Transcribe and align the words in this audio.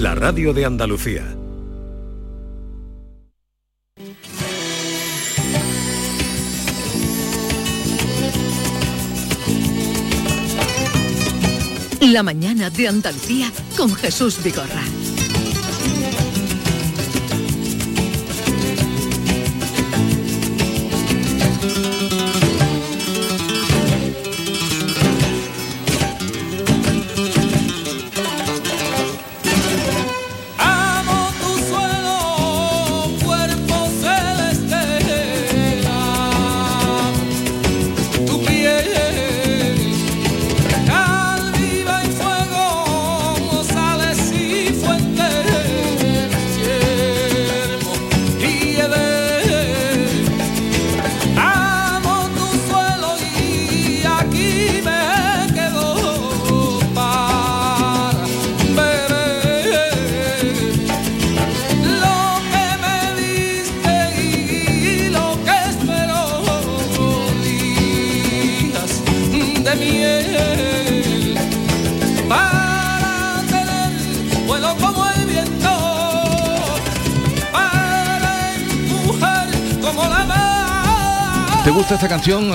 la 0.00 0.14
radio 0.14 0.52
de 0.52 0.64
Andalucía. 0.64 1.22
La 12.00 12.22
mañana 12.22 12.70
de 12.70 12.88
Andalucía 12.88 13.52
con 13.76 13.94
Jesús 13.94 14.42
Vigorra. 14.42 14.82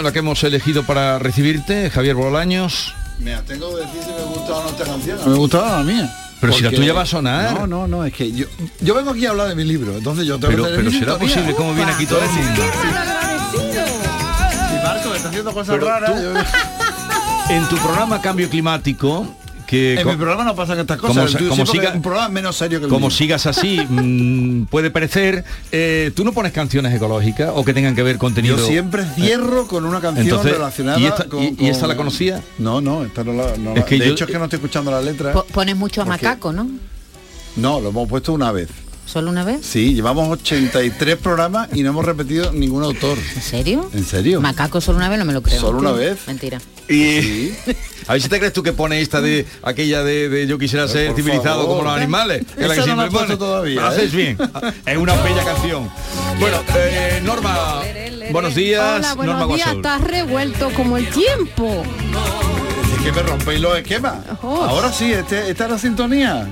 La 0.09 0.13
que 0.13 0.19
hemos 0.19 0.43
elegido 0.43 0.83
para 0.83 1.19
recibirte, 1.19 1.91
Javier 1.91 2.15
Bolaños? 2.15 2.95
Me 3.19 3.35
tengo 3.43 3.75
que 3.75 3.81
decir 3.85 4.01
si 4.03 4.09
me 4.11 4.23
gusta 4.23 4.53
o 4.55 4.63
no 4.63 4.69
esta 4.69 4.83
canción. 4.85 5.19
No 5.23 5.27
me 5.27 5.37
gustaba 5.37 5.77
la 5.77 5.83
mía. 5.83 6.15
Pero 6.41 6.53
si 6.53 6.63
la 6.63 6.71
tuya 6.71 6.93
va 6.93 7.01
a 7.01 7.05
sonar. 7.05 7.53
No, 7.53 7.67
no, 7.67 7.87
no, 7.87 8.03
es 8.05 8.13
que 8.13 8.31
yo, 8.31 8.45
yo 8.81 8.95
vengo 8.95 9.11
aquí 9.11 9.27
a 9.27 9.29
hablar 9.31 9.49
de 9.49 9.55
mi 9.55 9.65
libro, 9.65 9.95
entonces 9.97 10.25
yo 10.25 10.39
tengo 10.39 10.51
Pero, 10.63 10.63
que 10.65 10.71
pero 10.77 10.91
será 10.91 11.17
posible 11.19 11.53
cómo 11.53 11.73
viene 11.75 11.91
aquí 11.91 12.07
todo 12.07 12.21
el 12.23 12.29
mundo. 12.31 12.63
Y 14.73 14.83
Marco 14.83 15.09
me 15.09 15.15
está 15.17 15.29
haciendo 15.29 15.53
cosas 15.53 15.75
Pero 15.75 15.87
raras. 15.87 16.11
tú- 16.11 16.21
yo- 16.21 17.53
En 17.55 17.67
tu 17.67 17.77
programa 17.77 18.21
Cambio 18.21 18.49
Climático, 18.49 19.27
que 19.69 19.99
en 19.99 20.07
mi 20.07 20.15
programa 20.15 20.43
no 20.43 20.55
pasan 20.55 20.79
estas 20.79 20.97
cosas. 20.97 21.35
como 21.35 21.65
siga- 21.65 21.93
un 21.93 22.01
programa 22.01 22.29
menos 22.29 22.55
serio 22.55 22.79
que 22.79 22.85
el 22.85 22.89
como 22.91 23.07
mío. 23.07 23.15
sigas 23.15 23.45
así, 23.45 23.79
mm, 23.89 24.63
puede 24.65 24.89
parecer, 24.89 25.43
eh, 25.71 26.11
tú 26.15 26.23
no 26.25 26.31
pones 26.33 26.51
canciones 26.53 26.93
ecológicas 26.95 27.51
o 27.53 27.63
que 27.63 27.73
tengan 27.73 27.95
que 27.95 28.01
ver 28.03 28.17
contenido. 28.17 28.57
Yo 28.57 28.65
siempre 28.65 29.05
cierro 29.15 29.67
con 29.67 29.85
una 29.85 30.01
canción 30.01 30.25
Entonces, 30.27 30.53
relacionada 30.53 30.99
¿y 30.99 31.05
esta- 31.05 31.25
con, 31.25 31.43
y- 31.43 31.55
y 31.59 31.67
esta 31.67 31.85
la 31.87 31.95
conocía? 31.95 32.41
No, 32.57 32.81
no, 32.81 33.03
esta 33.05 33.23
no 33.23 33.33
la... 33.33 33.55
no 33.57 33.71
Es 33.73 33.77
la- 33.79 33.85
que 33.85 33.99
de 33.99 34.07
yo- 34.07 34.13
hecho 34.13 34.25
es 34.25 34.31
que 34.31 34.37
no 34.39 34.45
estoy 34.45 34.57
escuchando 34.57 34.89
la 34.91 35.01
letra. 35.01 35.33
Po- 35.33 35.45
Pones 35.45 35.75
mucho 35.75 36.01
a 36.01 36.05
macaco, 36.05 36.51
¿no? 36.51 36.67
No, 37.55 37.79
lo 37.79 37.89
hemos 37.89 38.07
puesto 38.09 38.33
una 38.33 38.51
vez. 38.51 38.69
¿Solo 39.05 39.29
una 39.31 39.43
vez? 39.43 39.65
Sí, 39.65 39.95
llevamos 39.95 40.29
83 40.29 41.17
programas 41.17 41.69
y 41.73 41.81
no 41.83 41.89
hemos 41.89 42.05
repetido 42.05 42.51
ningún 42.51 42.83
autor. 42.83 43.17
¿En 43.35 43.41
serio? 43.41 43.89
¿En 43.93 44.05
serio? 44.05 44.39
Macaco 44.39 44.81
solo 44.81 44.97
una 44.99 45.09
vez 45.09 45.17
no 45.17 45.25
me 45.25 45.33
lo 45.33 45.41
creo. 45.41 45.59
¿Solo 45.59 45.79
una 45.79 45.91
vez? 45.91 46.19
Mentira. 46.27 46.59
Y 46.89 47.51
a 48.07 48.13
ver 48.13 48.21
si 48.21 48.29
te 48.29 48.39
crees 48.39 48.51
tú 48.53 48.63
que 48.63 48.73
pone 48.73 48.99
esta 48.99 49.21
de 49.21 49.45
aquella 49.61 50.03
de, 50.03 50.27
de 50.27 50.47
yo 50.47 50.57
quisiera 50.57 50.87
ser 50.87 51.07
por 51.09 51.17
civilizado 51.17 51.61
favor. 51.61 51.77
como 51.77 51.83
los 51.83 51.93
animales. 51.97 52.43
que 52.55 52.63
es 52.63 52.67
la 52.67 52.73
que 52.73 52.79
no 52.79 52.85
siempre 52.85 53.09
puesto 53.11 53.27
pone. 53.27 53.37
todavía, 53.37 53.81
Lo 53.81 53.87
haces 53.87 54.13
¿eh? 54.13 54.17
bien. 54.17 54.37
Es 54.85 54.97
una 54.97 55.13
bella 55.21 55.43
canción. 55.43 55.89
Bueno, 56.39 56.57
eh, 56.75 57.21
Norma, 57.23 57.81
buenos 58.31 58.55
días. 58.55 58.83
Hola, 58.97 59.13
buenos 59.13 59.35
Norma 59.37 59.53
días. 59.55 59.67
Guasol. 59.67 59.77
Estás 59.77 60.01
revuelto 60.01 60.69
como 60.71 60.97
el 60.97 61.07
tiempo. 61.09 61.83
Es 62.97 63.03
que 63.03 63.11
me 63.11 63.21
rompéis 63.21 63.61
los 63.61 63.77
esquemas. 63.77 64.15
Oh. 64.41 64.63
Ahora 64.63 64.91
sí, 64.91 65.11
este, 65.13 65.49
esta 65.51 65.65
es 65.65 65.71
la 65.71 65.77
sintonía. 65.77 66.47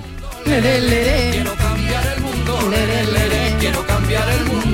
Leré, 0.46 0.82
leré. 0.82 1.44
Leré, 2.70 3.06
leré. 3.06 3.56
quiero 3.60 3.86
cambiar 3.88 4.30
el 4.30 4.46
mundo. 4.46 4.67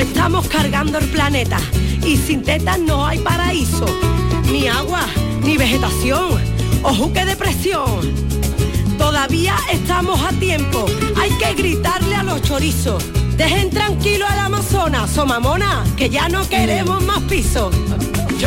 Estamos 0.00 0.46
cargando 0.48 0.98
el 0.98 1.08
planeta 1.08 1.58
y 2.04 2.16
sin 2.16 2.42
tetas 2.42 2.78
no 2.78 3.06
hay 3.06 3.18
paraíso, 3.18 3.86
ni 4.50 4.68
agua, 4.68 5.00
ni 5.42 5.56
vegetación. 5.56 6.40
Ojo 6.82 7.12
que 7.12 7.24
depresión. 7.24 8.14
Todavía 8.98 9.56
estamos 9.72 10.20
a 10.22 10.30
tiempo. 10.32 10.86
Hay 11.16 11.30
que 11.38 11.54
gritarle 11.54 12.14
a 12.16 12.22
los 12.22 12.42
chorizos. 12.42 13.04
Dejen 13.36 13.70
tranquilo 13.70 14.26
al 14.26 14.38
Amazonas, 14.38 15.10
somamona, 15.10 15.84
que 15.96 16.08
ya 16.08 16.28
no 16.28 16.48
queremos 16.48 17.02
más 17.04 17.20
pisos. 17.22 17.74
Qué 18.38 18.46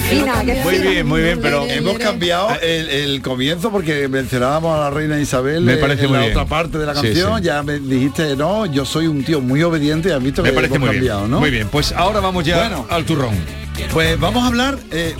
fina, 0.00 0.44
qué 0.44 0.54
Muy 0.64 0.74
fina. 0.76 0.90
bien, 0.90 1.06
muy 1.06 1.22
bien, 1.22 1.38
pero 1.42 1.64
Hemos 1.66 1.98
cambiado 1.98 2.50
el, 2.62 2.88
el 2.88 3.22
comienzo 3.22 3.70
porque 3.70 4.08
mencionábamos 4.08 4.76
a 4.76 4.80
la 4.80 4.90
reina 4.90 5.18
Isabel 5.20 5.62
Me 5.62 5.74
en- 5.74 5.80
parece 5.80 6.02
en 6.04 6.08
muy 6.10 6.18
la 6.18 6.24
bien. 6.26 6.36
otra 6.36 6.46
parte 6.48 6.78
de 6.78 6.86
la 6.86 6.94
canción. 6.94 7.38
sí. 7.38 7.44
Ya 7.44 7.62
me 7.62 7.78
dijiste, 7.78 8.36
no, 8.36 8.66
yo 8.66 8.84
soy 8.84 9.06
un 9.06 9.22
tío 9.24 9.40
muy 9.40 9.62
obediente. 9.62 10.12
Has 10.12 10.22
visto 10.22 10.42
me 10.42 10.50
que 10.50 10.54
parece 10.54 10.74
hemos 10.76 10.88
muy 10.88 10.96
cambiado, 10.96 11.20
bien. 11.20 11.30
¿no? 11.30 11.40
Muy 11.40 11.50
bien, 11.50 11.68
pues 11.68 11.92
ahora 11.92 12.20
vamos 12.20 12.44
ya 12.44 12.58
Bueno. 12.58 12.86
al 12.90 13.04
turrón. 13.04 13.34
Pues 13.92 14.18
vamos 14.18 14.42
a 14.44 14.46
hablar 14.48 14.78
eh, 14.90 15.14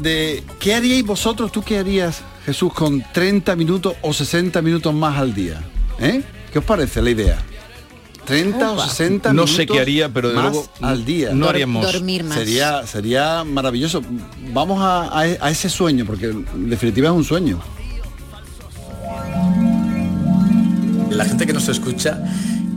de 0.00 0.42
qué 0.58 0.74
haríais 0.74 1.04
vosotros, 1.04 1.52
tú 1.52 1.62
qué 1.62 1.78
harías, 1.78 2.22
Jesús, 2.46 2.72
con 2.72 3.04
30 3.12 3.54
minutos 3.56 3.94
o 4.02 4.12
60 4.12 4.62
minutos 4.62 4.94
más 4.94 5.18
al 5.18 5.34
día. 5.34 5.60
¿Eh? 6.00 6.22
¿Qué 6.52 6.58
os 6.58 6.64
parece 6.64 7.00
la 7.02 7.10
idea? 7.10 7.38
30 8.24 8.72
o 8.72 8.80
60 8.82 9.28
No 9.30 9.34
minutos 9.42 9.56
sé 9.56 9.66
qué 9.66 9.80
haría, 9.80 10.08
pero 10.08 10.28
de 10.30 10.34
más 10.36 10.52
luego 10.52 10.68
al 10.80 11.04
día. 11.04 11.30
no 11.32 11.46
Dor- 11.46 11.50
haríamos. 11.54 11.92
Dormir 11.92 12.24
más. 12.24 12.38
Sería, 12.38 12.86
sería 12.86 13.44
maravilloso. 13.44 14.02
Vamos 14.52 14.80
a, 14.80 15.04
a- 15.08 15.20
a 15.40 15.50
ese 15.50 15.68
sueño, 15.68 16.04
porque 16.06 16.26
en 16.26 16.70
definitiva 16.70 17.08
es 17.08 17.14
un 17.14 17.24
sueño. 17.24 17.60
La 21.10 21.24
gente 21.26 21.46
que 21.46 21.52
nos 21.52 21.68
escucha, 21.68 22.22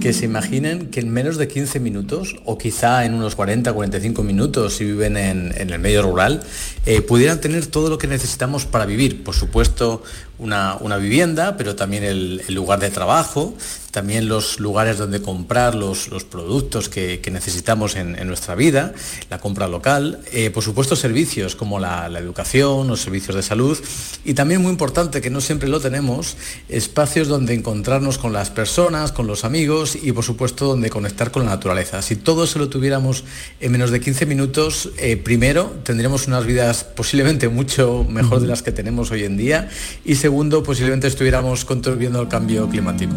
que 0.02 0.12
se 0.14 0.26
imaginen 0.26 0.88
que 0.92 1.00
en 1.00 1.10
menos 1.10 1.38
de 1.38 1.48
15 1.48 1.80
minutos, 1.80 2.36
o 2.46 2.58
quizá 2.58 3.06
en 3.06 3.14
unos 3.14 3.36
40, 3.36 3.72
45 3.72 4.24
minutos, 4.24 4.76
si 4.76 4.84
viven 4.84 5.16
en, 5.18 5.54
en 5.58 5.70
el 5.70 5.80
medio 5.80 6.02
rural, 6.02 6.44
eh, 6.86 7.02
pudieran 7.02 7.40
tener 7.40 7.66
todo 7.68 7.90
lo 7.90 7.98
que 7.98 8.08
necesitamos 8.08 8.66
para 8.66 8.86
vivir. 8.86 9.24
Por 9.24 9.36
supuesto, 9.36 10.04
una, 10.38 10.76
una 10.82 10.98
vivienda, 10.98 11.56
pero 11.58 11.76
también 11.76 12.04
el, 12.04 12.42
el 12.48 12.54
lugar 12.54 12.80
de 12.80 12.90
trabajo, 12.92 13.56
también 13.96 14.28
los 14.28 14.60
lugares 14.60 14.98
donde 14.98 15.22
comprar 15.22 15.74
los, 15.74 16.10
los 16.10 16.26
productos 16.26 16.90
que, 16.90 17.22
que 17.22 17.32
necesitamos 17.32 17.96
en, 17.96 18.20
en 18.20 18.28
nuestra 18.28 18.54
vida, 18.54 18.94
la 19.30 19.40
compra 19.40 19.70
local, 19.70 20.20
eh, 20.34 20.50
por 20.50 20.64
supuesto 20.64 20.98
servicios 20.98 21.56
como 21.56 21.80
la, 21.80 22.10
la 22.10 22.20
educación, 22.20 22.90
los 22.90 23.00
servicios 23.00 23.38
de 23.38 23.42
salud 23.42 23.80
y 24.26 24.34
también 24.34 24.62
muy 24.62 24.72
importante 24.72 25.22
que 25.22 25.30
no 25.30 25.40
siempre 25.40 25.70
lo 25.70 25.80
tenemos, 25.80 26.36
espacios 26.68 27.30
donde 27.30 27.54
encontrarnos 27.54 28.18
con 28.18 28.34
las 28.34 28.50
personas, 28.50 29.14
con 29.14 29.28
los 29.28 29.46
amigos 29.46 29.96
y 29.96 30.12
por 30.12 30.26
supuesto 30.26 30.66
donde 30.66 30.90
conectar 30.90 31.32
con 31.32 31.46
la 31.46 31.52
naturaleza. 31.52 32.02
Si 32.02 32.18
todo 32.18 32.44
eso 32.44 32.60
lo 32.60 32.68
tuviéramos 32.68 33.24
en 33.62 33.72
menos 33.72 33.92
de 33.92 34.02
15 34.02 34.26
minutos, 34.26 34.90
eh, 34.98 35.16
primero 35.16 35.74
tendríamos 35.84 36.28
unas 36.28 36.46
vidas 36.46 36.84
posiblemente 36.84 37.48
mucho 37.48 38.06
mejor 38.10 38.42
de 38.42 38.48
las 38.48 38.62
que 38.62 38.74
tenemos 38.74 39.10
hoy 39.12 39.24
en 39.24 39.38
día 39.38 39.70
y 40.04 40.16
segundo 40.16 40.64
posiblemente 40.64 41.08
estuviéramos 41.08 41.64
contribuyendo 41.64 42.20
al 42.20 42.28
cambio 42.28 42.68
climático. 42.68 43.16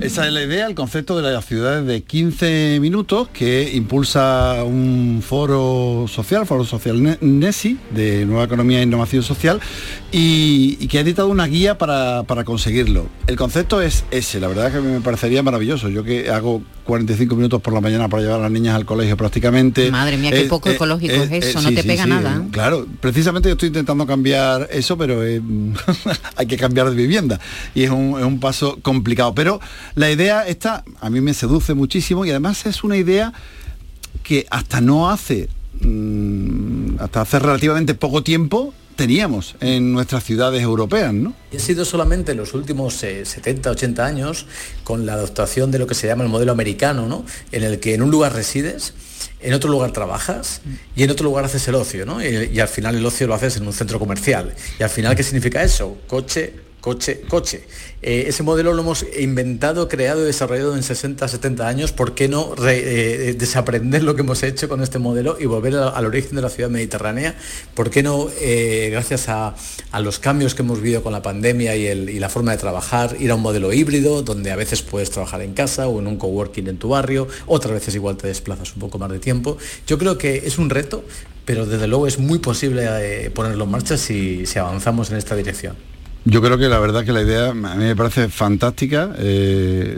Esa 0.00 0.26
es 0.26 0.32
la 0.34 0.42
idea, 0.42 0.66
el 0.66 0.74
concepto 0.74 1.16
de 1.20 1.32
las 1.32 1.46
ciudades 1.46 1.86
de 1.86 2.02
15 2.02 2.78
minutos 2.82 3.28
que 3.32 3.72
impulsa 3.74 4.62
un 4.62 5.22
foro 5.26 6.04
social, 6.06 6.44
Foro 6.46 6.64
Social 6.64 7.02
Ne- 7.02 7.16
NESI, 7.22 7.78
de 7.92 8.26
Nueva 8.26 8.44
Economía 8.44 8.80
e 8.80 8.82
Innovación 8.82 9.22
Social, 9.22 9.58
y, 10.12 10.76
y 10.80 10.88
que 10.88 10.98
ha 10.98 11.00
editado 11.00 11.28
una 11.28 11.46
guía 11.46 11.78
para, 11.78 12.24
para 12.24 12.44
conseguirlo. 12.44 13.06
El 13.26 13.36
concepto 13.36 13.80
es 13.80 14.04
ese, 14.10 14.38
la 14.38 14.48
verdad 14.48 14.70
que 14.70 14.80
me 14.80 15.00
parecería 15.00 15.42
maravilloso. 15.42 15.88
Yo 15.88 16.04
que 16.04 16.28
hago 16.30 16.62
45 16.86 17.34
minutos 17.34 17.60
por 17.60 17.74
la 17.74 17.80
mañana 17.80 18.08
para 18.08 18.22
llevar 18.22 18.38
a 18.38 18.42
las 18.44 18.50
niñas 18.50 18.76
al 18.76 18.86
colegio 18.86 19.16
prácticamente. 19.16 19.90
Madre 19.90 20.16
mía, 20.16 20.30
qué 20.30 20.44
poco 20.44 20.70
ecológico 20.70 21.14
es 21.14 21.44
eso, 21.44 21.60
no 21.60 21.72
te 21.74 21.82
pega 21.82 22.06
nada. 22.06 22.42
Claro, 22.50 22.86
precisamente 23.00 23.48
yo 23.48 23.54
estoy 23.54 23.68
intentando 23.68 24.06
cambiar 24.06 24.68
eso, 24.70 24.96
pero 24.96 25.24
eh, 25.24 25.42
hay 26.36 26.46
que 26.46 26.56
cambiar 26.56 26.88
de 26.88 26.96
vivienda 26.96 27.40
y 27.74 27.82
es 27.82 27.90
un, 27.90 28.18
es 28.18 28.24
un 28.24 28.40
paso 28.40 28.78
complicado. 28.82 29.34
Pero 29.34 29.60
la 29.94 30.10
idea 30.10 30.46
esta 30.46 30.84
a 31.00 31.10
mí 31.10 31.20
me 31.20 31.34
seduce 31.34 31.74
muchísimo 31.74 32.24
y 32.24 32.30
además 32.30 32.64
es 32.66 32.84
una 32.84 32.96
idea 32.96 33.32
que 34.22 34.46
hasta 34.50 34.80
no 34.80 35.10
hace, 35.10 35.48
mm, 35.80 37.00
hasta 37.00 37.20
hace 37.20 37.38
relativamente 37.38 37.94
poco 37.94 38.22
tiempo, 38.22 38.72
teníamos 38.96 39.54
en 39.60 39.92
nuestras 39.92 40.24
ciudades 40.24 40.62
europeas, 40.62 41.12
¿no? 41.12 41.34
Y 41.52 41.58
ha 41.58 41.60
sido 41.60 41.84
solamente 41.84 42.32
en 42.32 42.38
los 42.38 42.54
últimos 42.54 42.94
70, 42.94 43.68
eh, 43.68 43.72
80 43.72 44.04
años 44.04 44.46
con 44.82 45.06
la 45.06 45.12
adaptación 45.12 45.70
de 45.70 45.78
lo 45.78 45.86
que 45.86 45.94
se 45.94 46.06
llama 46.06 46.24
el 46.24 46.30
modelo 46.30 46.52
americano, 46.52 47.06
¿no? 47.06 47.24
En 47.52 47.62
el 47.62 47.78
que 47.78 47.94
en 47.94 48.02
un 48.02 48.10
lugar 48.10 48.34
resides, 48.34 48.94
en 49.40 49.52
otro 49.52 49.70
lugar 49.70 49.92
trabajas 49.92 50.62
y 50.96 51.02
en 51.02 51.10
otro 51.10 51.24
lugar 51.24 51.44
haces 51.44 51.68
el 51.68 51.74
ocio, 51.74 52.06
¿no? 52.06 52.24
Y 52.24 52.58
al 52.58 52.68
final 52.68 52.96
el 52.96 53.06
ocio 53.06 53.26
lo 53.26 53.34
haces 53.34 53.58
en 53.58 53.66
un 53.66 53.72
centro 53.72 53.98
comercial. 53.98 54.54
Y 54.80 54.82
al 54.82 54.90
final, 54.90 55.14
¿qué 55.14 55.22
significa 55.22 55.62
eso? 55.62 55.98
Coche, 56.06 56.65
coche, 56.86 57.22
coche. 57.22 57.62
Eh, 58.00 58.26
ese 58.28 58.44
modelo 58.44 58.72
lo 58.72 58.82
hemos 58.82 59.04
inventado, 59.18 59.88
creado 59.88 60.22
y 60.22 60.26
desarrollado 60.26 60.76
en 60.76 60.84
60, 60.84 61.26
70 61.26 61.66
años. 61.66 61.90
¿Por 61.90 62.14
qué 62.14 62.28
no 62.28 62.54
eh, 62.64 63.34
desaprender 63.36 64.04
lo 64.04 64.14
que 64.14 64.20
hemos 64.20 64.44
hecho 64.44 64.68
con 64.68 64.80
este 64.84 65.00
modelo 65.00 65.36
y 65.40 65.46
volver 65.46 65.74
al 65.74 66.06
origen 66.06 66.36
de 66.36 66.42
la 66.42 66.48
ciudad 66.48 66.70
mediterránea? 66.70 67.34
¿Por 67.74 67.90
qué 67.90 68.04
no, 68.04 68.28
eh, 68.40 68.90
gracias 68.92 69.28
a, 69.28 69.56
los 69.98 70.20
cambios 70.20 70.54
que 70.54 70.62
hemos 70.62 70.80
vivido 70.80 71.02
con 71.02 71.12
la 71.12 71.22
pandemia 71.22 71.74
y, 71.74 71.86
y, 71.86 72.20
la 72.20 72.28
forma 72.28 72.52
de 72.52 72.58
trabajar, 72.58 73.16
ir 73.18 73.32
a 73.32 73.34
un 73.34 73.42
modelo 73.42 73.72
híbrido, 73.72 74.22
donde 74.22 74.52
a 74.52 74.56
veces 74.56 74.82
puedes 74.82 75.10
trabajar 75.10 75.40
en 75.42 75.54
casa 75.54 75.88
o 75.88 75.98
en 75.98 76.06
un 76.06 76.18
coworking 76.18 76.68
en 76.68 76.78
tu 76.78 76.90
barrio, 76.90 77.26
otras 77.46 77.74
veces 77.74 77.96
igual 77.96 78.16
te 78.16 78.28
desplazas 78.28 78.74
un 78.74 78.78
poco 78.78 78.96
más 79.00 79.10
de 79.10 79.18
tiempo? 79.18 79.58
Yo 79.88 79.98
creo 79.98 80.18
que 80.18 80.36
es 80.46 80.56
un 80.58 80.70
reto, 80.70 81.04
pero 81.44 81.66
desde 81.66 81.88
luego 81.88 82.06
es 82.06 82.20
muy 82.20 82.38
posible 82.38 83.28
ponerlo 83.30 83.64
en 83.64 83.70
marcha 83.72 83.96
si, 83.96 84.46
si 84.46 84.60
avanzamos 84.60 85.10
en 85.10 85.16
esta 85.16 85.34
dirección. 85.34 85.95
Yo 86.28 86.42
creo 86.42 86.58
que 86.58 86.68
la 86.68 86.80
verdad 86.80 87.04
que 87.04 87.12
la 87.12 87.22
idea 87.22 87.50
a 87.50 87.54
mí 87.54 87.84
me 87.84 87.94
parece 87.94 88.28
fantástica. 88.28 89.14
Eh, 89.16 89.96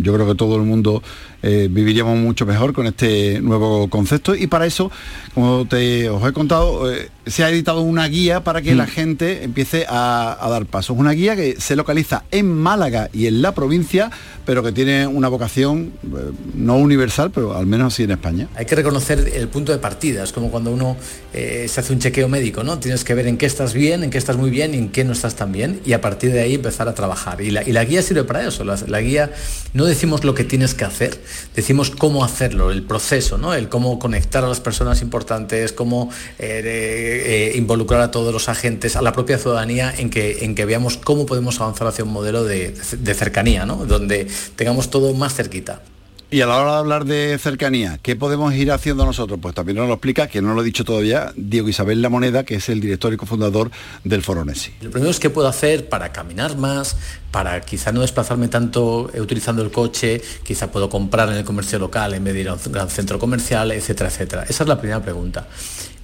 yo 0.00 0.14
creo 0.14 0.24
que 0.24 0.36
todo 0.36 0.54
el 0.54 0.62
mundo 0.62 1.02
eh, 1.48 1.68
viviríamos 1.70 2.18
mucho 2.18 2.44
mejor 2.44 2.72
con 2.72 2.88
este 2.88 3.40
nuevo 3.40 3.88
concepto 3.88 4.34
y 4.34 4.48
para 4.48 4.66
eso, 4.66 4.90
como 5.32 5.64
te 5.64 6.10
os 6.10 6.28
he 6.28 6.32
contado, 6.32 6.92
eh, 6.92 7.08
se 7.24 7.44
ha 7.44 7.50
editado 7.50 7.82
una 7.82 8.08
guía 8.08 8.42
para 8.42 8.62
que 8.62 8.74
la 8.74 8.82
mm. 8.82 8.88
gente 8.88 9.44
empiece 9.44 9.86
a, 9.88 10.36
a, 10.40 10.48
dar 10.50 10.66
pasos. 10.66 10.96
Una 10.98 11.12
guía 11.12 11.36
que 11.36 11.54
se 11.60 11.76
localiza 11.76 12.24
en 12.32 12.52
Málaga 12.52 13.10
y 13.12 13.28
en 13.28 13.42
la 13.42 13.54
provincia 13.54 14.10
pero 14.46 14.62
que 14.62 14.72
tiene 14.72 15.06
una 15.06 15.28
vocación 15.28 15.92
eh, 16.04 16.30
no 16.54 16.76
universal, 16.76 17.32
pero 17.34 17.54
al 17.54 17.66
menos 17.66 17.92
así 17.92 18.04
en 18.04 18.12
España. 18.12 18.48
Hay 18.54 18.64
que 18.64 18.76
reconocer 18.76 19.32
el 19.34 19.48
punto 19.48 19.72
de 19.72 19.78
partida, 19.78 20.22
es 20.22 20.32
como 20.32 20.50
cuando 20.50 20.70
uno 20.70 20.96
eh, 21.34 21.66
se 21.68 21.80
hace 21.80 21.92
un 21.92 21.98
chequeo 21.98 22.28
médico, 22.28 22.62
¿no? 22.62 22.78
Tienes 22.78 23.02
que 23.02 23.12
ver 23.14 23.26
en 23.26 23.36
qué 23.36 23.46
estás 23.46 23.74
bien, 23.74 24.04
en 24.04 24.10
qué 24.10 24.18
estás 24.18 24.36
muy 24.36 24.48
bien 24.48 24.72
y 24.72 24.78
en 24.78 24.88
qué 24.90 25.04
no 25.04 25.12
estás 25.12 25.34
tan 25.34 25.50
bien, 25.50 25.80
y 25.84 25.92
a 25.92 26.00
partir 26.00 26.32
de 26.32 26.40
ahí 26.40 26.54
empezar 26.54 26.88
a 26.88 26.94
trabajar. 26.94 27.40
Y 27.42 27.50
la, 27.50 27.84
guía 27.84 28.02
sirve 28.02 28.22
para 28.22 28.46
eso, 28.46 28.64
la, 28.64 29.00
guía 29.00 29.32
no 29.74 29.84
decimos 29.84 30.22
lo 30.24 30.34
que 30.34 30.44
tienes 30.44 30.74
que 30.74 30.84
hacer, 30.84 31.20
decimos 31.54 31.90
cómo 31.90 32.24
hacerlo, 32.24 32.70
el 32.70 32.82
proceso, 32.82 33.38
¿no? 33.38 33.54
El 33.54 33.68
cómo 33.68 33.98
conectar 33.98 34.44
a 34.44 34.48
las 34.48 34.60
personas 34.60 35.02
importantes, 35.02 35.72
cómo 35.72 36.10
eh, 36.38 37.52
involucrar 37.54 38.00
a 38.00 38.10
todos 38.10 38.32
los 38.32 38.48
agentes, 38.48 38.96
a 38.96 39.02
la 39.02 39.12
propia 39.12 39.38
ciudadanía 39.38 39.92
en 39.96 40.10
que, 40.10 40.44
en 40.44 40.54
que 40.54 40.64
veamos 40.64 40.96
cómo 40.96 41.26
podemos 41.26 41.60
avanzar 41.60 41.86
hacia 41.88 42.04
un 42.04 42.12
modelo 42.12 42.44
de, 42.44 42.74
de 42.98 43.14
cercanía, 43.14 43.66
¿no? 43.66 43.86
Donde 43.86 44.26
tengamos 44.56 44.90
todo 44.90 45.14
más 45.14 45.34
cerquita. 45.34 45.82
Y 46.28 46.40
a 46.40 46.46
la 46.46 46.56
hora 46.56 46.72
de 46.72 46.78
hablar 46.78 47.04
de 47.04 47.38
cercanía, 47.38 48.00
¿qué 48.02 48.16
podemos 48.16 48.52
ir 48.52 48.72
haciendo 48.72 49.06
nosotros? 49.06 49.38
Pues 49.40 49.54
también 49.54 49.78
nos 49.78 49.86
lo 49.86 49.94
explica, 49.94 50.26
que 50.26 50.42
no 50.42 50.54
lo 50.54 50.62
he 50.62 50.64
dicho 50.64 50.84
todavía, 50.84 51.32
Diego 51.36 51.68
Isabel 51.68 52.02
La 52.02 52.08
Moneda, 52.08 52.42
que 52.42 52.56
es 52.56 52.68
el 52.68 52.80
director 52.80 53.12
y 53.12 53.16
cofundador 53.16 53.70
del 54.02 54.22
Foro 54.22 54.44
Nesi. 54.44 54.72
Lo 54.80 54.90
primero 54.90 55.08
es 55.08 55.20
qué 55.20 55.30
puedo 55.30 55.46
hacer 55.46 55.88
para 55.88 56.10
caminar 56.10 56.56
más, 56.56 56.96
para 57.30 57.60
quizá 57.60 57.92
no 57.92 58.00
desplazarme 58.00 58.48
tanto 58.48 59.08
eh, 59.14 59.20
utilizando 59.20 59.62
el 59.62 59.70
coche, 59.70 60.20
quizá 60.42 60.72
puedo 60.72 60.88
comprar 60.88 61.28
en 61.28 61.36
el 61.36 61.44
comercio 61.44 61.78
local 61.78 62.12
en 62.14 62.24
vez 62.24 62.34
de 62.34 62.40
ir 62.40 62.48
a 62.48 62.54
un 62.54 62.60
gran 62.72 62.90
centro 62.90 63.20
comercial, 63.20 63.70
etcétera, 63.70 64.10
etcétera. 64.10 64.46
Esa 64.48 64.64
es 64.64 64.68
la 64.68 64.80
primera 64.80 65.00
pregunta. 65.00 65.46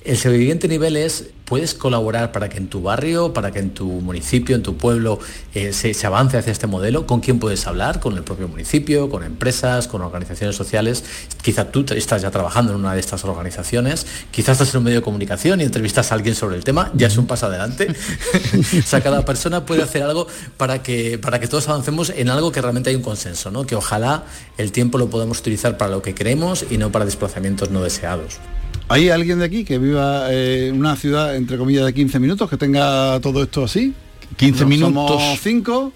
El 0.04 0.16
siguiente 0.16 0.66
nivel 0.66 0.96
es, 0.96 1.30
¿puedes 1.44 1.74
colaborar 1.74 2.32
para 2.32 2.48
que 2.48 2.58
en 2.58 2.66
tu 2.66 2.82
barrio, 2.82 3.32
para 3.32 3.52
que 3.52 3.60
en 3.60 3.70
tu 3.70 3.86
municipio, 3.86 4.56
en 4.56 4.64
tu 4.64 4.76
pueblo 4.76 5.20
eh, 5.54 5.72
se, 5.72 5.94
avance 6.04 6.36
hacia 6.36 6.50
este 6.50 6.66
modelo? 6.66 7.06
¿Con 7.06 7.20
quién 7.20 7.38
puedes 7.38 7.68
hablar? 7.68 8.00
¿Con 8.00 8.16
el 8.16 8.24
propio 8.24 8.48
municipio? 8.48 9.08
¿Con 9.08 9.22
empresas? 9.22 9.86
¿Con 9.86 10.02
organizaciones 10.02 10.56
sociales? 10.56 11.04
Quizá 11.40 11.70
tú 11.70 11.84
estás 11.94 12.20
ya 12.20 12.32
trabajando 12.32 12.72
en 12.72 12.80
una 12.80 12.94
de 12.94 13.00
estas 13.00 13.24
organizaciones, 13.24 14.04
quizás 14.32 14.60
estás 14.60 14.74
en 14.74 14.78
un 14.78 14.84
medio 14.84 14.98
de 14.98 15.04
comunicación 15.04 15.60
y 15.60 15.64
entrevistas 15.64 16.10
a 16.10 16.16
alguien 16.16 16.34
sobre 16.34 16.56
el 16.56 16.64
tema, 16.64 16.90
ya 16.94 17.06
es 17.06 17.16
un 17.16 17.28
paso 17.28 17.46
adelante. 17.46 17.86
o 18.78 18.82
sea, 18.82 19.02
cada 19.02 19.24
persona 19.24 19.64
puede 19.64 19.82
hacer 19.84 20.02
algo 20.02 20.26
para 20.56 20.82
que, 20.82 21.16
para 21.18 21.38
que 21.38 21.46
todos 21.46 21.68
avancemos 21.68 22.10
en 22.10 22.28
algo 22.28 22.50
que 22.50 22.60
realmente 22.60 22.90
hay 22.90 22.96
un 22.96 23.02
consenso, 23.02 23.52
¿no? 23.52 23.66
que 23.66 23.76
ojalá 23.76 24.24
el 24.58 24.72
tiempo 24.72 24.98
lo 24.98 25.10
podamos 25.10 25.38
utilizar 25.38 25.78
para 25.78 25.92
lo 25.92 26.02
que 26.02 26.12
queremos 26.12 26.64
y 26.68 26.76
no 26.76 26.90
para 26.90 27.04
desplazamientos 27.04 27.70
no 27.70 27.82
deseados. 27.82 28.40
¿Hay 28.88 29.08
alguien 29.08 29.38
de 29.38 29.44
aquí 29.44 29.64
que 29.64 29.78
viva 29.78 30.26
eh, 30.30 30.72
una 30.74 30.96
ciudad, 30.96 31.36
entre 31.36 31.56
comillas, 31.56 31.86
de 31.86 31.94
15 31.94 32.18
minutos, 32.18 32.50
que 32.50 32.56
tenga 32.56 33.20
todo 33.20 33.42
esto 33.42 33.64
así? 33.64 33.94
15 34.36 34.64
minutos. 34.66 35.20
Somos 35.22 35.40
5, 35.40 35.92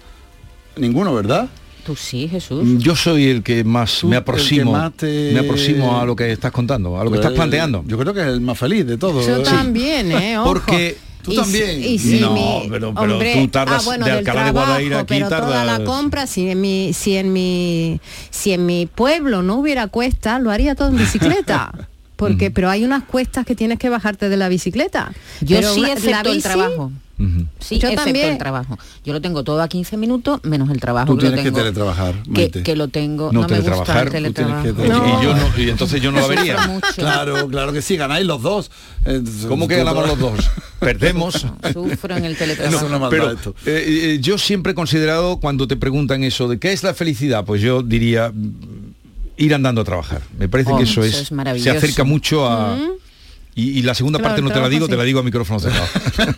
ninguno, 0.77 1.13
¿verdad? 1.13 1.49
Tú 1.85 1.95
sí, 1.95 2.27
Jesús. 2.27 2.63
Mm, 2.65 2.77
yo 2.79 2.95
soy 2.95 3.27
el 3.27 3.43
que 3.43 3.63
más 3.63 4.03
me 4.03 4.17
aproximo. 4.17 4.73
Me 5.01 5.39
aproximo 5.39 5.99
a 5.99 6.05
lo 6.05 6.15
que 6.15 6.31
estás 6.31 6.51
contando, 6.51 6.99
a 6.99 7.03
lo 7.03 7.11
que 7.11 7.17
estás 7.17 7.31
pues, 7.31 7.37
planteando. 7.37 7.83
Yo 7.87 7.97
creo 7.97 8.13
que 8.13 8.21
es 8.21 8.27
el 8.27 8.41
más 8.41 8.57
feliz 8.57 8.85
de 8.85 8.97
todos. 8.97 9.25
Yo 9.25 9.41
también, 9.41 10.11
¿eh? 10.11 10.37
Porque 10.43 10.97
Tú 11.27 11.33
también. 11.33 12.21
no, 12.21 12.61
pero, 12.69 12.93
tú 12.93 13.47
tardas 13.49 13.85
ah, 13.85 13.97
de 13.97 14.11
Alcalá 14.11 14.45
de 14.45 14.51
Guadaira 14.51 14.99
aquí 14.99 15.15
pero 15.15 15.27
toda 15.27 15.65
la 15.65 15.83
compra, 15.83 16.25
si 16.25 16.49
en 16.49 16.61
mi, 16.61 16.93
si 16.93 17.17
en 17.17 17.33
mi, 17.33 17.99
si 18.29 18.53
en 18.53 18.65
mi 18.65 18.85
pueblo 18.85 19.43
no 19.43 19.55
hubiera 19.55 19.87
cuesta, 19.87 20.39
lo 20.39 20.51
haría 20.51 20.75
todo 20.75 20.87
en 20.87 20.97
bicicleta. 20.97 21.73
porque 22.17 22.51
pero 22.51 22.69
hay 22.69 22.83
unas 22.83 23.03
cuestas 23.03 23.45
que 23.45 23.55
tienes 23.55 23.79
que 23.79 23.89
bajarte 23.89 24.27
de 24.27 24.35
la 24.35 24.49
bicicleta. 24.49 25.13
Yo 25.39 25.61
sí 25.73 25.85
excepto 25.85 26.31
el 26.31 26.43
trabajo. 26.43 26.91
Sí, 27.59 27.79
yo 27.79 27.93
también. 27.95 28.33
el 28.33 28.37
trabajo. 28.37 28.77
Yo 29.03 29.13
lo 29.13 29.21
tengo 29.21 29.43
todo 29.43 29.61
a 29.61 29.67
15 29.67 29.97
minutos, 29.97 30.39
menos 30.43 30.69
el 30.69 30.79
trabajo. 30.79 31.13
Tú 31.13 31.17
tienes 31.17 31.41
que, 31.41 31.51
teletrabajar. 31.51 32.15
Que, 32.33 32.75
lo 32.75 32.89
tengo. 32.89 33.31
No, 33.31 33.47
me 33.47 33.59
gusta 33.59 34.03
el 34.03 34.09
teletrabajo. 34.09 34.67
Y, 35.57 35.69
entonces 35.69 36.01
yo 36.01 36.11
no 36.11 36.19
lo 36.19 36.27
vería. 36.27 36.57
claro, 36.95 37.47
claro 37.47 37.73
que 37.73 37.81
sí, 37.81 37.97
ganáis 37.97 38.25
los 38.25 38.41
dos. 38.41 38.69
¿Cómo 39.47 39.67
que 39.67 39.77
ganamos 39.77 40.07
los 40.07 40.19
dos? 40.19 40.51
Perdemos. 40.79 41.47
Sufro 41.73 42.15
en 42.15 42.25
el 42.25 42.37
teletrabajo. 42.37 43.09
pero, 43.09 43.31
eh, 43.31 43.37
eh, 43.65 44.17
yo 44.21 44.37
siempre 44.37 44.73
he 44.73 44.75
considerado, 44.75 45.39
cuando 45.39 45.67
te 45.67 45.75
preguntan 45.75 46.23
eso 46.23 46.47
de 46.47 46.59
qué 46.59 46.71
es 46.71 46.83
la 46.83 46.93
felicidad, 46.93 47.45
pues 47.45 47.61
yo 47.61 47.81
diría 47.81 48.31
ir 49.37 49.53
andando 49.53 49.81
a 49.81 49.83
trabajar. 49.83 50.21
Me 50.37 50.49
parece 50.49 50.71
que 50.71 50.75
oh, 50.75 50.81
eso, 50.81 51.03
es, 51.03 51.31
se 51.61 51.69
acerca 51.69 52.03
mucho 52.03 52.45
a... 52.47 52.75
Mm. 52.75 53.06
Y, 53.57 53.81
la 53.81 53.95
segunda 53.95 54.19
parte 54.19 54.43
no 54.43 54.51
te 54.51 54.59
la 54.59 54.69
digo, 54.69 54.87
te 54.87 54.95
la 54.95 55.03
digo 55.03 55.19
a 55.19 55.23
micrófono 55.23 55.59
cerrado. 55.59 55.87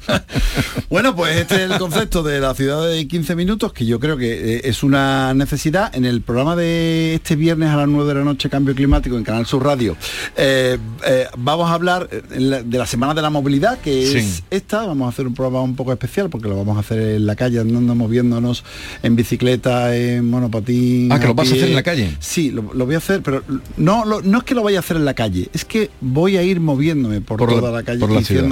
bueno, 0.90 1.14
pues 1.18 1.36
este 1.36 1.56
es 1.56 1.70
el 1.70 1.78
concepto 1.78 2.24
de 2.24 2.40
la 2.40 2.56
ciudad 2.56 2.88
de 2.88 3.06
15 3.10 3.36
minutos, 3.36 3.74
que 3.74 3.86
yo 3.86 4.00
creo 4.00 4.16
que 4.16 4.56
eh, 4.56 4.62
es 4.64 4.84
una 4.84 5.34
necesidad. 5.34 5.94
En 5.94 6.06
el 6.06 6.22
programa 6.22 6.56
de 6.56 7.16
este 7.16 7.36
viernes 7.36 7.72
a 7.72 7.76
las 7.76 7.90
9 7.90 8.08
de 8.08 8.20
la 8.20 8.24
noche, 8.24 8.50
Cambio 8.50 8.74
Climático, 8.74 9.18
en 9.18 9.26
Canal 9.26 9.46
Sur 9.46 9.66
Radio, 9.66 9.98
eh, 10.38 10.78
eh, 11.06 11.26
vamos 11.38 11.70
a 11.70 11.74
hablar 11.74 12.08
de 12.10 12.78
la 12.78 12.86
Semana 12.86 13.14
de 13.14 13.22
la 13.22 13.30
Movilidad, 13.30 13.80
que 13.80 14.18
es 14.18 14.44
esta. 14.50 14.86
Vamos 14.86 15.08
a 15.08 15.10
hacer 15.10 15.28
un 15.28 15.34
programa 15.34 15.62
un 15.62 15.76
poco 15.76 15.92
especial, 15.92 16.30
porque 16.30 16.48
lo 16.48 16.56
vamos 16.56 16.78
a 16.78 16.80
hacer 16.80 17.02
en 17.02 17.26
la 17.26 17.36
calle, 17.36 17.60
andando, 17.60 17.96
moviéndonos 17.96 18.64
en 19.04 19.18
bicicleta, 19.18 19.94
en 19.94 20.30
monopatín. 20.30 21.12
Ah, 21.12 21.20
que 21.20 21.28
lo 21.28 21.34
vas 21.34 21.52
a 21.52 21.54
hacer 21.54 21.68
en 21.68 21.76
la 21.76 21.84
calle. 21.84 22.16
Sí, 22.22 22.50
lo, 22.50 22.64
voy 22.64 22.96
a 22.96 23.00
hacer, 23.00 23.22
pero 23.22 23.44
no, 23.76 24.06
no 24.06 24.38
es 24.38 24.44
que 24.46 24.56
lo 24.56 24.64
vaya 24.64 24.78
a 24.78 24.80
hacer 24.80 24.96
en 24.96 25.04
la 25.04 25.16
calle, 25.16 25.50
es 25.54 25.66
que 25.66 25.90
voy 26.00 26.38
a 26.38 26.44
ir 26.44 26.62
moviendo 26.62 27.09
por, 27.26 27.40
toda 27.40 27.72
la, 27.72 27.84
calle 27.84 28.06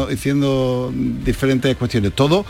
diciendo, 0.09 0.91
diferentes 1.23 1.75
cuestiones. 1.75 2.13
Todo 2.13 2.45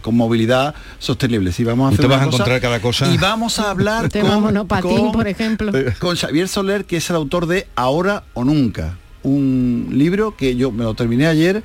con 0.00 0.16
movilidad 0.16 0.74
sostenible. 0.98 1.52
Si 1.52 1.64
vamos 1.64 1.86
a 1.86 1.88
hacer 1.94 2.00
te 2.00 2.06
vas 2.08 2.22
a 2.22 2.24
encontrar 2.24 2.60
cada 2.60 2.80
cosa. 2.80 3.12
Y 3.12 3.18
vamos 3.18 3.58
a 3.58 3.70
hablar 3.70 4.10
con, 4.82 5.12
por 5.12 5.28
ejemplo. 5.28 5.72
Con 5.98 6.16
Xavier 6.16 6.48
Soler, 6.48 6.84
que 6.84 6.96
es 6.96 7.08
el 7.10 7.16
autor 7.16 7.46
de 7.46 7.66
Ahora 7.76 8.24
o 8.34 8.44
Nunca, 8.44 8.96
un 9.22 9.88
libro 9.92 10.36
que 10.36 10.56
yo 10.56 10.72
me 10.72 10.84
lo 10.84 10.94
terminé 10.94 11.26
ayer 11.26 11.62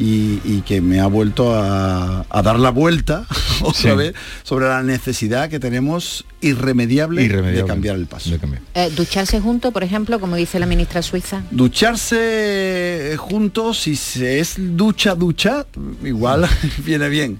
y, 0.00 0.62
que 0.62 0.80
me 0.80 1.00
ha 1.00 1.06
vuelto 1.06 1.54
a, 1.54 2.24
dar 2.42 2.58
la 2.58 2.70
vuelta 2.70 3.26
otra 3.62 3.94
vez 3.94 4.14
sobre 4.42 4.66
la 4.66 4.82
necesidad 4.82 5.50
que 5.50 5.60
tenemos 5.60 6.24
irremediable, 6.40 7.28
de 7.28 7.64
cambiar 7.64 7.96
el 7.96 8.06
paso. 8.06 8.30
Eh, 8.74 8.90
¿Ducharse 8.96 9.40
juntos, 9.40 9.72
por 9.72 9.84
ejemplo, 9.84 10.18
como 10.18 10.36
dice 10.36 10.58
la 10.58 10.66
ministra 10.66 11.02
suiza? 11.02 11.42
Ducharse 11.50 13.14
juntos, 13.18 13.80
si 13.80 13.96
se 13.96 14.40
es 14.40 14.54
ducha, 14.56 15.14
ducha, 15.14 15.66
igual 16.02 16.48
viene 16.84 17.08
bien 17.08 17.38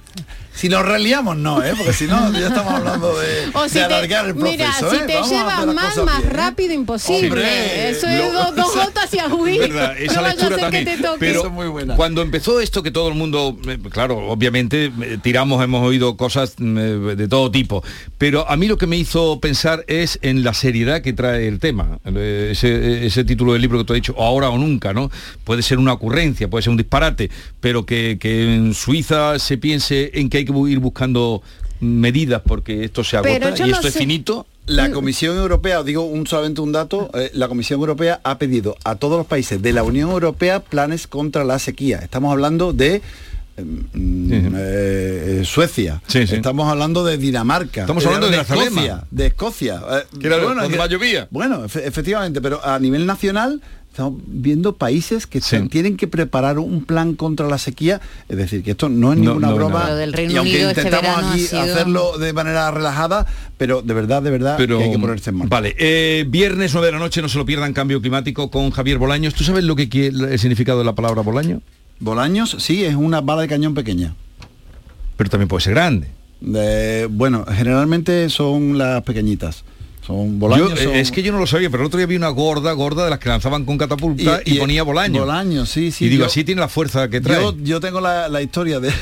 si 0.61 0.69
nos 0.69 0.85
reliamos 0.85 1.39
no, 1.39 1.65
¿eh? 1.65 1.73
porque 1.75 1.95
si 1.95 2.05
no 2.05 2.31
ya 2.39 2.49
estamos 2.49 2.75
hablando 2.75 3.19
de, 3.19 3.81
alargar 3.83 4.27
el 4.27 4.35
proceso. 4.35 4.59
Mira, 4.59 4.73
si 4.75 4.97
¿eh? 4.97 5.01
te 5.07 5.13
llevas 5.27 5.67
mal, 5.67 5.75
más 6.05 6.23
¿eh? 6.23 6.29
rápido, 6.29 6.75
imposible. 6.75 7.89
Eso 7.89 8.07
es 8.07 8.31
dos, 8.55 8.75
gotas 8.75 9.15
y 9.15 9.21
a 9.21 9.29
huir. 9.29 9.73
esa 9.99 10.21
lectura 10.21 10.59
también. 10.59 10.87
Pero 11.19 11.49
muy 11.49 11.69
buena. 11.69 11.97
cuando 11.97 12.21
empezó 12.21 12.61
esto 12.61 12.83
que 12.83 12.91
todo 12.91 13.09
el 13.09 13.15
mundo, 13.15 13.57
claro, 13.91 14.19
obviamente 14.19 14.93
tiramos, 15.23 15.65
hemos 15.65 15.83
oído 15.83 16.19
cosas 16.19 16.57
de 16.59 17.27
todo 17.27 17.51
tipo, 17.51 17.83
pero 18.19 18.47
a 18.47 18.55
mí 18.59 18.69
lo 18.69 18.77
que 18.77 18.87
me 18.87 18.99
hizo 18.99 19.41
pensar 19.41 19.87
es 19.89 20.19
en 20.21 20.45
la 20.45 20.53
seriedad 20.53 21.01
que 21.01 21.15
trae 21.15 21.49
el 21.49 21.59
tema. 21.59 22.01
Ese, 22.05 23.07
ese 23.07 23.25
título 23.25 23.55
del 23.55 23.63
libro 23.63 23.79
que 23.79 23.85
tú 23.85 23.95
has 23.95 23.99
dicho, 23.99 24.15
ahora 24.19 24.51
o 24.51 24.59
nunca, 24.59 24.93
¿no? 24.93 25.11
Puede 25.45 25.63
ser 25.63 25.79
una 25.79 25.95
ocurrencia, 25.95 26.51
puede 26.51 26.65
ser 26.65 26.73
un 26.73 26.77
disparate, 26.77 27.31
pero 27.61 27.87
que, 27.87 28.19
que 28.21 28.57
en 28.57 28.75
Suiza 28.75 29.39
se 29.39 29.57
piense 29.57 30.11
en 30.13 30.29
que 30.29 30.37
hay 30.37 30.45
que 30.45 30.50
ir 30.69 30.79
buscando 30.79 31.43
medidas 31.81 32.43
porque 32.45 32.85
esto 32.85 33.03
se 33.03 33.17
agota 33.17 33.67
y 33.67 33.71
esto 33.71 33.89
es 33.89 33.95
finito. 33.95 34.47
La 34.67 34.89
mm. 34.89 34.93
Comisión 34.93 35.37
Europea, 35.37 35.81
os 35.81 35.87
digo 35.87 36.03
un, 36.03 36.27
solamente 36.27 36.61
un 36.61 36.71
dato, 36.71 37.11
eh, 37.15 37.31
la 37.35 37.49
Comisión 37.49 37.81
Europea 37.81 38.21
ha 38.23 38.39
pedido 38.39 38.77
a 38.85 38.95
todos 38.95 39.19
los 39.19 39.27
países 39.27 39.61
de 39.61 39.73
la 39.73 39.83
Unión 39.83 40.11
Europea 40.11 40.61
planes 40.61 41.07
contra 41.07 41.43
la 41.45 41.59
sequía. 41.59 41.99
Estamos 41.99 42.31
hablando 42.31 42.73
de 42.73 43.03
mm, 43.57 44.33
eh, 44.33 45.41
eh, 45.41 45.43
Suecia. 45.45 46.03
Estamos 46.13 46.71
hablando 46.71 47.05
de 47.05 47.19
Dinamarca. 47.19 47.81
Estamos 47.81 48.07
hablando 48.07 48.31
de, 48.31 48.41
Escocia. 48.41 49.05
De 49.11 49.27
Escocia. 49.27 49.83
bueno, 50.13 50.63
bueno, 51.31 51.65
efectivamente, 51.65 52.41
pero 52.41 52.65
a 52.65 52.79
nivel 52.79 53.07
nacional 53.07 53.61
estamos 53.91 54.21
viendo 54.25 54.77
países 54.77 55.27
que 55.27 55.41
tienen 55.69 55.97
que 55.97 56.07
preparar 56.07 56.59
un 56.59 56.85
plan 56.85 57.15
contra 57.15 57.49
la 57.49 57.59
sequía, 57.59 58.01
es 58.29 58.37
decir, 58.37 58.63
que 58.63 58.71
esto 58.73 58.89
no 58.89 59.13
es 59.13 59.19
ninguna 59.19 59.53
broma, 59.53 59.91
y 59.91 60.37
aunque 60.37 60.69
este 60.69 60.81
intentamos 60.83 61.25
aquí 61.25 61.45
hacerlo 61.57 62.17
de 62.17 62.33
manera 62.33 62.71
relajada, 62.71 63.27
pero 63.59 63.83
de 63.83 63.93
verdad, 63.93 64.23
de 64.23 64.31
verdad, 64.31 64.55
pero, 64.57 64.79
que 64.79 64.85
hay 64.85 64.93
que 64.93 64.99
ponerse 64.99 65.31
en 65.31 65.37
marcha. 65.37 65.51
Vale, 65.51 65.75
eh, 65.79 66.25
viernes 66.29 66.73
9 66.73 66.87
de 66.87 66.93
la 66.93 66.99
noche, 66.99 67.21
no 67.21 67.29
se 67.29 67.37
lo 67.37 67.45
pierdan, 67.45 67.73
Cambio 67.73 68.01
Climático 68.01 68.51
con 68.51 68.71
Javier 68.71 68.99
Bolaños. 68.99 69.35
¿Tú 69.35 69.43
sabes 69.43 69.65
lo 69.65 69.75
que 69.75 69.89
el 70.07 70.39
significado 70.39 70.79
de 70.79 70.85
la 70.85 70.95
palabra 70.95 71.23
Bolaño? 71.23 71.61
Bolaños, 71.99 72.57
sí, 72.61 72.85
es 72.85 72.95
una 72.95 73.21
bala 73.21 73.43
de 73.43 73.49
cañón 73.49 73.75
pequeña. 73.75 74.15
Pero 75.17 75.31
también 75.31 75.49
puede 75.49 75.63
ser 75.63 75.75
grande. 75.75 76.09
bueno, 77.11 77.45
generalmente 77.47 78.31
son 78.31 78.79
las 78.79 79.03
pequeñitas. 79.03 79.65
Eh, 80.09 81.01
es 81.01 81.13
que 81.13 81.23
yo 81.23 81.33
no 81.33 81.39
lo 81.39 81.47
sabía, 81.47 81.71
pero 81.71 81.83
el 81.83 81.87
otro 81.87 81.99
día 81.99 82.07
vi 82.07 82.17
una 82.17 82.29
gorda, 82.29 82.73
gorda 82.73 83.05
de 83.05 83.11
las 83.11 83.19
que 83.19 83.29
lanzaban 83.29 83.65
con 83.65 83.79
catapulta 83.79 84.41
y, 84.45 84.59
ponía 84.59 84.83
bolaño. 84.83 85.21
Bolaño, 85.21 85.67
sí, 85.67 85.93
sí. 85.93 86.07
Y 86.07 86.09
digo, 86.09 86.25
así 86.25 86.43
tiene 86.43 86.61
la 86.61 86.69
fuerza 86.69 87.09
que 87.09 87.21
trae. 87.21 87.45
Yo, 87.63 87.81
tengo 87.81 88.01
la, 88.01 88.29
la 88.29 88.43
historia 88.43 88.81
de 88.81 88.93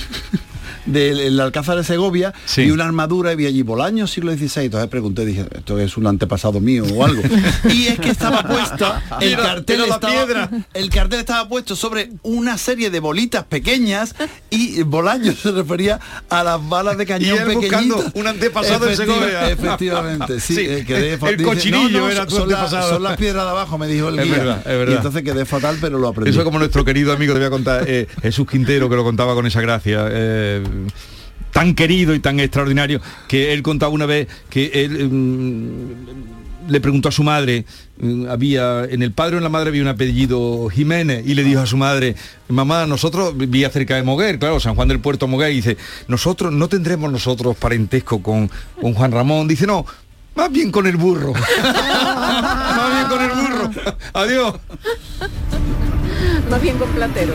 del 0.93 1.39
Alcázar 1.41 1.77
de 1.77 1.85
Segovia 1.85 2.35
y 2.57 2.71
una 2.71 2.85
armadura 2.85 3.33
y 3.33 3.37
vi 3.37 3.47
allí 3.47 3.63
Bolaño 3.63 4.07
siglo 4.07 4.33
XVI. 4.33 4.65
Entonces 4.65 4.89
pregunté, 4.89 5.25
dije, 5.25 5.47
esto 5.55 5.79
es 5.79 5.97
un 5.97 6.07
antepasado 6.07 6.61
mío 6.61 6.85
o 6.95 7.05
algo. 7.05 7.23
y 7.71 7.87
es 7.87 7.99
que 7.99 8.11
estaba 8.11 8.43
puesta, 8.43 9.03
el 9.21 9.37
cartel 9.37 9.83
estaba, 9.83 10.51
el 10.75 10.91
cartel 10.91 11.21
estaba 11.21 11.49
puesto 11.49 11.77
sobre 11.77 12.11
una 12.23 12.59
serie 12.59 12.91
de 12.91 13.01
bolitas 13.01 13.45
pequeñas 13.45 14.15
y 14.51 14.83
Bolaño 14.83 15.33
se 15.33 15.53
refería 15.53 16.01
a 16.29 16.43
las 16.43 16.69
balas 16.69 16.97
de 16.97 17.07
cañón 17.07 17.39
buscando 17.55 18.05
un 18.15 18.27
antepasado 18.27 18.87
de 18.87 18.97
Segovia. 18.97 19.51
Efectivamente, 19.51 20.41
sí. 20.41 20.57
Eh, 20.59 21.19
el 21.23 21.43
cochinillo 21.43 22.09
era 22.09 22.27
tu 22.27 22.37
son, 22.37 22.51
son 22.51 23.03
las 23.03 23.17
piedras 23.17 23.45
de 23.45 23.51
abajo, 23.51 23.79
me 23.79 23.87
dijo 23.87 24.09
el 24.09 24.23
guía. 24.23 24.63
Y 24.89 24.93
entonces 24.93 25.23
quedé 25.23 25.45
fatal, 25.45 25.77
pero 25.81 25.99
lo 25.99 26.09
aprendí. 26.09 26.31
Eso 26.31 26.45
como 26.45 26.59
nuestro 26.59 26.85
querido 26.85 27.13
amigo, 27.13 27.33
te 27.33 27.41
voy 27.41 27.47
a 27.47 27.51
contar, 27.51 27.85
eh, 27.87 28.07
Jesús 28.23 28.47
Quintero, 28.49 28.89
que 28.89 28.97
lo 28.97 29.05
contaba 29.05 29.35
con 29.35 29.47
esa 29.47 29.61
gracia. 29.61 30.07
Eh, 30.11 30.63
tan 31.53 31.75
querido 31.75 32.15
y 32.15 32.21
tan 32.21 32.41
extraordinario 32.41 33.01
que 33.27 33.53
él 33.53 33.63
contaba 33.63 33.93
una 33.93 34.07
vez 34.07 34.29
que 34.51 34.71
él 34.75 35.09
mm, 35.11 36.71
le 36.71 36.81
preguntó 36.81 37.09
a 37.09 37.13
su 37.13 37.23
madre 37.23 37.65
mm, 38.01 38.27
había 38.29 38.85
en 38.85 39.03
el 39.03 39.13
padre 39.13 39.37
o 39.37 39.39
en 39.39 39.45
la 39.45 39.49
madre 39.49 39.71
había 39.71 39.83
un 39.83 39.89
apellido 39.89 40.69
Jiménez 40.69 41.27
y 41.27 41.35
le 41.35 41.45
dijo 41.45 41.61
a 41.61 41.67
su 41.67 41.77
madre 41.77 42.15
mamá 42.49 42.87
nosotros 42.87 43.37
vivía 43.37 43.71
cerca 43.71 43.97
de 43.97 44.03
Moguer 44.03 44.39
claro 44.39 44.61
San 44.61 44.75
Juan 44.75 44.89
del 44.89 45.01
Puerto 45.01 45.27
Moguer 45.27 45.53
y 45.53 45.57
dice 45.57 45.77
nosotros 46.07 46.53
no 46.53 46.69
tendremos 46.69 47.11
nosotros 47.11 47.57
parentesco 47.57 48.23
con, 48.23 48.51
con 48.81 48.95
Juan 48.95 49.13
Ramón 49.13 49.49
dice 49.49 49.67
no 49.67 49.87
más 50.35 50.53
bien 50.53 50.71
con 50.71 50.87
el 50.87 50.97
burro 50.97 51.33
más 51.63 52.93
bien 52.95 53.09
con 53.09 53.23
el 53.23 53.31
burro. 53.31 53.71
Adiós. 54.13 54.55
Más 56.51 56.63
bien 56.63 56.79
con 56.79 56.89
platero 56.91 57.35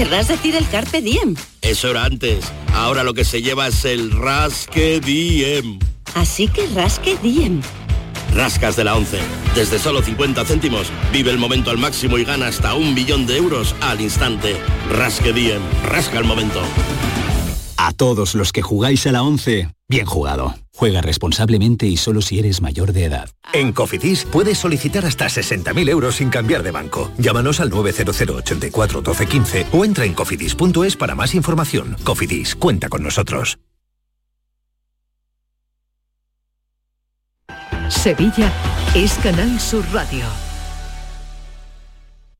Querrás 0.00 0.28
decir 0.28 0.56
el 0.56 0.66
Carpe 0.70 1.02
Diem. 1.02 1.36
Eso 1.60 1.90
era 1.90 2.04
antes. 2.04 2.50
Ahora 2.72 3.04
lo 3.04 3.12
que 3.12 3.22
se 3.22 3.42
lleva 3.42 3.66
es 3.66 3.84
el 3.84 4.10
Rasque 4.12 4.98
Diem. 4.98 5.78
Así 6.14 6.48
que 6.48 6.66
Rasque 6.68 7.18
Diem. 7.22 7.60
Rascas 8.34 8.76
de 8.76 8.84
la 8.84 8.96
11. 8.96 9.18
Desde 9.54 9.78
solo 9.78 10.00
50 10.00 10.42
céntimos, 10.46 10.86
vive 11.12 11.30
el 11.30 11.36
momento 11.36 11.70
al 11.70 11.76
máximo 11.76 12.16
y 12.16 12.24
gana 12.24 12.46
hasta 12.46 12.72
un 12.72 12.94
billón 12.94 13.26
de 13.26 13.36
euros 13.36 13.76
al 13.82 14.00
instante. 14.00 14.56
Rasque 14.90 15.34
Diem. 15.34 15.60
Rasca 15.84 16.18
el 16.18 16.24
momento. 16.24 16.62
A 17.82 17.92
todos 17.92 18.34
los 18.34 18.52
que 18.52 18.60
jugáis 18.60 19.06
a 19.06 19.12
la 19.12 19.22
11, 19.22 19.70
bien 19.88 20.04
jugado. 20.04 20.54
Juega 20.76 21.00
responsablemente 21.00 21.86
y 21.86 21.96
solo 21.96 22.20
si 22.20 22.38
eres 22.38 22.60
mayor 22.60 22.92
de 22.92 23.06
edad. 23.06 23.30
En 23.54 23.72
Cofidis 23.72 24.26
puedes 24.26 24.58
solicitar 24.58 25.06
hasta 25.06 25.28
60.000 25.28 25.88
euros 25.88 26.16
sin 26.16 26.28
cambiar 26.28 26.62
de 26.62 26.72
banco. 26.72 27.10
Llámanos 27.16 27.58
al 27.58 27.70
900 27.70 28.20
84 28.20 29.00
12 29.00 29.26
15 29.26 29.66
o 29.72 29.86
entra 29.86 30.04
en 30.04 30.12
cofidis.es 30.12 30.96
para 30.96 31.14
más 31.14 31.34
información. 31.34 31.96
Cofidis, 32.04 32.54
cuenta 32.54 32.90
con 32.90 33.02
nosotros. 33.02 33.58
Sevilla 37.88 38.52
es 38.94 39.14
Canal 39.22 39.58
Sur 39.58 39.86
Radio. 39.90 40.26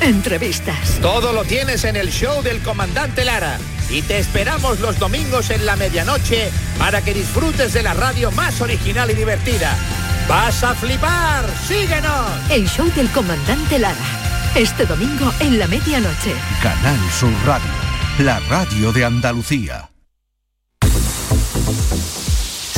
entrevistas. 0.00 0.98
Todo 1.00 1.32
lo 1.32 1.44
tienes 1.44 1.84
en 1.84 1.96
el 1.96 2.10
show 2.10 2.42
del 2.42 2.60
comandante 2.60 3.24
Lara. 3.24 3.58
Y 3.90 4.02
te 4.02 4.18
esperamos 4.18 4.80
los 4.80 4.98
domingos 4.98 5.50
en 5.50 5.66
la 5.66 5.76
medianoche 5.76 6.50
para 6.78 7.02
que 7.02 7.14
disfrutes 7.14 7.72
de 7.72 7.82
la 7.82 7.94
radio 7.94 8.30
más 8.32 8.60
original 8.60 9.10
y 9.10 9.14
divertida. 9.14 9.76
¡Vas 10.28 10.64
a 10.64 10.74
flipar! 10.74 11.44
¡Síguenos! 11.66 12.30
El 12.50 12.68
show 12.68 12.90
del 12.96 13.10
comandante 13.10 13.78
Lara. 13.78 13.96
Este 14.54 14.86
domingo 14.86 15.32
en 15.40 15.58
la 15.58 15.66
medianoche. 15.66 16.34
Canal 16.62 16.98
Sur 17.10 17.32
Radio. 17.44 17.70
La 18.20 18.40
radio 18.48 18.92
de 18.92 19.04
Andalucía. 19.04 19.90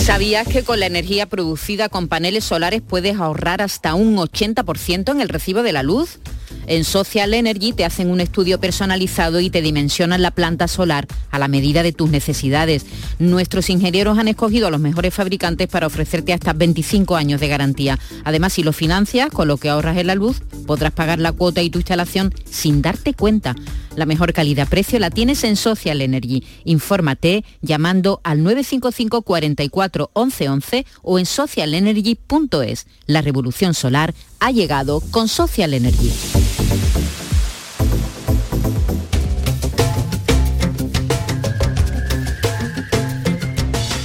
¿Sabías 0.06 0.46
que 0.46 0.62
con 0.62 0.78
la 0.78 0.86
energía 0.86 1.26
producida 1.26 1.88
con 1.88 2.06
paneles 2.06 2.44
solares 2.44 2.80
puedes 2.80 3.16
ahorrar 3.16 3.60
hasta 3.60 3.94
un 3.94 4.16
80% 4.16 5.10
en 5.10 5.20
el 5.20 5.28
recibo 5.28 5.64
de 5.64 5.72
la 5.72 5.82
luz? 5.82 6.20
En 6.66 6.84
Social 6.84 7.32
Energy 7.32 7.72
te 7.72 7.84
hacen 7.84 8.10
un 8.10 8.20
estudio 8.20 8.58
personalizado 8.58 9.40
y 9.40 9.50
te 9.50 9.62
dimensionan 9.62 10.20
la 10.20 10.32
planta 10.32 10.66
solar 10.66 11.06
a 11.30 11.38
la 11.38 11.48
medida 11.48 11.82
de 11.82 11.92
tus 11.92 12.10
necesidades. 12.10 12.86
Nuestros 13.18 13.70
ingenieros 13.70 14.18
han 14.18 14.28
escogido 14.28 14.66
a 14.66 14.70
los 14.70 14.80
mejores 14.80 15.14
fabricantes 15.14 15.68
para 15.68 15.86
ofrecerte 15.86 16.32
hasta 16.32 16.52
25 16.52 17.16
años 17.16 17.40
de 17.40 17.48
garantía. 17.48 17.98
Además, 18.24 18.52
si 18.52 18.62
lo 18.64 18.72
financias, 18.72 19.30
con 19.30 19.46
lo 19.46 19.58
que 19.58 19.68
ahorras 19.68 19.96
en 19.96 20.08
la 20.08 20.16
luz, 20.16 20.42
podrás 20.66 20.92
pagar 20.92 21.20
la 21.20 21.32
cuota 21.32 21.62
y 21.62 21.70
tu 21.70 21.78
instalación 21.78 22.34
sin 22.50 22.82
darte 22.82 23.14
cuenta. 23.14 23.54
La 23.96 24.04
mejor 24.04 24.34
calidad-precio 24.34 24.98
la 24.98 25.10
tienes 25.10 25.42
en 25.42 25.56
Social 25.56 26.02
Energy. 26.02 26.44
Infórmate 26.64 27.44
llamando 27.62 28.20
al 28.24 28.42
955 28.42 29.22
44 29.22 30.10
11 30.12 30.48
11 30.50 30.86
o 31.02 31.18
en 31.18 31.26
socialenergy.es. 31.26 32.86
La 33.06 33.22
revolución 33.22 33.72
solar 33.72 34.14
ha 34.38 34.50
llegado 34.52 35.00
con 35.10 35.28
Social 35.28 35.72
Energy. 35.72 36.12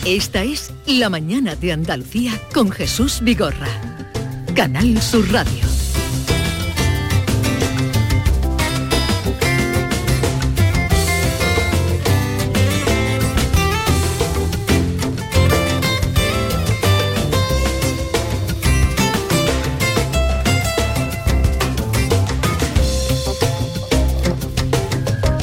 Esta 0.05 0.43
es 0.43 0.71
La 0.87 1.09
mañana 1.09 1.55
de 1.55 1.73
Andalucía 1.73 2.31
con 2.53 2.71
Jesús 2.71 3.19
Vigorra. 3.21 3.67
Canal 4.55 5.01
Sur 5.01 5.29
Radio. 5.31 5.70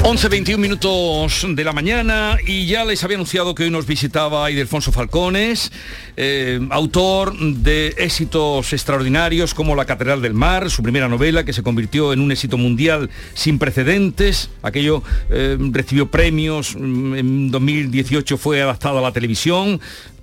11.21 0.09 0.57
minutos 0.57 1.45
de 1.47 1.63
la 1.63 1.71
mañana 1.71 2.39
y 2.43 2.65
ya 2.65 2.83
les 2.83 3.03
había 3.03 3.15
anunciado 3.15 3.53
que 3.53 3.65
hoy 3.65 3.69
nos 3.69 3.85
visitaba 3.85 4.49
Idelfonso 4.49 4.91
Falcones, 4.91 5.71
eh, 6.17 6.59
autor 6.71 7.37
de 7.37 7.89
éxitos 7.89 8.73
extraordinarios 8.73 9.53
como 9.53 9.75
La 9.75 9.85
Catedral 9.85 10.23
del 10.23 10.33
Mar, 10.33 10.71
su 10.71 10.81
primera 10.81 11.07
novela 11.07 11.45
que 11.45 11.53
se 11.53 11.61
convirtió 11.61 12.11
en 12.11 12.21
un 12.21 12.31
éxito 12.31 12.57
mundial 12.57 13.11
sin 13.35 13.59
precedentes. 13.59 14.49
Aquello 14.63 15.03
eh, 15.29 15.57
recibió 15.59 16.09
premios, 16.09 16.75
mm, 16.75 17.13
en 17.13 17.51
2018 17.51 18.39
fue 18.39 18.63
adaptado 18.63 18.97
a 18.97 19.01
la 19.01 19.11
televisión, 19.11 19.79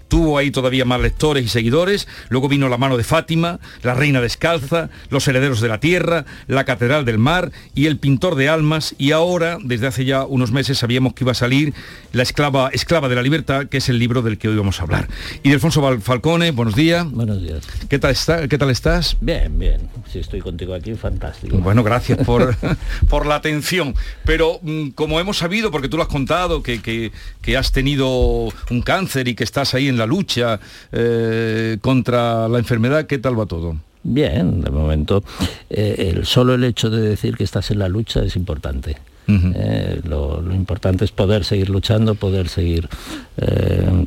tuvo 0.09 0.39
ahí 0.39 0.51
todavía 0.51 0.85
más 0.85 1.01
lectores 1.01 1.45
y 1.45 1.49
seguidores. 1.49 2.09
Luego 2.29 2.49
vino 2.49 2.69
La 2.69 2.79
mano 2.79 2.97
de 2.97 3.05
Fátima, 3.05 3.61
La 3.83 3.95
reina 3.95 4.21
descalza, 4.21 4.91
Los 5.11 5.27
herederos 5.29 5.61
de 5.61 5.69
la 5.69 5.81
tierra, 5.81 6.25
La 6.47 6.65
catedral 6.65 7.05
del 7.05 7.19
mar 7.19 7.53
y 7.75 7.87
El 7.87 7.99
pintor 7.99 8.35
de 8.35 8.49
almas. 8.49 8.95
Y 8.99 9.13
ahora, 9.13 9.59
desde 9.63 9.87
hace 9.87 10.05
ya 10.05 10.25
unos 10.25 10.53
meses, 10.53 10.79
sabíamos 10.79 11.15
que 11.15 11.25
iba 11.25 11.33
a 11.33 11.35
salir 11.35 11.75
La 12.13 12.23
esclava, 12.23 12.71
esclava 12.73 13.09
de 13.09 13.15
la 13.15 13.23
libertad, 13.23 13.67
que 13.67 13.79
es 13.79 13.89
el 13.89 13.99
libro 13.99 14.23
del 14.23 14.39
que 14.39 14.49
hoy 14.49 14.57
vamos 14.57 14.81
a 14.81 14.85
hablar. 14.85 15.09
Y 15.43 15.51
Delfonso 15.51 15.83
Falcone, 16.01 16.51
buenos 16.51 16.75
días. 16.75 17.11
Buenos 17.11 17.43
días. 17.43 17.65
¿Qué 17.89 17.99
tal, 17.99 18.13
está, 18.13 18.49
¿Qué 18.49 18.59
tal 18.59 18.71
estás? 18.71 19.17
Bien, 19.21 19.59
bien. 19.59 19.89
Si 20.11 20.19
estoy 20.19 20.41
contigo 20.41 20.75
aquí, 20.75 20.95
fantástico. 20.95 21.59
Bueno, 21.59 21.83
gracias 21.83 22.19
por, 22.19 22.57
por 23.09 23.27
la 23.27 23.37
atención. 23.37 23.95
Pero 24.25 24.61
mm, 24.63 24.91
como 24.91 25.21
hemos 25.21 25.39
sabido, 25.39 25.71
porque 25.71 25.89
tú 25.89 25.97
lo 25.97 26.03
has 26.03 26.09
contado, 26.09 26.63
que, 26.63 26.81
que, 26.81 27.13
que 27.43 27.57
has 27.57 27.73
tenido 27.73 28.49
un 28.71 28.83
cáncer 28.83 29.29
y 29.29 29.35
que 29.35 29.45
estás 29.45 29.75
ahí 29.75 29.89
en 29.89 29.96
la 29.97 30.07
lucha 30.07 30.59
eh, 30.93 31.79
contra 31.81 32.49
la 32.49 32.59
enfermedad, 32.59 33.07
¿qué 33.07 33.19
tal 33.19 33.39
va 33.39 33.47
todo? 33.47 33.77
Bien, 34.03 34.61
de 34.61 34.71
momento, 34.71 35.25
eh, 35.69 36.13
el, 36.15 36.27
solo 36.27 36.55
el 36.55 36.65
hecho 36.65 36.91
de 36.91 37.01
decir 37.01 37.37
que 37.37 37.45
estás 37.45 37.71
en 37.71 37.81
la 37.81 37.89
lucha 37.89 38.23
es 38.23 38.37
importante. 38.37 38.97
Eh, 39.29 40.03
lo, 40.05 40.41
importante 40.55 41.05
es 41.05 41.11
poder 41.11 41.45
seguir 41.45 41.69
luchando, 41.69 42.15
poder 42.15 42.49
seguir 42.49 42.89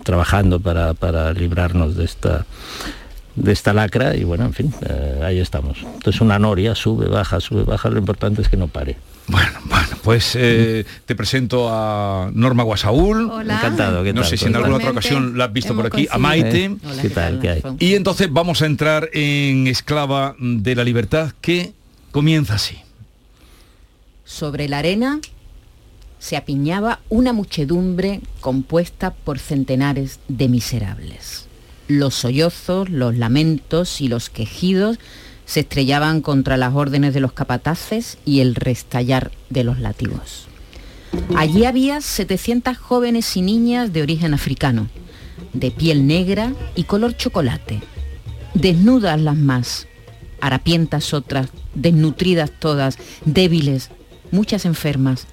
trabajando 0.03 0.61
para, 0.61 0.93
para, 0.93 1.33
librarnos 1.33 1.97
de 1.97 2.05
esta 2.05 2.45
de 3.35 3.51
esta 3.51 3.73
lacra 3.73 4.15
y 4.15 4.23
bueno, 4.23 4.45
en 4.45 4.53
fin, 4.53 4.73
ahí 5.21 5.39
estamos. 5.39 5.79
Entonces 5.79 6.21
una 6.21 6.39
noria 6.39 6.73
sube, 6.73 7.07
baja, 7.07 7.41
sube, 7.41 7.63
baja, 7.63 7.89
lo 7.89 7.99
importante 7.99 8.41
es 8.41 8.47
que 8.47 8.55
no 8.55 8.69
pare. 8.69 8.95
Bueno, 9.29 9.59
bueno, 9.65 9.87
pues 10.03 10.35
eh, 10.35 10.85
te 11.05 11.15
presento 11.15 11.69
a 11.69 12.31
Norma 12.33 12.63
Guasaúl. 12.63 13.31
Encantado. 13.41 14.03
no 14.11 14.23
sé 14.23 14.37
si 14.37 14.45
en 14.45 14.55
alguna 14.55 14.77
otra 14.77 14.89
ocasión 14.89 15.37
la 15.37 15.45
has 15.45 15.53
visto 15.53 15.75
por 15.75 15.85
aquí. 15.85 16.07
A 16.09 16.17
Maite. 16.17 16.75
¿Qué 17.01 17.09
tal? 17.09 17.39
¿Qué 17.39 17.49
hay? 17.49 17.61
Y 17.79 17.93
entonces 17.93 18.27
vamos 18.31 18.63
a 18.63 18.65
entrar 18.65 19.09
en 19.13 19.67
Esclava 19.67 20.35
de 20.39 20.75
la 20.75 20.83
Libertad, 20.83 21.31
que 21.41 21.73
comienza 22.11 22.55
así. 22.55 22.77
Sobre 24.25 24.67
la 24.67 24.79
arena 24.79 25.19
se 26.17 26.35
apiñaba 26.35 26.99
una 27.09 27.31
muchedumbre 27.31 28.21
compuesta 28.41 29.11
por 29.13 29.37
centenares 29.37 30.19
de 30.27 30.49
miserables. 30.49 31.47
Los 31.87 32.15
sollozos, 32.15 32.89
los 32.89 33.15
lamentos 33.15 34.01
y 34.01 34.07
los 34.07 34.29
quejidos 34.29 34.99
se 35.49 35.61
estrellaban 35.61 36.21
contra 36.21 36.57
las 36.57 36.75
órdenes 36.75 37.11
de 37.15 37.21
los 37.21 37.33
capataces 37.33 38.19
y 38.23 38.41
el 38.41 38.53
restallar 38.53 39.31
de 39.49 39.63
los 39.63 39.79
latigos. 39.79 40.47
Allí 41.35 41.65
había 41.65 42.01
700 42.01 42.77
jóvenes 42.77 43.35
y 43.35 43.41
niñas 43.41 43.91
de 43.91 44.03
origen 44.03 44.35
africano, 44.35 44.89
de 45.53 45.71
piel 45.71 46.05
negra 46.05 46.53
y 46.75 46.83
color 46.83 47.17
chocolate, 47.17 47.81
desnudas 48.53 49.19
las 49.19 49.35
más, 49.35 49.87
harapientas 50.39 51.15
otras, 51.15 51.49
desnutridas 51.73 52.51
todas, 52.51 52.99
débiles, 53.25 53.89
muchas 54.29 54.65
enfermas. 54.65 55.25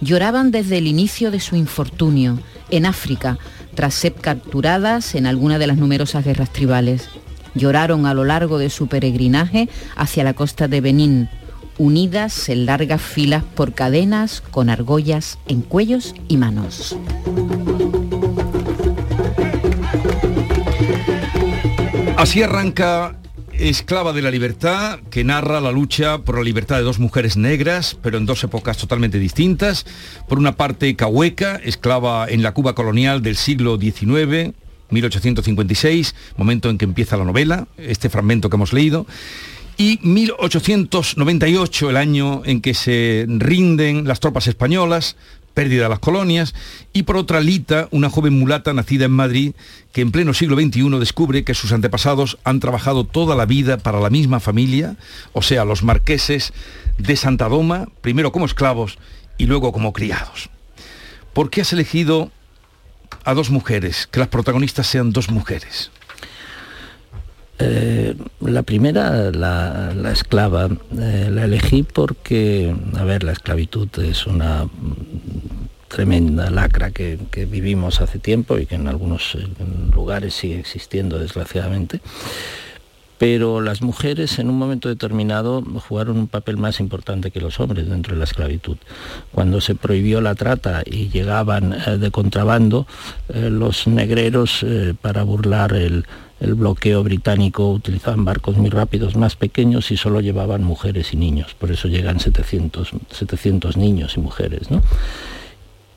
Lloraban 0.00 0.50
desde 0.50 0.78
el 0.78 0.86
inicio 0.86 1.30
de 1.30 1.40
su 1.40 1.56
infortunio, 1.56 2.40
en 2.70 2.86
África, 2.86 3.38
tras 3.74 3.92
ser 3.92 4.14
capturadas 4.14 5.14
en 5.14 5.26
alguna 5.26 5.58
de 5.58 5.66
las 5.66 5.76
numerosas 5.76 6.24
guerras 6.24 6.50
tribales 6.54 7.10
lloraron 7.54 8.06
a 8.06 8.14
lo 8.14 8.24
largo 8.24 8.58
de 8.58 8.70
su 8.70 8.86
peregrinaje 8.86 9.68
hacia 9.96 10.24
la 10.24 10.34
costa 10.34 10.68
de 10.68 10.80
Benín, 10.80 11.28
unidas 11.78 12.48
en 12.48 12.66
largas 12.66 13.02
filas 13.02 13.44
por 13.44 13.74
cadenas 13.74 14.40
con 14.40 14.70
argollas 14.70 15.38
en 15.48 15.62
cuellos 15.62 16.14
y 16.28 16.36
manos. 16.36 16.96
Así 22.16 22.42
arranca 22.42 23.16
Esclava 23.52 24.12
de 24.12 24.22
la 24.22 24.30
Libertad, 24.30 25.00
que 25.10 25.24
narra 25.24 25.60
la 25.60 25.70
lucha 25.70 26.18
por 26.18 26.36
la 26.36 26.42
libertad 26.42 26.76
de 26.76 26.82
dos 26.82 26.98
mujeres 26.98 27.36
negras, 27.36 27.96
pero 28.02 28.18
en 28.18 28.26
dos 28.26 28.42
épocas 28.42 28.76
totalmente 28.76 29.18
distintas. 29.18 29.86
Por 30.28 30.38
una 30.38 30.56
parte, 30.56 30.96
Cahueca, 30.96 31.56
esclava 31.56 32.26
en 32.28 32.42
la 32.42 32.54
Cuba 32.54 32.74
colonial 32.74 33.22
del 33.22 33.36
siglo 33.36 33.78
XIX, 33.78 34.54
1856, 34.92 36.14
momento 36.36 36.70
en 36.70 36.78
que 36.78 36.84
empieza 36.84 37.16
la 37.16 37.24
novela, 37.24 37.66
este 37.76 38.08
fragmento 38.08 38.48
que 38.48 38.56
hemos 38.56 38.72
leído, 38.72 39.06
y 39.76 39.98
1898, 40.02 41.90
el 41.90 41.96
año 41.96 42.42
en 42.44 42.60
que 42.60 42.74
se 42.74 43.24
rinden 43.28 44.06
las 44.06 44.20
tropas 44.20 44.46
españolas, 44.46 45.16
pérdida 45.54 45.84
de 45.84 45.88
las 45.88 45.98
colonias, 45.98 46.54
y 46.92 47.02
por 47.02 47.16
otra 47.16 47.40
Lita, 47.40 47.88
una 47.90 48.10
joven 48.10 48.38
mulata 48.38 48.72
nacida 48.72 49.06
en 49.06 49.12
Madrid, 49.12 49.52
que 49.92 50.00
en 50.00 50.12
pleno 50.12 50.34
siglo 50.34 50.56
XXI 50.56 50.98
descubre 50.98 51.44
que 51.44 51.54
sus 51.54 51.72
antepasados 51.72 52.38
han 52.44 52.60
trabajado 52.60 53.04
toda 53.04 53.34
la 53.34 53.46
vida 53.46 53.78
para 53.78 54.00
la 54.00 54.10
misma 54.10 54.40
familia, 54.40 54.96
o 55.32 55.42
sea, 55.42 55.64
los 55.64 55.82
marqueses 55.82 56.52
de 56.98 57.16
Santa 57.16 57.48
Doma, 57.48 57.88
primero 58.00 58.32
como 58.32 58.46
esclavos 58.46 58.98
y 59.38 59.46
luego 59.46 59.72
como 59.72 59.92
criados. 59.92 60.50
¿Por 61.32 61.50
qué 61.50 61.62
has 61.62 61.72
elegido 61.72 62.30
a 63.24 63.34
dos 63.34 63.50
mujeres, 63.50 64.08
que 64.10 64.20
las 64.20 64.28
protagonistas 64.28 64.86
sean 64.86 65.12
dos 65.12 65.30
mujeres? 65.30 65.90
Eh, 67.58 68.16
la 68.40 68.62
primera, 68.62 69.30
la, 69.30 70.10
esclava, 70.12 70.68
eh, 70.98 71.28
la 71.30 71.44
elegí 71.44 71.82
porque, 71.82 72.74
a 72.98 73.04
ver, 73.04 73.22
la 73.22 73.32
esclavitud 73.32 73.88
es 73.98 74.26
una 74.26 74.66
tremenda 75.88 76.50
lacra 76.50 76.90
que, 76.90 77.18
vivimos 77.46 78.00
hace 78.00 78.18
tiempo 78.18 78.58
y 78.58 78.66
que 78.66 78.76
en 78.76 78.88
algunos 78.88 79.36
lugares 79.94 80.34
sigue 80.34 80.58
existiendo, 80.58 81.18
desgraciadamente 81.18 82.00
pero 83.22 83.60
las 83.60 83.82
mujeres 83.82 84.40
en 84.40 84.50
un 84.50 84.58
momento 84.58 84.88
determinado 84.88 85.62
jugaron 85.86 86.18
un 86.18 86.26
papel 86.26 86.56
más 86.56 86.80
importante 86.80 87.30
que 87.30 87.40
los 87.40 87.60
hombres 87.60 87.88
dentro 87.88 88.14
de 88.14 88.18
la 88.18 88.24
esclavitud. 88.24 88.78
Cuando 89.30 89.60
se 89.60 89.76
prohibió 89.76 90.20
la 90.20 90.34
trata 90.34 90.82
y 90.84 91.08
llegaban 91.08 91.72
eh, 91.72 91.98
de 91.98 92.10
contrabando, 92.10 92.84
eh, 93.32 93.48
los 93.48 93.86
negreros 93.86 94.64
eh, 94.64 94.94
para 95.00 95.22
burlar 95.22 95.72
el, 95.72 96.04
bloqueo 96.40 97.04
británico 97.04 97.70
utilizaban 97.70 98.24
barcos 98.24 98.56
muy 98.56 98.70
rápidos, 98.70 99.14
más 99.14 99.36
pequeños 99.36 99.92
y 99.92 99.96
solo 99.96 100.20
llevaban 100.20 100.64
mujeres 100.64 101.12
y 101.12 101.16
niños. 101.16 101.54
Por 101.54 101.70
eso 101.70 101.86
llegan 101.86 102.18
700, 102.18 102.90
700 103.08 103.76
niños 103.76 104.16
y 104.16 104.20
mujeres. 104.20 104.68
¿no? 104.68 104.82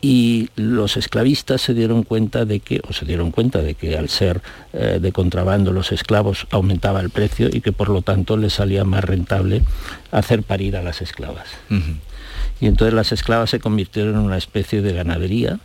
Y 0.07 0.49
los 0.55 0.97
esclavistas 0.97 1.61
se 1.61 1.73
dieron 1.73 2.03
cuenta 2.03 2.45
de 2.45 2.59
que, 2.59 2.79
o 2.87 2.93
se 2.93 3.05
dieron 3.05 3.31
cuenta 3.31 3.63
de 3.63 3.73
que 3.73 3.97
al 3.97 4.07
ser 4.07 4.39
eh, 4.71 4.99
de 5.01 5.11
contrabando 5.11 5.71
los 5.71 5.91
esclavos 5.91 6.45
aumentaba 6.51 7.01
el 7.01 7.09
precio 7.09 7.49
y 7.51 7.59
que 7.59 7.71
por 7.71 7.89
lo 7.89 8.03
tanto 8.03 8.37
les 8.37 8.53
salía 8.53 8.83
más 8.83 9.03
rentable 9.03 9.63
hacer 10.11 10.43
parir 10.43 10.77
a 10.77 10.83
las 10.83 11.01
esclavas. 11.01 11.47
Y 12.61 12.67
entonces 12.67 12.93
las 12.93 13.11
esclavas 13.13 13.49
se 13.49 13.59
convirtieron 13.59 14.13
en 14.13 14.19
una 14.19 14.37
especie 14.37 14.83
de 14.83 14.93
ganadería. 14.93 15.57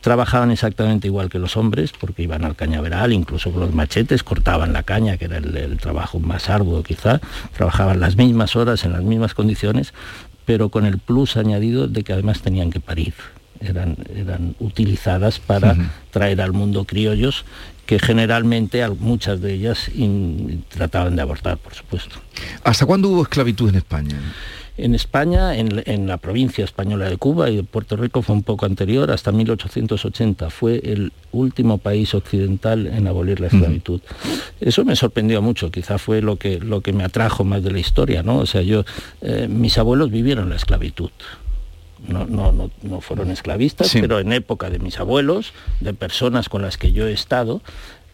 Trabajaban 0.00 0.50
exactamente 0.50 1.06
igual 1.06 1.30
que 1.30 1.38
los 1.38 1.56
hombres, 1.56 1.92
porque 1.92 2.24
iban 2.24 2.44
al 2.44 2.56
cañaveral, 2.56 3.12
incluso 3.12 3.52
con 3.52 3.60
los 3.60 3.72
machetes, 3.72 4.24
cortaban 4.24 4.72
la 4.72 4.82
caña, 4.82 5.18
que 5.18 5.26
era 5.26 5.36
el 5.36 5.78
trabajo 5.78 6.18
más 6.18 6.50
arduo 6.50 6.82
quizá, 6.82 7.20
trabajaban 7.56 8.00
las 8.00 8.16
mismas 8.16 8.56
horas, 8.56 8.84
en 8.84 8.90
las 8.90 9.04
mismas 9.04 9.34
condiciones, 9.34 9.94
pero 10.46 10.70
con 10.70 10.84
el 10.84 10.98
plus 10.98 11.36
añadido 11.36 11.86
de 11.86 12.02
que 12.02 12.12
además 12.12 12.42
tenían 12.42 12.72
que 12.72 12.80
parir 12.80 13.14
eran, 13.62 13.96
eran 14.14 14.54
utilizadas 14.58 15.38
para 15.38 15.76
traer 16.10 16.40
al 16.40 16.52
mundo 16.52 16.84
criollos 16.84 17.44
que 17.86 17.98
generalmente 17.98 18.88
muchas 18.90 19.40
de 19.40 19.54
ellas 19.54 19.90
trataban 20.68 21.16
de 21.16 21.22
abortar, 21.22 21.58
por 21.58 21.74
supuesto. 21.74 22.16
¿Hasta 22.64 22.86
cuándo 22.86 23.08
hubo 23.08 23.22
esclavitud 23.22 23.68
en 23.68 23.76
España? 23.76 24.16
En 24.78 24.94
España, 24.94 25.54
en, 25.54 26.06
la 26.06 26.16
provincia 26.16 26.64
española 26.64 27.10
de 27.10 27.18
Cuba 27.18 27.50
y 27.50 27.56
de 27.56 27.62
Puerto 27.62 27.94
Rico 27.96 28.22
fue 28.22 28.34
un 28.34 28.42
poco 28.42 28.64
anterior, 28.64 29.10
hasta 29.10 29.30
1880. 29.30 30.48
Fue 30.48 30.80
el 30.82 31.12
último 31.30 31.76
país 31.76 32.14
occidental 32.14 32.86
en 32.86 33.06
abolir 33.06 33.38
la 33.40 33.48
esclavitud. 33.48 34.00
Eso 34.60 34.86
me 34.86 34.96
sorprendió 34.96 35.42
mucho, 35.42 35.70
quizá 35.70 35.98
fue 35.98 36.22
lo 36.22 36.36
que, 36.36 36.58
lo 36.58 36.80
que 36.80 36.94
me 36.94 37.04
atrajo 37.04 37.44
más 37.44 37.62
de 37.62 37.70
la 37.70 37.80
historia, 37.80 38.22
¿no? 38.22 38.38
O 38.38 38.46
sea, 38.46 38.62
yo, 38.62 38.84
eh, 39.20 39.46
mis 39.46 39.76
abuelos 39.76 40.10
vivieron 40.10 40.48
la 40.48 40.56
esclavitud 40.56 41.10
no, 42.06 42.26
no, 42.26 42.52
no, 42.52 42.70
no 42.82 43.00
fueron 43.00 43.30
esclavistas, 43.30 43.92
pero 43.92 44.18
en 44.18 44.32
época 44.32 44.70
de 44.70 44.78
mis 44.78 44.98
abuelos, 44.98 45.52
de 45.80 45.94
personas 45.94 46.48
con 46.48 46.62
las 46.62 46.76
que 46.76 46.92
yo 46.92 47.06
he 47.06 47.12
estado, 47.12 47.62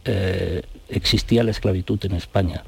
eh, 0.05 0.63
existía 0.89 1.45
la 1.45 1.51
esclavitud 1.51 1.99
en 2.05 2.13
España. 2.13 2.65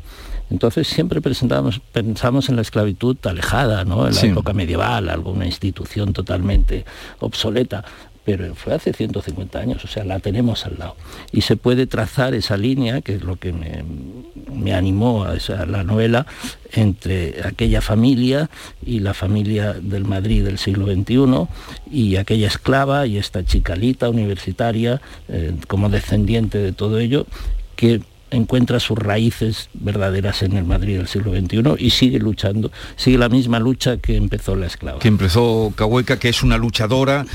Entonces 0.51 0.89
siempre 0.89 1.21
presentamos, 1.21 1.81
pensamos 1.93 2.49
en 2.49 2.57
la 2.57 2.63
esclavitud 2.63 3.17
alejada, 3.25 3.85
¿no? 3.85 4.09
en 4.09 4.15
la 4.15 4.21
época 4.21 4.53
medieval, 4.53 5.09
alguna 5.09 5.47
institución 5.47 6.13
totalmente 6.13 6.85
obsoleta 7.21 7.85
pero 8.25 8.55
fue 8.55 8.75
hace 8.75 8.93
150 8.93 9.59
años, 9.59 9.85
o 9.85 9.89
sea, 9.89 10.05
la 10.05 10.21
tenemos 10.21 10.67
al 10.67 10.79
lado. 10.79 10.97
Y 11.33 11.41
se 11.43 11.57
puede 11.57 11.87
trazar 11.87 12.35
esa 12.35 12.57
línea, 12.57 13.01
que 13.01 13.15
es 13.15 13.23
lo 13.23 13.37
que 13.37 13.53
me, 13.53 14.75
animó 14.75 15.25
a 15.25 15.35
esa, 15.37 15.67
la 15.67 15.85
novela, 15.85 16.27
entre 16.73 17.43
aquella 17.45 17.81
familia 17.81 18.51
y 18.85 19.01
la 19.01 19.15
familia 19.15 19.73
del 19.73 20.05
Madrid 20.05 20.45
del 20.45 20.59
siglo 20.59 20.87
XXI, 20.87 21.49
y 21.91 22.17
aquella 22.17 22.47
esclava 22.47 23.07
y 23.07 23.17
esta 23.17 23.45
chicalita 23.45 24.09
universitaria, 24.09 25.01
eh, 25.29 25.55
como 25.67 25.89
descendiente 25.89 26.59
de 26.59 26.73
todo 26.73 26.99
ello, 26.99 27.27
que 27.75 28.03
encuentra 28.31 28.79
sus 28.81 28.99
raíces 28.99 29.71
verdaderas 29.75 30.43
en 30.43 30.57
el 30.57 30.65
Madrid 30.65 30.99
del 30.99 31.09
siglo 31.09 31.33
XXI 31.33 31.75
y 31.79 31.91
sigue 31.91 32.19
luchando, 32.19 32.71
sigue 32.97 33.19
la 33.19 33.29
misma 33.29 33.59
lucha 33.59 33.97
que 33.97 34.17
empezó 34.17 34.55
la 34.57 34.67
esclava. 34.67 35.01
Que 35.01 35.09
empezó 35.09 35.73
Cahueca, 35.75 36.19
que 36.19 36.29
es 36.29 36.43
una 36.43 36.57
luchadora 36.57 37.27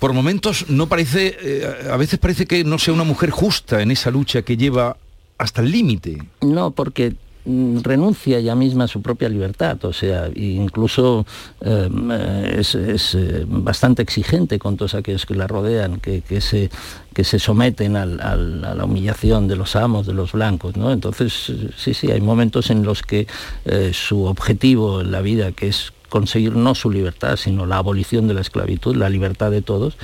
por 0.00 0.14
momentos 0.14 0.68
no 0.68 0.88
parece, 0.88 1.36
eh, 1.40 1.88
a 1.92 1.96
veces 1.96 2.18
parece 2.18 2.46
que 2.46 2.64
no 2.64 2.78
sea 2.78 2.94
una 2.94 3.04
mujer 3.04 3.30
justa 3.30 3.82
en 3.82 3.90
esa 3.90 4.10
lucha 4.10 4.42
que 4.42 4.56
lleva 4.56 4.96
hasta 5.36 5.60
el 5.60 5.70
límite. 5.70 6.22
No, 6.40 6.70
porque 6.70 7.14
mm, 7.44 7.80
renuncia 7.82 8.40
ya 8.40 8.54
misma 8.54 8.84
a 8.84 8.88
su 8.88 9.02
propia 9.02 9.28
libertad, 9.28 9.84
o 9.84 9.92
sea, 9.92 10.30
incluso 10.34 11.26
em, 11.60 12.10
es, 12.10 12.74
eh, 12.74 13.44
bastante 13.46 14.00
exigente 14.00 14.58
con 14.58 14.78
todos 14.78 14.94
aquellos 14.94 15.26
que 15.26 15.34
la 15.34 15.46
rodean, 15.46 16.00
que, 16.00 16.22
se, 16.40 16.70
que 17.12 17.22
se 17.22 17.38
someten 17.38 17.96
a 17.96 18.06
la 18.06 18.84
humillación 18.84 19.48
de 19.48 19.56
los 19.56 19.76
amos, 19.76 20.06
de 20.06 20.14
los 20.14 20.32
blancos, 20.32 20.78
¿no? 20.78 20.92
Entonces, 20.92 21.52
sí, 21.76 21.92
sí, 21.92 22.10
hay 22.10 22.22
momentos 22.22 22.70
en 22.70 22.84
los 22.84 23.02
que 23.02 23.26
eh, 23.66 23.90
su 23.92 24.24
objetivo 24.24 25.02
en 25.02 25.12
la 25.12 25.20
vida, 25.20 25.52
que 25.52 25.68
es 25.68 25.92
conseguir 26.10 26.56
no 26.56 26.74
su 26.74 26.90
libertad, 26.90 27.36
sino 27.36 27.64
la 27.64 27.78
abolición 27.78 28.28
de 28.28 28.34
la 28.34 28.42
esclavitud, 28.42 28.94
la 28.94 29.08
libertad 29.08 29.50
de 29.50 29.62
todos, 29.62 29.96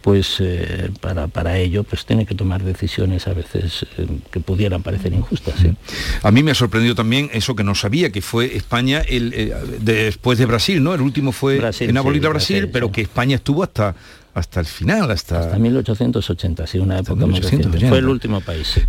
pues 0.00 0.36
eh, 0.40 0.90
para, 1.00 1.28
para, 1.28 1.58
ello 1.58 1.84
pues 1.84 2.06
tiene 2.06 2.24
que 2.24 2.34
tomar 2.34 2.62
decisiones 2.62 3.26
a 3.28 3.34
veces 3.34 3.84
eh, 3.98 4.06
que 4.30 4.40
pudieran 4.40 4.82
parecer 4.82 5.12
injustas. 5.12 5.56
A 6.22 6.30
mí 6.30 6.42
me 6.42 6.52
ha 6.52 6.54
sorprendido 6.54 6.94
también 6.94 7.28
eso 7.32 7.54
que 7.54 7.64
no 7.64 7.74
sabía, 7.74 8.10
que 8.10 8.22
fue 8.22 8.56
España 8.56 9.00
el, 9.00 9.32
eh, 9.34 9.54
después 9.80 10.38
de 10.38 10.46
Brasil, 10.46 10.82
¿no? 10.82 10.94
El 10.94 11.02
último 11.02 11.32
fue 11.32 11.60
en 11.80 11.96
abolir 11.96 12.24
a 12.26 12.30
Brasil, 12.30 12.68
pero 12.72 12.90
que 12.90 13.02
España 13.02 13.36
estuvo 13.36 13.62
hasta 13.62 13.94
hasta 14.32 14.60
el 14.60 14.66
final, 14.66 15.10
hasta... 15.10 15.40
Hasta 15.40 15.58
1880, 15.58 16.66
sí, 16.68 16.78
una 16.78 17.00
época 17.00 17.26
muy 17.26 17.40
reciente. 17.40 17.68
Fue 17.88 17.98
el 17.98 18.08
último 18.08 18.40
país. 18.40 18.80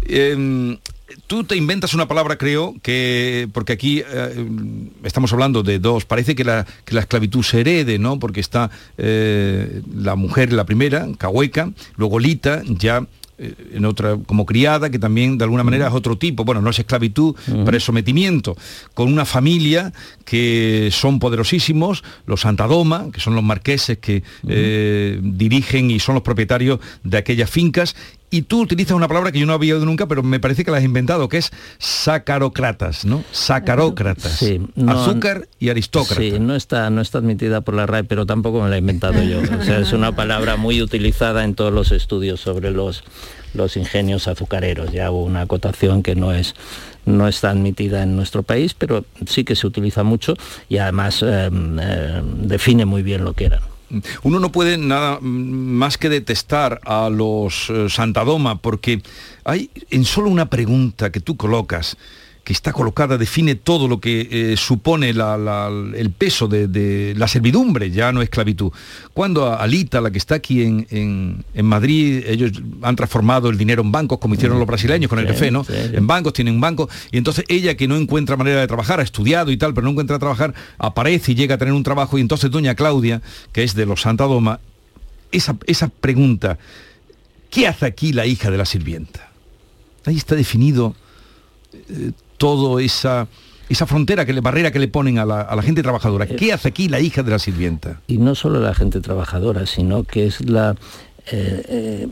Tú 1.28 1.44
te 1.44 1.56
inventas 1.56 1.94
una 1.94 2.08
palabra, 2.08 2.38
creo, 2.38 2.76
que 2.82 3.48
porque 3.54 3.74
aquí 3.74 4.04
eh, 4.06 4.50
estamos 5.04 5.32
hablando 5.34 5.64
de 5.64 5.80
dos, 5.80 6.06
parece 6.06 6.36
que 6.36 6.44
la, 6.44 6.66
que 6.86 6.96
la 6.96 7.02
esclavitud 7.02 7.44
se 7.44 7.62
herede, 7.62 8.00
¿no? 8.00 8.20
Porque 8.20 8.40
está 8.40 8.70
eh, 8.98 9.82
la 9.94 10.16
mujer, 10.16 10.54
la 10.54 10.66
primera, 10.66 11.08
Cahueca, 11.18 11.72
luego 11.96 12.20
Lita, 12.20 12.62
ya 12.66 13.06
eh, 13.38 13.56
en 13.74 13.86
otra 13.86 14.18
como 14.26 14.46
criada, 14.46 14.90
que 14.90 15.00
también 15.00 15.38
de 15.38 15.44
alguna 15.46 15.64
manera 15.64 15.88
es 15.88 15.94
otro 15.94 16.18
tipo, 16.18 16.44
bueno, 16.44 16.62
no 16.62 16.70
es 16.70 16.80
esclavitud, 16.80 17.36
pero 17.46 17.76
es 17.76 17.84
sometimiento, 17.84 18.56
con 18.94 19.12
una 19.12 19.26
familia 19.26 19.94
que 20.26 20.90
son 20.92 21.20
poderosísimos, 21.20 22.04
los 22.26 22.42
Santadoma, 22.42 23.10
que 23.12 23.20
son 23.20 23.36
los 23.36 23.44
marqueses 23.44 23.98
que 23.98 24.24
dirigen 25.22 25.92
y 25.92 26.00
son 26.00 26.16
los 26.16 26.24
propietarios 26.24 26.80
de 27.04 27.18
aquellas 27.18 27.50
fincas, 27.50 27.96
y 28.32 28.44
tú 28.44 28.62
utilizas 28.62 28.96
una 28.96 29.10
palabra 29.10 29.32
que 29.32 29.40
yo 29.40 29.46
no 29.46 29.54
había 29.54 29.76
oído 29.76 29.86
nunca, 29.86 30.08
pero 30.08 30.24
me 30.24 30.40
parece 30.40 30.64
que 30.64 30.72
la 30.72 30.78
has 30.78 30.84
inventado, 30.84 31.28
que 31.28 31.38
es 31.38 31.52
sacarocratas, 31.78 33.04
¿no? 33.04 33.24
Sacarócratas. 33.32 34.32
Sí, 34.32 34.62
azúcar 34.88 35.50
y 35.60 35.70
aristócrata. 35.70 36.22
Sí, 36.22 36.40
no 36.40 36.56
está, 36.56 36.90
no 36.90 37.02
está 37.02 37.18
admitida 37.18 37.60
por 37.60 37.76
la 37.76 37.86
RAE, 37.86 38.06
pero 38.06 38.26
tampoco 38.26 38.62
me 38.62 38.70
la 38.70 38.78
he 38.78 38.80
inventado 38.80 39.22
yo. 39.22 39.42
O 39.42 39.64
sea, 39.64 39.80
es 39.80 39.92
una 39.92 40.16
palabra 40.16 40.56
muy 40.56 40.82
utilizada 40.82 41.44
en 41.44 41.56
todos 41.56 41.74
los 41.74 41.92
estudios 41.92 42.40
sobre 42.40 42.72
los, 42.72 43.04
los 43.54 43.76
ingenios 43.76 44.30
azucareros. 44.30 44.94
Ya 44.94 45.12
hubo 45.12 45.26
una 45.26 45.42
acotación 45.42 46.02
que 46.02 46.16
no 46.16 46.34
es 46.34 46.56
no 47.04 47.28
está 47.28 47.50
admitida 47.50 48.04
en 48.04 48.16
nuestro 48.16 48.44
país, 48.44 48.76
pero 48.76 49.06
sí 49.26 49.44
que 49.44 49.56
se 49.56 49.66
utiliza 49.66 50.04
mucho 50.04 50.36
y 50.70 50.78
además 50.78 51.24
eh, 51.24 51.50
eh, 51.52 52.22
define 52.44 52.86
muy 52.86 53.02
bien 53.02 53.26
lo 53.26 53.34
que 53.34 53.46
eran. 53.46 53.71
Uno 54.24 54.40
no 54.40 54.52
puede 54.52 54.78
nada 54.78 55.20
más 55.22 55.98
que 55.98 56.10
detestar 56.10 56.80
a 56.86 57.10
los 57.10 57.70
eh, 57.70 57.90
Santadoma 57.90 58.62
porque 58.62 59.02
hay 59.44 59.70
en 59.90 60.06
solo 60.06 60.30
una 60.30 60.50
pregunta 60.50 61.12
que 61.12 61.20
tú 61.20 61.38
colocas, 61.38 61.98
que 62.52 62.54
está 62.54 62.74
colocada 62.74 63.18
define 63.18 63.56
todo 63.56 63.88
lo 63.88 64.02
que 64.02 64.28
eh, 64.30 64.58
supone 64.58 65.12
el 65.12 66.12
peso 66.12 66.50
de, 66.50 67.14
la 67.16 67.30
servidumbre, 67.30 67.92
ya 67.92 68.12
no 68.12 68.22
esclavitud. 68.22 68.74
Cuando 69.14 69.58
Alita, 69.58 70.02
la 70.02 70.12
que 70.12 70.18
está 70.18 70.36
aquí 70.36 70.62
en, 70.62 71.46
Madrid, 71.64 72.26
ellos 72.28 72.52
han 72.82 72.98
transformado 72.98 73.50
el 73.50 73.58
dinero 73.58 73.82
en 73.84 73.94
bancos, 73.94 74.20
como 74.20 74.36
hicieron 74.36 74.60
los 74.60 74.68
brasileños 74.68 75.08
con 75.08 75.20
el 75.20 75.28
café, 75.28 75.50
¿no? 75.50 75.66
En 75.70 76.06
bancos, 76.08 76.34
tienen 76.34 76.56
un 76.56 76.60
banco, 76.60 76.90
y 77.10 77.18
entonces 77.18 77.46
ella 77.48 77.78
que 77.78 77.88
no 77.88 77.96
encuentra 77.96 78.36
manera 78.36 78.60
de 78.60 78.68
trabajar, 78.68 79.00
ha 79.00 79.04
estudiado 79.04 79.50
y 79.50 79.56
tal, 79.56 79.74
pero 79.74 79.86
no 79.86 79.92
encuentra 79.92 80.20
trabajar, 80.20 80.54
aparece 80.78 81.32
y 81.32 81.36
llega 81.36 81.56
a 81.56 81.58
tener 81.58 81.74
un 81.74 81.84
trabajo, 81.84 82.18
y 82.18 82.22
entonces 82.22 82.52
doña 82.52 82.76
Claudia, 82.76 83.22
que 83.54 83.64
es 83.64 83.76
de 83.76 83.86
los 83.86 84.02
Santa 84.02 84.26
Doma, 84.26 84.60
esa, 85.32 85.56
esa 85.68 85.88
pregunta, 85.88 86.58
¿qué 87.50 87.70
hace 87.70 87.86
aquí 87.86 88.12
la 88.12 88.26
hija 88.26 88.52
de 88.52 88.58
la 88.58 88.66
sirvienta? 88.66 89.32
Ahí 90.06 90.18
está 90.18 90.36
definido 90.36 90.96
eh, 91.74 92.12
todo 92.42 92.80
esa, 92.80 93.28
esa 93.70 93.86
frontera, 93.86 94.26
que 94.26 94.34
le, 94.34 94.42
barrera 94.42 94.72
que 94.72 94.80
le 94.80 94.88
ponen 94.88 95.20
a 95.20 95.26
la, 95.26 95.62
gente 95.62 95.84
trabajadora. 95.84 96.26
¿Qué 96.26 96.52
hace 96.52 96.70
aquí 96.70 96.90
la 96.90 97.00
hija 97.00 97.22
de 97.22 97.30
la 97.30 97.38
sirvienta? 97.38 98.02
Y 98.08 98.18
no 98.18 98.34
solo 98.34 98.60
la 98.60 98.74
gente 98.74 99.00
trabajadora, 99.00 99.68
sino 99.68 100.04
que 100.04 100.26
es 100.26 100.50
la... 100.50 100.76
Eh, 101.32 101.64
eh, 101.70 102.08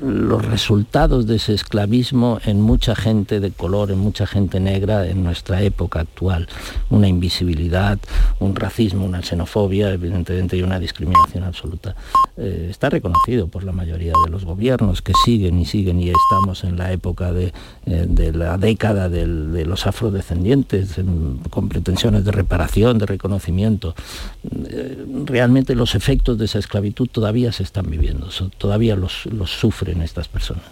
los 0.00 0.44
resultados 0.44 1.26
de 1.26 1.36
ese 1.36 1.54
esclavismo 1.54 2.38
en 2.44 2.60
mucha 2.60 2.94
gente 2.94 3.40
de 3.40 3.50
color, 3.50 3.90
en 3.90 3.98
mucha 3.98 4.26
gente 4.26 4.60
negra 4.60 5.06
en 5.06 5.22
nuestra 5.24 5.62
época 5.62 6.00
actual. 6.00 6.48
Una 6.90 7.08
invisibilidad, 7.08 7.98
un 8.40 8.56
racismo, 8.56 9.04
una 9.04 9.22
xenofobia, 9.22 9.92
evidentemente, 9.92 10.56
y 10.56 10.62
una 10.62 10.78
discriminación 10.78 11.44
absoluta. 11.44 11.94
Eh, 12.36 12.68
está 12.70 12.90
reconocido 12.90 13.48
por 13.48 13.64
la 13.64 13.72
mayoría 13.72 14.12
de 14.24 14.30
los 14.30 14.44
gobiernos 14.44 15.00
que 15.00 15.12
siguen 15.24 15.58
y 15.58 15.64
siguen 15.64 16.00
y 16.00 16.10
estamos 16.10 16.64
en 16.64 16.76
la 16.76 16.92
época 16.92 17.32
de, 17.32 17.52
eh, 17.86 18.32
la 18.34 18.58
década 18.58 19.08
de 19.08 19.64
los 19.64 19.86
afrodescendientes 19.86 20.96
con 21.50 21.68
pretensiones 21.68 22.24
de 22.24 22.32
reparación, 22.32 22.98
de 22.98 23.06
reconocimiento. 23.06 23.94
Eh, 24.68 25.04
realmente 25.24 25.74
los 25.74 25.94
efectos 25.94 26.38
de 26.38 26.46
esa 26.46 26.58
esclavitud 26.58 27.08
todavía 27.10 27.52
se 27.52 27.62
están 27.62 27.88
viviendo, 27.88 28.28
todavía 28.58 28.96
los, 28.96 29.26
los 29.26 29.43
sufren 29.50 30.02
estas 30.02 30.28
personas? 30.28 30.64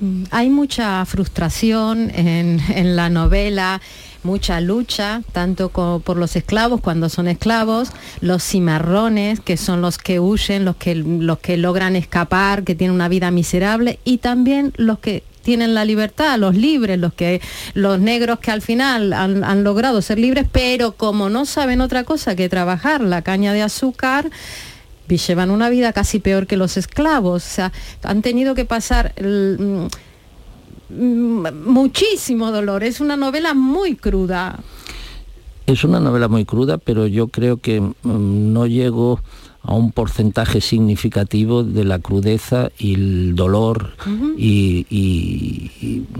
Mm, 0.00 0.24
hay 0.30 0.48
mucha 0.48 1.04
frustración 1.06 2.10
en, 2.14 2.96
la 2.96 3.10
novela, 3.10 3.80
mucha 4.22 4.60
lucha, 4.60 5.22
tanto 5.32 5.70
por 5.70 6.16
los 6.16 6.36
esclavos 6.36 6.80
cuando 6.80 7.08
son 7.08 7.26
esclavos, 7.26 7.90
los 8.20 8.44
cimarrones, 8.44 9.40
que 9.40 9.56
son 9.56 9.82
los 9.82 9.98
que 9.98 10.20
huyen, 10.20 10.64
los 10.64 10.76
que, 10.76 10.94
los 10.94 11.38
que 11.38 11.56
logran 11.56 11.96
escapar, 11.96 12.62
que 12.62 12.74
tienen 12.74 12.94
una 12.94 13.08
vida 13.08 13.30
miserable, 13.30 13.98
y 14.04 14.18
también 14.18 14.72
los 14.76 15.00
que 15.00 15.24
tienen 15.42 15.74
la 15.74 15.84
libertad, 15.84 16.38
los 16.38 16.54
libres, 16.54 16.98
los 16.98 17.14
que 17.14 17.40
los 17.74 17.98
negros 17.98 18.38
que 18.38 18.50
al 18.50 18.60
final 18.60 19.12
han, 19.12 19.42
han, 19.42 19.64
logrado 19.64 20.02
ser 20.02 20.18
libres, 20.18 20.46
pero 20.50 20.92
como 20.92 21.30
no 21.30 21.46
saben 21.46 21.80
otra 21.80 22.04
cosa 22.04 22.36
que 22.36 22.48
trabajar 22.48 23.00
la 23.00 23.22
caña 23.22 23.52
de 23.52 23.62
azúcar, 23.62 24.30
llevan 25.16 25.50
una 25.50 25.70
vida 25.70 25.92
casi 25.92 26.18
peor 26.18 26.46
que 26.46 26.56
los 26.56 26.76
esclavos, 26.76 27.44
o 27.44 27.48
sea, 27.48 27.72
han 28.02 28.22
tenido 28.22 28.54
que 28.54 28.64
pasar 28.64 29.14
mm, 29.20 29.86
muchísimo 31.64 32.50
dolor, 32.50 32.84
es 32.84 33.00
una 33.00 33.16
novela 33.16 33.54
muy 33.54 33.96
cruda. 33.96 34.60
Es 35.66 35.84
una 35.84 36.00
novela 36.00 36.28
muy 36.28 36.44
cruda, 36.44 36.78
pero 36.78 37.06
yo 37.06 37.28
creo 37.28 37.58
que 37.58 37.80
mm, 37.80 37.92
no 38.02 38.66
llego 38.66 39.20
a 39.68 39.74
un 39.74 39.92
porcentaje 39.92 40.62
significativo 40.62 41.62
de 41.62 41.84
la 41.84 41.98
crudeza 41.98 42.70
y 42.78 42.94
el 42.94 43.34
dolor 43.36 43.90
y, 44.38 44.86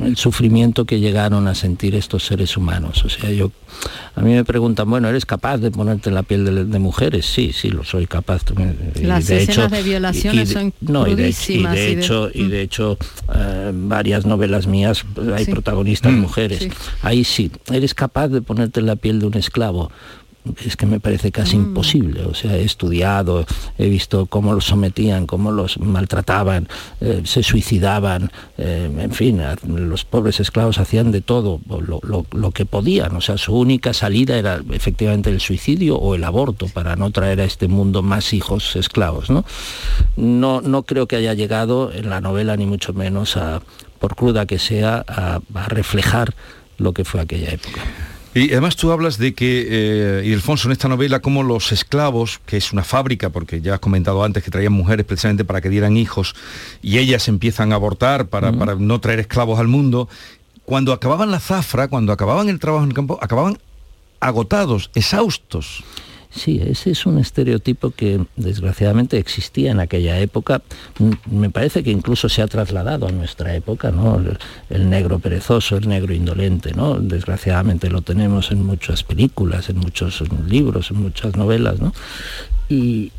el 0.02 0.18
sufrimiento 0.18 0.84
que 0.84 1.00
llegaron 1.00 1.48
a 1.48 1.54
sentir 1.54 1.94
estos 1.94 2.26
seres 2.26 2.58
humanos. 2.58 3.06
O 3.06 3.08
sea, 3.08 3.30
yo 3.30 3.50
a 4.14 4.20
mí 4.20 4.34
me 4.34 4.44
preguntan, 4.44 4.90
bueno, 4.90 5.08
¿eres 5.08 5.24
capaz 5.24 5.56
de 5.56 5.70
ponerte 5.70 6.10
en 6.10 6.14
la 6.14 6.24
piel 6.24 6.70
de, 6.70 6.78
mujeres? 6.78 7.24
Sí, 7.24 7.52
sí, 7.54 7.70
lo 7.70 7.84
soy 7.84 8.06
capaz. 8.06 8.42
Las 9.00 9.28
de 9.28 9.38
escenas 9.38 9.48
hecho, 9.48 9.68
de 9.68 9.82
violaciones 9.82 10.50
son 10.50 10.74
no, 10.82 11.06
y 11.06 11.14
de, 11.14 11.28
hecho, 11.28 12.28
y 12.34 12.48
de 12.48 12.60
hecho 12.60 12.98
eh, 13.34 13.72
varias 13.74 14.26
novelas 14.26 14.66
mías 14.66 15.06
hay 15.34 15.46
protagonistas 15.46 16.12
mm. 16.12 16.20
mujeres. 16.20 16.68
Ahí 17.00 17.24
sí, 17.24 17.50
eres 17.72 17.94
capaz 17.94 18.28
de 18.28 18.42
ponerte 18.42 18.80
en 18.80 18.86
la 18.86 18.96
piel 18.96 19.20
de 19.20 19.26
un 19.26 19.38
esclavo 19.38 19.90
es 20.64 20.76
que 20.76 20.86
me 20.86 21.00
parece 21.00 21.30
casi 21.30 21.56
mm. 21.56 21.60
imposible. 21.60 22.24
O 22.24 22.34
sea, 22.34 22.56
he 22.56 22.64
estudiado, 22.64 23.44
he 23.78 23.88
visto 23.88 24.26
cómo 24.26 24.52
los 24.52 24.64
sometían, 24.64 25.26
cómo 25.26 25.52
los 25.52 25.78
maltrataban, 25.78 26.68
eh, 27.00 27.22
se 27.24 27.42
suicidaban, 27.42 28.30
eh, 28.56 28.90
en 28.98 29.12
fin, 29.12 29.40
los 29.66 30.04
pobres 30.04 30.40
esclavos 30.40 30.78
hacían 30.78 31.12
de 31.12 31.20
todo 31.20 31.60
lo, 31.68 32.52
que 32.52 32.66
podían. 32.66 33.14
O 33.16 33.20
sea, 33.20 33.38
su 33.38 33.54
única 33.54 33.92
salida 33.92 34.36
era 34.36 34.60
efectivamente 34.72 35.30
el 35.30 35.40
suicidio 35.40 35.96
o 35.96 36.14
el 36.14 36.24
aborto 36.24 36.66
para 36.68 36.96
no 36.96 37.10
traer 37.10 37.40
a 37.40 37.44
este 37.44 37.68
mundo 37.68 38.02
más 38.02 38.32
hijos 38.32 38.76
esclavos. 38.76 39.30
No, 39.30 39.44
no, 40.16 40.60
no 40.60 40.82
creo 40.82 41.06
que 41.06 41.16
haya 41.16 41.34
llegado 41.34 41.92
en 41.92 42.10
la 42.10 42.20
novela, 42.20 42.56
ni 42.56 42.66
mucho 42.66 42.92
menos, 42.92 43.36
a, 43.36 43.60
por 43.98 44.16
cruda 44.16 44.46
que 44.46 44.58
sea, 44.58 45.04
a 45.06 45.40
reflejar 45.68 46.34
lo 46.78 46.92
que 46.92 47.04
fue 47.04 47.20
aquella 47.20 47.50
época. 47.50 47.82
Y 48.34 48.52
además 48.52 48.76
tú 48.76 48.92
hablas 48.92 49.18
de 49.18 49.34
que, 49.34 49.66
eh, 49.68 50.22
y 50.26 50.32
en 50.32 50.72
esta 50.72 50.88
novela, 50.88 51.20
como 51.20 51.42
los 51.42 51.72
esclavos, 51.72 52.40
que 52.46 52.58
es 52.58 52.72
una 52.72 52.84
fábrica, 52.84 53.30
porque 53.30 53.60
ya 53.60 53.74
has 53.74 53.80
comentado 53.80 54.22
antes 54.22 54.42
que 54.42 54.50
traían 54.50 54.72
mujeres 54.72 55.06
precisamente 55.06 55.44
para 55.44 55.60
que 55.60 55.70
dieran 55.70 55.96
hijos, 55.96 56.34
y 56.82 56.98
ellas 56.98 57.26
empiezan 57.28 57.72
a 57.72 57.76
abortar 57.76 58.26
para, 58.26 58.52
para 58.52 58.74
no 58.74 59.00
traer 59.00 59.20
esclavos 59.20 59.58
al 59.58 59.68
mundo, 59.68 60.08
cuando 60.64 60.92
acababan 60.92 61.30
la 61.30 61.40
zafra, 61.40 61.88
cuando 61.88 62.12
acababan 62.12 62.48
el 62.50 62.60
trabajo 62.60 62.84
en 62.84 62.90
el 62.90 62.94
campo, 62.94 63.18
acababan 63.22 63.58
agotados, 64.20 64.90
exhaustos. 64.94 65.82
Sí, 66.38 66.60
ese 66.64 66.92
es 66.92 67.04
un 67.04 67.18
estereotipo 67.18 67.90
que 67.90 68.24
desgraciadamente 68.36 69.18
existía 69.18 69.72
en 69.72 69.80
aquella 69.80 70.20
época. 70.20 70.62
Me 71.28 71.50
parece 71.50 71.82
que 71.82 71.90
incluso 71.90 72.28
se 72.28 72.42
ha 72.42 72.46
trasladado 72.46 73.08
a 73.08 73.12
nuestra 73.12 73.54
época, 73.56 73.90
¿no? 73.90 74.22
El, 74.70 74.88
negro 74.88 75.18
perezoso, 75.18 75.76
el 75.76 75.88
negro 75.88 76.14
indolente, 76.14 76.72
¿no? 76.74 76.94
Desgraciadamente 76.94 77.90
lo 77.90 78.02
tenemos 78.02 78.52
en 78.52 78.64
muchas 78.64 79.02
películas, 79.02 79.68
en 79.68 79.78
muchos 79.78 80.22
libros, 80.46 80.92
en 80.92 81.02
muchas 81.02 81.36
novelas, 81.36 81.80
¿no? 81.80 81.92
Y, 82.68 83.12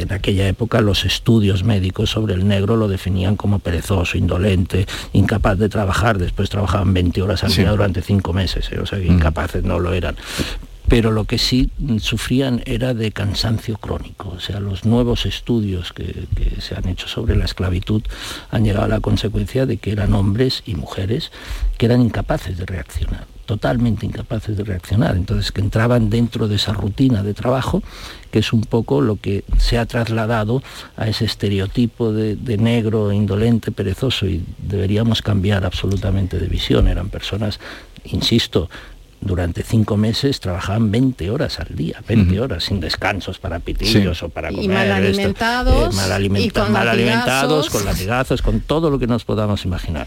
en 0.00 0.12
aquella 0.12 0.48
época 0.48 0.80
los 0.80 1.04
estudios 1.04 1.64
médicos 1.64 2.10
sobre 2.10 2.34
el 2.34 2.46
negro 2.46 2.76
lo 2.76 2.88
definían 2.88 3.36
como 3.36 3.58
perezoso, 3.58 4.18
indolente, 4.18 4.86
incapaz 5.12 5.58
de 5.58 5.68
trabajar, 5.68 6.18
después 6.18 6.50
trabajaban 6.50 6.92
20 6.92 7.22
horas 7.22 7.44
al 7.44 7.54
día 7.54 7.70
durante 7.70 8.02
cinco 8.02 8.32
meses, 8.32 8.70
¿eh? 8.72 8.80
o 8.80 8.86
sea 8.86 8.98
que 8.98 9.08
mm. 9.08 9.14
incapaces 9.14 9.62
no 9.62 9.78
lo 9.78 9.92
eran 9.92 10.16
pero 10.88 11.10
lo 11.10 11.24
que 11.24 11.38
sí 11.38 11.70
sufrían 12.00 12.62
era 12.64 12.94
de 12.94 13.12
cansancio 13.12 13.76
crónico. 13.76 14.30
O 14.30 14.40
sea, 14.40 14.58
los 14.58 14.84
nuevos 14.84 15.26
estudios 15.26 15.92
que, 15.92 16.26
se 16.60 16.74
han 16.74 16.88
hecho 16.88 17.08
sobre 17.08 17.36
la 17.36 17.44
esclavitud 17.44 18.02
han 18.50 18.64
llegado 18.64 18.86
a 18.86 18.88
la 18.88 19.00
consecuencia 19.00 19.66
de 19.66 19.76
que 19.76 19.92
eran 19.92 20.14
hombres 20.14 20.62
y 20.66 20.74
mujeres 20.74 21.30
que 21.76 21.86
eran 21.86 22.00
incapaces 22.00 22.56
de 22.56 22.66
reaccionar 22.66 23.26
totalmente 23.48 24.04
incapaces 24.04 24.58
de 24.58 24.62
reaccionar, 24.62 25.16
entonces 25.16 25.52
que 25.52 25.62
entraban 25.62 26.10
dentro 26.10 26.48
de 26.48 26.56
esa 26.56 26.74
rutina 26.74 27.22
de 27.22 27.32
trabajo, 27.32 27.82
que 28.30 28.40
es 28.40 28.52
un 28.52 28.60
poco 28.60 29.00
lo 29.00 29.16
que 29.16 29.42
se 29.56 29.78
ha 29.78 29.86
trasladado 29.86 30.62
a 30.98 31.08
ese 31.08 31.24
estereotipo 31.24 32.12
de, 32.12 32.36
de 32.36 32.58
negro, 32.58 33.10
indolente, 33.10 33.72
perezoso, 33.72 34.26
y 34.26 34.44
deberíamos 34.58 35.22
cambiar 35.22 35.64
absolutamente 35.64 36.38
de 36.38 36.46
visión. 36.46 36.88
Eran 36.88 37.08
personas, 37.08 37.58
insisto, 38.04 38.68
durante 39.20 39.62
cinco 39.62 39.96
meses 39.96 40.40
trabajaban 40.40 40.90
20 40.90 41.30
horas 41.30 41.58
al 41.60 41.74
día, 41.74 42.02
20 42.06 42.40
horas 42.40 42.64
sin 42.64 42.80
descansos 42.80 43.38
para 43.38 43.58
pitillos 43.58 44.22
o 44.22 44.28
para 44.28 44.50
comer. 44.50 44.64
Y 44.64 44.68
mal 44.68 44.90
alimentados. 44.90 45.94
mal, 45.94 46.12
alimentados, 46.88 47.68
con 47.70 47.84
latigazos, 47.84 48.42
con 48.42 48.60
todo 48.60 48.90
lo 48.90 48.98
que 48.98 49.06
nos 49.06 49.24
podamos 49.24 49.64
imaginar. 49.64 50.06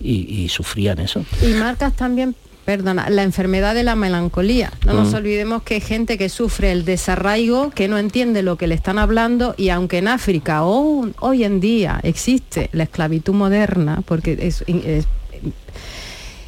Y, 0.00 0.48
sufrían 0.48 0.98
eso. 0.98 1.24
Y 1.40 1.54
marcas 1.54 1.94
también 1.94 2.34
perdona, 2.64 3.10
la 3.10 3.24
enfermedad 3.24 3.74
de 3.74 3.82
la 3.82 3.96
melancolía. 3.96 4.72
No 4.86 4.92
nos 4.92 5.14
olvidemos 5.14 5.64
que 5.64 5.74
hay 5.74 5.80
gente 5.80 6.16
que 6.16 6.28
sufre 6.28 6.70
el 6.70 6.84
desarraigo, 6.84 7.70
que 7.70 7.88
no 7.88 7.98
entiende 7.98 8.42
lo 8.42 8.56
que 8.56 8.68
le 8.68 8.76
están 8.76 8.98
hablando 8.98 9.54
y 9.56 9.70
aunque 9.70 9.98
en 9.98 10.06
África 10.06 10.62
o 10.62 11.08
hoy 11.18 11.44
en 11.44 11.58
día 11.58 11.98
existe 12.04 12.70
la 12.72 12.84
esclavitud 12.84 13.34
moderna, 13.34 14.02
porque 14.06 14.38
es, 14.40 14.64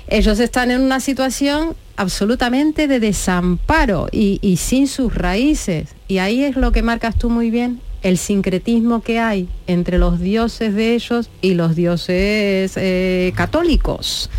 ellos 0.09 0.39
están 0.39 0.71
en 0.71 0.81
una 0.81 1.01
situación 1.01 1.75
absolutamente 1.97 2.89
de 2.89 3.01
desamparo 3.01 4.09
y, 4.11 4.57
sin 4.57 4.89
sus 4.89 5.15
raíces. 5.15 5.95
Y 6.09 6.19
ahí 6.19 6.45
es 6.45 6.57
lo 6.57 6.73
que 6.73 6.83
marcas 6.83 7.17
tú 7.17 7.31
muy 7.31 7.51
bien, 7.51 7.81
el 8.03 8.19
sincretismo 8.19 9.03
que 9.03 9.19
hay 9.19 9.49
entre 9.67 9.99
los 9.99 10.21
dioses 10.21 10.75
de 10.75 10.95
ellos 10.95 11.31
y 11.41 11.55
los 11.55 11.75
dioses 11.75 12.73
eh, 12.77 13.33
católicos. 13.37 14.31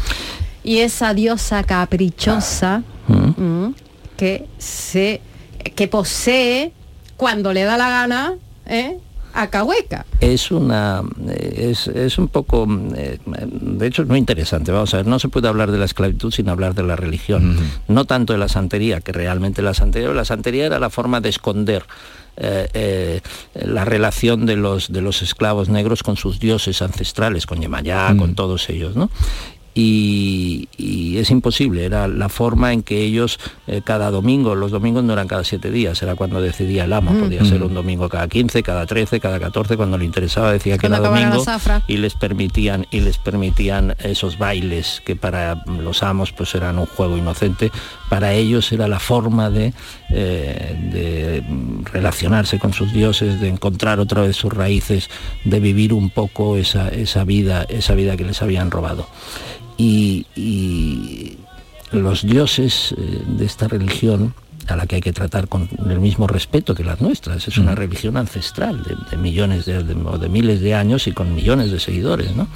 Y 0.64 0.80
esa 0.80 1.14
diosa 1.14 1.64
caprichosa 1.64 2.84
mm, 3.08 3.70
que, 4.18 4.48
se, 4.58 5.22
que 5.76 5.88
posee 5.88 6.72
cuando 7.18 7.54
le 7.54 7.64
da 7.64 7.78
la 7.78 7.90
gana 7.90 8.36
¿eh? 8.66 8.98
Acahueca. 9.36 10.06
Es 10.20 10.52
una 10.52 11.04
es, 11.28 11.88
es 11.88 12.18
un 12.18 12.28
poco 12.30 12.68
eh, 12.96 13.20
de 13.26 13.88
hecho 13.88 14.02
es 14.02 14.08
muy 14.08 14.20
interesante. 14.20 14.72
Vamos 14.72 14.94
a 14.94 14.98
ver, 14.98 15.08
no 15.08 15.20
se 15.20 15.30
puede 15.30 15.48
hablar 15.48 15.72
de 15.72 15.78
la 15.78 15.86
esclavitud 15.86 16.32
sin 16.32 16.50
hablar 16.50 16.74
de 16.74 16.84
la 16.84 16.96
religión. 16.96 17.58
No 17.88 18.06
tanto 18.06 18.34
de 18.34 18.40
la 18.40 18.48
santería, 18.48 19.02
que 19.02 19.12
realmente 19.12 19.62
la 19.62 19.74
santería, 19.74 20.10
la 20.10 20.26
santería 20.26 20.66
era 20.66 20.80
la 20.80 20.90
forma 20.90 21.22
de 21.22 21.30
esconder 21.30 21.86
eh, 22.38 22.68
eh, 22.74 23.22
la 23.54 23.86
relación 23.86 24.46
de 24.46 24.58
los, 24.58 24.92
de 24.92 25.02
los 25.02 25.22
esclavos 25.22 25.70
negros 25.70 26.04
con 26.04 26.18
sus 26.18 26.38
dioses 26.38 26.82
ancestrales, 26.82 27.46
con 27.46 27.62
Yemayá, 27.62 28.14
con 28.18 28.36
todos 28.36 28.70
ellos, 28.70 28.98
¿no? 28.98 29.10
Y, 29.78 31.18
es 31.18 31.30
imposible, 31.32 31.86
era 31.86 32.08
la 32.08 32.30
forma 32.30 32.72
en 32.72 32.82
que 32.82 33.02
ellos 33.02 33.40
eh, 33.68 33.82
cada 33.84 34.10
domingo, 34.10 34.56
los 34.56 34.72
domingos 34.72 35.04
no 35.04 35.14
eran 35.14 35.28
cada 35.28 35.44
siete 35.44 35.70
días, 35.70 36.02
era 36.02 36.16
cuando 36.16 36.42
decidía 36.42 36.86
el 36.86 36.94
amo, 36.94 37.14
podía 37.14 37.44
ser 37.44 37.62
un 37.64 37.74
domingo 37.74 38.08
cada 38.08 38.28
15, 38.28 38.64
cada 38.64 38.86
13, 38.86 39.20
cada 39.20 39.40
14, 39.40 39.76
cuando 39.76 39.98
le 39.98 40.06
interesaba 40.06 40.52
decía 40.52 40.78
que 40.78 40.88
era 40.88 41.00
domingo 41.00 41.44
y 41.88 41.98
les 41.98 42.16
permitían 42.16 42.88
y 42.92 43.02
les 43.02 43.18
permitían 43.18 43.96
esos 44.00 44.38
bailes 44.38 45.02
que 45.06 45.16
para 45.16 45.64
los 45.68 46.04
amos 46.04 46.32
pues 46.32 46.56
eran 46.56 46.80
un 46.80 46.86
juego 46.86 47.18
inocente, 47.18 47.72
para 48.10 48.34
ellos 48.34 48.72
era 48.72 48.88
la 48.88 49.00
forma 49.00 49.50
de, 49.50 49.74
eh, 50.10 50.78
de 50.94 51.44
relacionarse 51.92 52.60
con 52.60 52.74
sus 52.74 52.94
dioses, 52.94 53.42
de 53.42 53.50
encontrar 53.50 54.00
otra 54.00 54.22
vez 54.22 54.38
sus 54.38 54.54
raíces, 54.54 55.10
de 55.44 55.60
vivir 55.60 55.92
un 55.92 56.10
poco 56.10 56.56
esa, 56.56 56.90
esa 56.90 57.26
vida, 57.26 57.66
esa 57.68 57.94
vida 57.96 58.16
que 58.16 58.24
les 58.24 58.42
habían 58.42 58.72
robado 58.72 59.08
y, 59.78 61.38
los 61.92 62.24
dioses 62.28 62.94
eh, 62.98 63.24
de 63.26 63.46
esta 63.46 63.68
religión 63.68 64.34
a 64.68 64.76
la 64.76 64.86
que 64.86 64.96
hay 64.96 65.02
que 65.02 65.14
tratar 65.14 65.48
con 65.48 65.70
el 65.88 66.00
mismo 66.00 66.28
respeto 66.28 66.76
que 66.76 66.84
las 66.84 67.00
nuestras. 67.00 67.48
Es 67.48 67.58
una 67.58 67.76
religión 67.76 68.18
ancestral 68.18 68.84
de, 68.84 69.18
millones 69.18 69.66
de, 69.66 69.84
de, 69.84 70.30
miles 70.30 70.60
de 70.60 70.74
años 70.74 71.08
y 71.08 71.12
con 71.12 71.34
millones 71.34 71.72
de 71.72 71.80
seguidores. 71.80 72.36
¿no? 72.36 72.48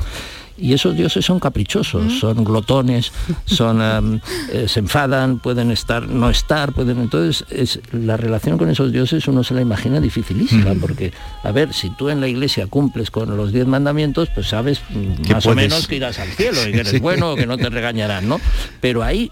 Y 0.61 0.73
esos 0.73 0.95
dioses 0.95 1.25
son 1.25 1.39
caprichosos, 1.39 2.19
son 2.19 2.43
glotones, 2.43 3.11
son 3.45 4.21
eh, 4.51 4.67
se 4.67 4.79
enfadan, 4.79 5.39
pueden 5.39 5.71
estar, 5.71 6.07
no 6.07 6.29
estar, 6.29 6.73
pueden. 6.73 6.99
Entonces, 6.99 7.45
es, 7.49 7.79
la 7.91 8.17
relación 8.17 8.57
con 8.57 8.69
esos 8.69 8.91
dioses 8.91 9.27
uno 9.27 9.43
se 9.43 9.53
la 9.53 9.61
imagina 9.61 9.99
dificilísima, 9.99 10.73
porque, 10.79 11.11
a 11.43 11.51
ver, 11.51 11.73
si 11.73 11.89
tú 11.91 12.09
en 12.09 12.21
la 12.21 12.27
iglesia 12.27 12.67
cumples 12.67 13.11
con 13.11 13.35
los 13.35 13.51
diez 13.51 13.67
mandamientos, 13.67 14.29
pues 14.33 14.47
sabes 14.47 14.81
más 15.29 15.45
o 15.45 15.55
menos 15.55 15.87
que 15.87 15.95
irás 15.95 16.19
al 16.19 16.29
cielo 16.29 16.67
y 16.67 16.71
que 16.71 16.79
eres 16.79 17.01
bueno, 17.01 17.35
que 17.35 17.45
no 17.45 17.57
te 17.57 17.69
regañarán, 17.69 18.27
¿no? 18.27 18.39
Pero 18.81 19.03
ahí 19.03 19.31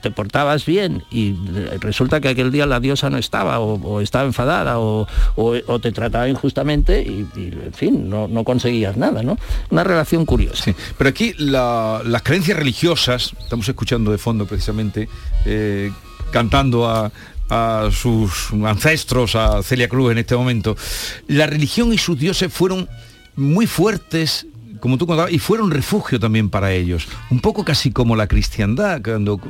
te 0.00 0.10
portabas 0.10 0.64
bien 0.66 1.04
y 1.10 1.34
resulta 1.80 2.20
que 2.20 2.28
aquel 2.28 2.50
día 2.50 2.66
la 2.66 2.80
diosa 2.80 3.10
no 3.10 3.18
estaba 3.18 3.58
o, 3.58 4.00
estaba 4.00 4.24
enfadada 4.24 4.78
o, 4.78 5.06
te 5.80 5.92
trataba 5.92 6.28
injustamente 6.28 7.02
y, 7.02 7.26
en 7.36 7.72
fin, 7.74 8.08
no, 8.08 8.44
conseguías 8.44 8.96
nada, 8.96 9.22
¿no? 9.22 9.38
Una 9.70 9.84
relación 9.84 10.24
curiosa. 10.24 10.74
Pero 10.96 11.10
aquí 11.10 11.34
las 11.38 12.22
creencias 12.22 12.58
religiosas, 12.58 13.32
estamos 13.40 13.68
escuchando 13.68 14.10
de 14.10 14.18
fondo 14.18 14.46
precisamente, 14.46 15.08
eh, 15.44 15.90
cantando 16.30 16.88
a 16.88 17.10
sus 17.92 18.52
ancestros, 18.64 19.34
a 19.36 19.62
Celia 19.62 19.88
Cruz 19.88 20.12
en 20.12 20.18
este 20.18 20.34
momento, 20.34 20.76
la 21.28 21.46
religión 21.46 21.92
y 21.92 21.98
sus 21.98 22.18
dioses 22.18 22.52
fueron 22.52 22.88
muy 23.36 23.66
fuertes 23.66 24.46
como 24.84 24.98
tú 24.98 25.06
contabas, 25.06 25.32
y 25.32 25.38
fueron 25.38 25.70
refugio 25.70 26.20
también 26.20 26.50
para 26.50 26.70
ellos. 26.70 27.08
Un 27.30 27.40
poco 27.40 27.64
casi 27.64 27.90
como 27.90 28.16
la 28.16 28.26
cristiandad, 28.26 29.00
cuando, 29.02 29.40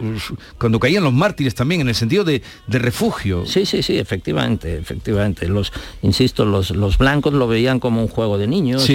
cuando 0.60 0.78
caían 0.78 1.02
los 1.02 1.12
mártires 1.12 1.56
también, 1.56 1.80
en 1.80 1.88
el 1.88 1.96
sentido 1.96 2.22
de, 2.22 2.40
refugio. 2.68 3.44
Sí, 3.44 3.66
sí, 3.66 3.82
sí, 3.82 3.98
efectivamente, 3.98 4.78
efectivamente. 4.78 5.48
Los, 5.48 5.72
insisto, 6.02 6.44
los, 6.44 6.70
los 6.70 6.98
blancos 6.98 7.32
lo 7.32 7.48
veían 7.48 7.80
como 7.80 8.00
un 8.00 8.06
juego 8.06 8.38
de 8.38 8.46
niños 8.46 8.88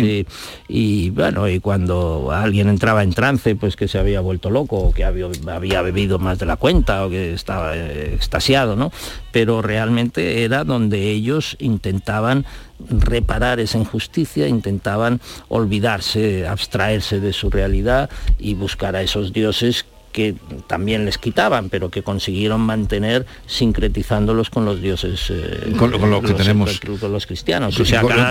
y, 0.70 1.10
bueno, 1.10 1.50
y 1.50 1.60
cuando 1.60 2.32
alguien 2.32 2.70
entraba 2.70 3.04
en 3.04 3.12
trance, 3.12 3.56
pues 3.56 3.76
que 3.76 3.90
se 3.90 4.00
había 4.00 4.22
vuelto 4.22 4.50
loco, 4.50 4.78
o 4.78 4.94
que 4.94 5.04
había, 5.04 5.28
había 5.52 5.82
bebido 5.82 6.20
más 6.20 6.40
de 6.40 6.46
la 6.46 6.56
cuenta, 6.56 7.06
o 7.06 7.10
que 7.10 7.34
estaba 7.34 7.76
eh, 7.76 8.14
extasiado, 8.16 8.78
¿no? 8.78 8.94
Pero 9.32 9.62
realmente 9.62 10.44
era 10.44 10.64
donde 10.64 11.10
ellos 11.10 11.56
intentaban 11.60 12.46
reparar 12.90 13.60
esa 13.60 13.78
injusticia, 13.78 14.48
intentaban 14.48 15.22
olvidarse, 15.48 16.48
abstraerse 16.48 17.20
de 17.20 17.34
su 17.34 17.50
realidad 17.50 18.10
y 18.40 18.54
buscar 18.54 18.96
a 18.96 19.02
esos 19.02 19.34
dioses 19.34 19.86
que 20.12 20.36
también 20.68 21.06
les 21.06 21.18
quitaban, 21.18 21.70
pero 21.70 21.90
que 21.90 22.04
consiguieron 22.04 22.62
mantener 22.62 23.26
sincretizándolos 23.46 24.50
con 24.50 24.66
los 24.66 24.82
dioses, 24.82 25.28
eh, 25.30 25.74
con, 25.78 25.92
lo 25.92 26.22
que 26.22 26.34
tenemos, 26.34 26.80
con 27.00 27.12
los 27.12 27.26
cristianos, 27.26 27.76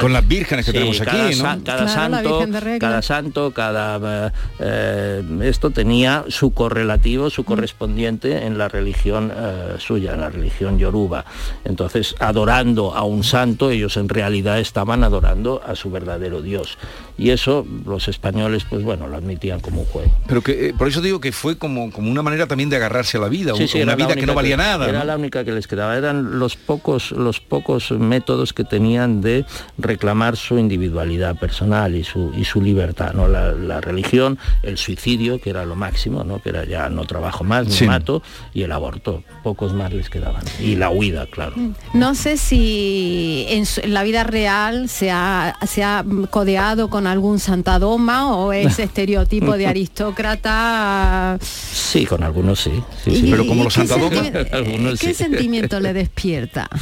con, 0.00 0.12
las 0.12 0.26
vírgenes 0.26 0.66
que 0.66 0.72
tenemos 0.72 0.98
cada, 1.00 1.26
aquí, 1.26 1.38
cada, 1.64 1.88
santo, 1.88 2.46
cada 2.78 3.02
santo, 3.02 3.50
cada 3.52 4.32
eh, 4.58 5.22
esto 5.42 5.70
tenía 5.70 6.24
su 6.28 6.52
correlativo, 6.52 7.30
su 7.30 7.42
mm. 7.42 7.44
correspondiente 7.44 8.46
en 8.46 8.58
la 8.58 8.68
religión 8.68 9.32
eh, 9.34 9.76
suya, 9.78 10.14
en 10.14 10.20
la 10.20 10.30
religión 10.30 10.78
yoruba. 10.78 11.24
Entonces, 11.64 12.14
adorando 12.18 12.94
a 12.94 13.04
un 13.04 13.24
santo, 13.24 13.70
ellos 13.70 13.96
en 13.96 14.08
realidad 14.08 14.58
estaban 14.58 15.04
adorando 15.04 15.62
a 15.66 15.74
su 15.74 15.90
verdadero 15.90 16.42
Dios. 16.42 16.78
Y 17.16 17.30
eso 17.30 17.66
los 17.84 18.08
españoles, 18.08 18.64
pues 18.68 18.84
bueno, 18.84 19.08
lo 19.08 19.16
admitían 19.16 19.60
como 19.60 19.80
un 19.80 19.86
juego. 19.86 20.10
Pero 20.26 20.42
que 20.42 20.74
por 20.76 20.88
eso 20.88 21.00
digo 21.00 21.20
que 21.20 21.32
fue 21.32 21.58
como, 21.58 21.67
una 21.76 22.22
manera 22.22 22.46
también 22.46 22.70
de 22.70 22.76
agarrarse 22.76 23.18
a 23.18 23.20
la 23.20 23.28
vida, 23.28 23.52
una 23.54 23.94
vida 23.94 24.14
que 24.14 24.26
no 24.26 24.34
valía 24.34 24.56
nada. 24.56 24.88
Era 24.88 25.04
la 25.04 25.16
única 25.16 25.44
que 25.44 25.52
les 25.52 25.66
quedaba, 25.66 25.96
eran 25.96 26.38
los 26.38 26.56
pocos, 26.56 27.12
los 27.12 27.40
pocos 27.40 27.90
métodos 27.92 28.52
que 28.52 28.64
tenían 28.64 29.20
de 29.20 29.44
reclamar 29.78 30.36
su 30.36 30.58
individualidad 30.58 31.36
personal 31.36 31.94
y 31.94 32.04
su, 32.04 32.32
y 32.36 32.44
su 32.44 32.60
libertad, 32.60 33.12
¿no? 33.14 33.28
La, 33.28 33.78
religión, 33.80 34.38
el 34.62 34.76
suicidio, 34.76 35.40
que 35.40 35.50
era 35.50 35.64
lo 35.64 35.76
máximo, 35.76 36.24
¿no? 36.24 36.42
que 36.42 36.48
era 36.48 36.64
ya 36.64 36.88
no 36.88 37.04
trabajo 37.04 37.44
más, 37.44 37.80
me 37.80 37.86
mato, 37.86 38.22
y 38.52 38.62
el 38.62 38.72
aborto, 38.72 39.22
pocos 39.44 39.72
más 39.72 39.92
les 39.92 40.10
quedaban. 40.10 40.42
Y 40.60 40.74
la 40.74 40.90
huida, 40.90 41.26
claro. 41.26 41.54
No 41.92 42.14
sé 42.14 42.36
si 42.36 43.46
en, 43.48 43.64
la 43.92 44.02
vida 44.02 44.24
real 44.24 44.88
se 44.88 45.10
ha, 45.10 45.56
se 45.66 45.84
ha 45.84 46.04
codeado 46.30 46.90
con 46.90 47.06
algún 47.06 47.38
santadoma 47.38 48.34
o 48.34 48.52
ese 48.52 48.82
estereotipo 48.88 49.56
de 49.56 49.66
aristócrata 49.68 51.38
Sí, 51.58 52.06
con 52.06 52.22
algunos 52.22 52.60
sí. 52.60 52.82
pero 53.30 53.46
como 53.46 53.64
los 53.64 53.74
Santa 53.74 53.96
¿Qué 54.98 55.14
sentimiento 55.14 55.80
le 55.80 55.92
despierta? 55.92 56.68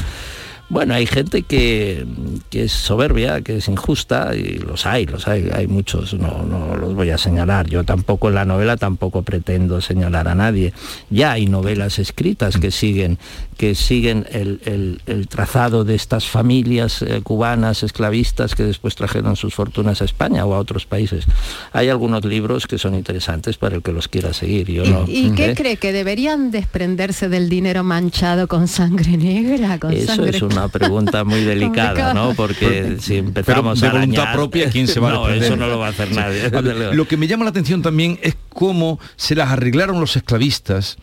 Bueno, 0.68 0.94
hay 0.94 1.07
gente 1.07 1.42
que, 1.42 2.07
es 2.50 2.72
soberbia, 2.72 3.40
que 3.40 3.59
es 3.59 3.68
injusta, 3.68 4.35
y 4.35 4.59
los 4.59 4.85
hay, 4.85 5.07
los 5.07 5.29
hay, 5.29 5.48
hay 5.55 5.68
muchos, 5.68 6.14
no, 6.14 6.42
no 6.42 6.76
los 6.76 6.94
voy 6.94 7.11
a 7.11 7.18
señalar. 7.18 7.68
Yo 7.68 7.85
tampoco 7.85 8.29
en 8.29 8.35
la 8.35 8.44
novela 8.44 8.76
tampoco 8.76 9.22
pretendo 9.22 9.81
señalar 9.81 10.26
a 10.26 10.35
nadie. 10.35 10.72
Ya 11.09 11.33
hay 11.33 11.46
novelas 11.46 11.98
escritas 11.98 12.59
que 12.59 12.70
siguen 12.70 13.18
que 13.57 13.74
siguen 13.74 14.26
el, 14.33 15.29
trazado 15.29 15.85
de 15.85 15.94
estas 15.94 16.26
familias 16.26 17.02
eh, 17.02 17.20
cubanas 17.22 17.83
esclavistas 17.83 18.55
que 18.55 18.62
después 18.62 18.94
trajeron 18.94 19.35
sus 19.37 19.55
fortunas 19.55 20.02
a 20.02 20.05
España 20.05 20.44
o 20.44 20.55
a 20.55 20.59
otros 20.59 20.87
países. 20.87 21.24
Hay 21.72 21.88
algunos 21.88 22.24
libros 22.24 22.66
que 22.66 22.79
son 22.79 22.94
interesantes 22.94 23.57
para 23.57 23.76
el 23.76 23.83
que 23.83 23.92
los 23.92 24.09
quiera 24.09 24.33
seguir. 24.33 24.70
Yo 24.70 25.05
¿Y, 25.07 25.31
qué 25.31 25.55
cree? 25.55 25.76
¿Que 25.79 25.92
deberían 25.92 26.50
desprenderse 26.50 27.29
del 27.29 27.48
dinero 27.48 27.83
manchado 27.83 28.46
con 28.46 28.68
sangre 28.68 29.16
negra? 29.16 29.79
Eso 29.90 30.24
es 30.24 30.42
una 30.42 30.56
pregunta 30.69 31.25
muy 31.25 31.40
delicada, 31.45 32.14
¿no? 32.14 32.35
Porque 32.35 32.97
si 33.01 33.16
empezamos 33.16 33.81
Pero 33.81 33.92
de 33.92 33.99
voluntad 34.01 34.33
propia, 34.33 34.71
¿quién 34.71 34.88
se 34.88 35.01
va 35.01 35.11
no, 35.11 35.27
a 35.27 35.37
eso 35.37 35.57
no 35.57 35.69
lo 35.69 35.79
va 35.79 35.88
a 35.88 35.90
hacer 35.90 36.12
nadie. 36.12 36.51
lo 36.95 37.07
que 37.07 37.16
me 37.16 37.27
llama 37.27 37.45
la 37.45 37.51
atención 37.51 37.83
también 37.83 38.19
es 38.23 38.37
cómo 38.49 38.99
se 39.16 39.35
las 39.35 39.51
arreglaron 39.51 40.01
los 40.01 40.16
esclavistas 40.16 40.99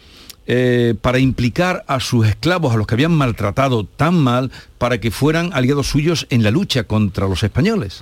eh, 0.45 0.95
para 1.01 1.19
implicar 1.19 1.85
a 1.87 2.01
sus 2.01 2.27
esclavos, 2.27 2.73
a 2.73 2.77
los 2.77 2.85
que 2.85 2.95
habían 2.95 3.13
maltratado 3.13 3.85
tan 3.85 4.15
mal, 4.15 4.51
para 4.77 4.99
que 4.99 5.09
fueran 5.09 5.51
aliados 5.53 5.87
suyos 5.87 6.27
en 6.29 6.43
la 6.43 6.51
lucha 6.51 6.83
contra 6.83 7.29
los 7.29 7.43
españoles? 7.43 8.01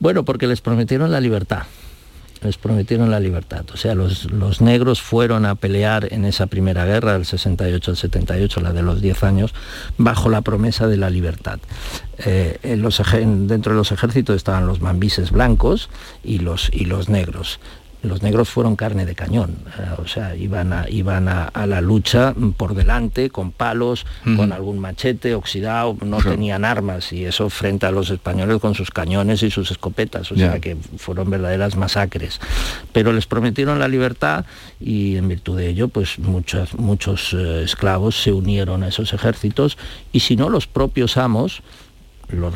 Bueno, 0.00 0.24
porque 0.24 0.48
les 0.48 0.60
prometieron 0.60 1.12
la 1.12 1.20
libertad. 1.20 1.62
Les 2.46 2.58
prometieron 2.58 3.10
la 3.10 3.18
libertad. 3.18 3.64
O 3.74 3.76
sea, 3.76 3.96
los, 3.96 4.60
negros 4.60 5.02
fueron 5.02 5.44
a 5.46 5.56
pelear 5.56 6.12
en 6.12 6.24
esa 6.24 6.46
primera 6.46 6.84
guerra 6.84 7.14
del 7.14 7.26
68 7.26 7.90
al 7.90 7.96
78, 7.96 8.60
la 8.60 8.72
de 8.72 8.82
los 8.82 9.00
10 9.00 9.24
años, 9.24 9.52
bajo 9.98 10.28
la 10.28 10.42
promesa 10.42 10.86
de 10.86 10.96
la 10.96 11.10
libertad. 11.10 11.58
Eh, 12.18 12.60
dentro 12.62 13.72
de 13.72 13.76
los 13.76 13.90
ejércitos 13.90 14.36
estaban 14.36 14.68
los 14.68 14.80
mambises 14.80 15.32
blancos 15.32 15.90
y 16.22 16.38
los, 16.38 16.70
y 16.72 16.84
los 16.84 17.08
negros 17.08 17.58
los 18.06 18.22
negros 18.22 18.48
fueron 18.48 18.76
carne 18.76 19.04
de 19.04 19.14
cañón, 19.14 19.56
eh, 19.78 19.82
o 19.98 20.06
sea, 20.06 20.34
iban, 20.36 20.72
a, 20.72 20.88
iban 20.88 21.28
a, 21.28 21.50
la 21.66 21.80
lucha 21.80 22.34
por 22.56 22.74
delante, 22.74 23.30
con 23.30 23.50
palos, 23.50 24.06
con 24.36 24.52
algún 24.52 24.78
machete 24.78 25.34
oxidado, 25.34 25.96
no 26.04 26.18
tenían 26.18 26.64
armas 26.64 27.12
y 27.12 27.24
eso 27.24 27.50
frente 27.50 27.86
a 27.86 27.90
los 27.90 28.10
españoles 28.10 28.58
con 28.60 28.74
sus 28.74 28.90
cañones 28.90 29.42
y 29.42 29.50
sus 29.50 29.70
escopetas, 29.70 30.30
o 30.32 30.36
sea 30.36 30.60
que 30.60 30.76
fueron 30.96 31.30
verdaderas 31.30 31.76
masacres. 31.76 32.40
Pero 32.92 33.12
les 33.12 33.26
prometieron 33.26 33.78
la 33.78 33.88
libertad 33.88 34.44
y 34.80 35.16
en 35.16 35.28
virtud 35.28 35.58
de 35.58 35.68
ello, 35.68 35.88
pues 35.88 36.18
muchos, 36.18 36.74
muchos 36.74 37.32
eh, 37.32 37.62
esclavos 37.64 38.22
se 38.22 38.32
unieron 38.32 38.82
a 38.82 38.88
esos 38.88 39.12
ejércitos 39.12 39.76
y 40.12 40.20
si 40.20 40.36
no 40.36 40.48
los 40.48 40.66
propios 40.66 41.16
amos, 41.16 41.62
los, 42.28 42.54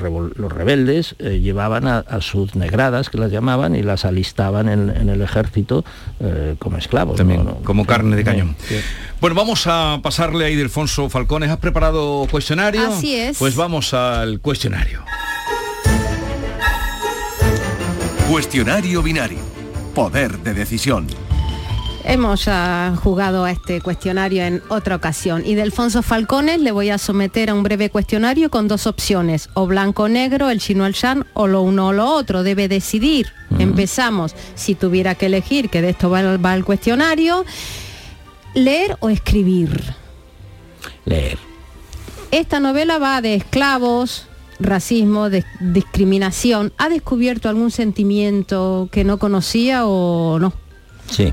rebeldes 0.52 1.14
eh, 1.18 1.40
llevaban 1.40 1.86
a, 1.86 2.20
sus 2.20 2.54
negradas, 2.54 3.10
que 3.10 3.18
las 3.18 3.30
llamaban, 3.30 3.74
y 3.74 3.82
las 3.82 4.04
alistaban 4.04 4.68
en, 4.68 5.08
el 5.08 5.22
ejército 5.22 5.84
eh, 6.20 6.56
como 6.58 6.76
esclavos. 6.76 7.16
También, 7.16 7.44
como 7.64 7.86
carne 7.86 8.16
de 8.16 8.24
cañón. 8.24 8.56
Bueno, 9.20 9.36
vamos 9.36 9.66
a 9.66 10.00
pasarle 10.02 10.46
a 10.46 10.50
Ildefonso 10.50 11.08
Falcones. 11.08 11.50
¿Has 11.50 11.58
preparado 11.58 12.26
cuestionario? 12.30 12.88
Así 12.88 13.16
es. 13.16 13.38
Pues 13.38 13.54
vamos 13.56 13.94
al 13.94 14.40
cuestionario. 14.40 15.04
Cuestionario 18.30 19.02
binario. 19.02 19.38
Poder 19.94 20.38
de 20.38 20.54
decisión. 20.54 21.06
Hemos 22.04 22.46
ya 22.46 22.94
jugado 23.02 23.44
a 23.44 23.50
este 23.50 23.80
cuestionario 23.80 24.42
en 24.42 24.62
otra 24.68 24.96
ocasión 24.96 25.42
y 25.44 25.54
de 25.54 25.62
Alfonso 25.62 26.02
Falcones 26.02 26.60
le 26.60 26.72
voy 26.72 26.90
a 26.90 26.98
someter 26.98 27.50
a 27.50 27.54
un 27.54 27.62
breve 27.62 27.90
cuestionario 27.90 28.50
con 28.50 28.68
dos 28.68 28.86
opciones, 28.86 29.50
o 29.54 29.66
blanco 29.66 30.04
o 30.04 30.08
negro, 30.08 30.50
el 30.50 30.60
chino 30.60 30.84
al 30.84 30.92
shan, 30.92 31.26
o 31.34 31.46
lo 31.46 31.62
uno 31.62 31.88
o 31.88 31.92
lo 31.92 32.06
otro, 32.06 32.42
debe 32.42 32.68
decidir. 32.68 33.28
Empezamos, 33.58 34.34
si 34.54 34.74
tuviera 34.74 35.14
que 35.14 35.26
elegir, 35.26 35.68
que 35.68 35.82
de 35.82 35.90
esto 35.90 36.08
va, 36.08 36.36
va 36.38 36.54
el 36.54 36.64
cuestionario, 36.64 37.44
leer 38.54 38.96
o 39.00 39.10
escribir. 39.10 39.94
Leer. 41.04 41.38
Esta 42.30 42.60
novela 42.60 42.98
va 42.98 43.20
de 43.20 43.34
esclavos, 43.34 44.26
racismo, 44.58 45.30
de 45.30 45.44
discriminación. 45.60 46.72
¿Ha 46.78 46.88
descubierto 46.88 47.48
algún 47.48 47.70
sentimiento 47.70 48.88
que 48.90 49.04
no 49.04 49.18
conocía 49.18 49.86
o 49.86 50.38
no? 50.38 50.52
Sí. 51.10 51.32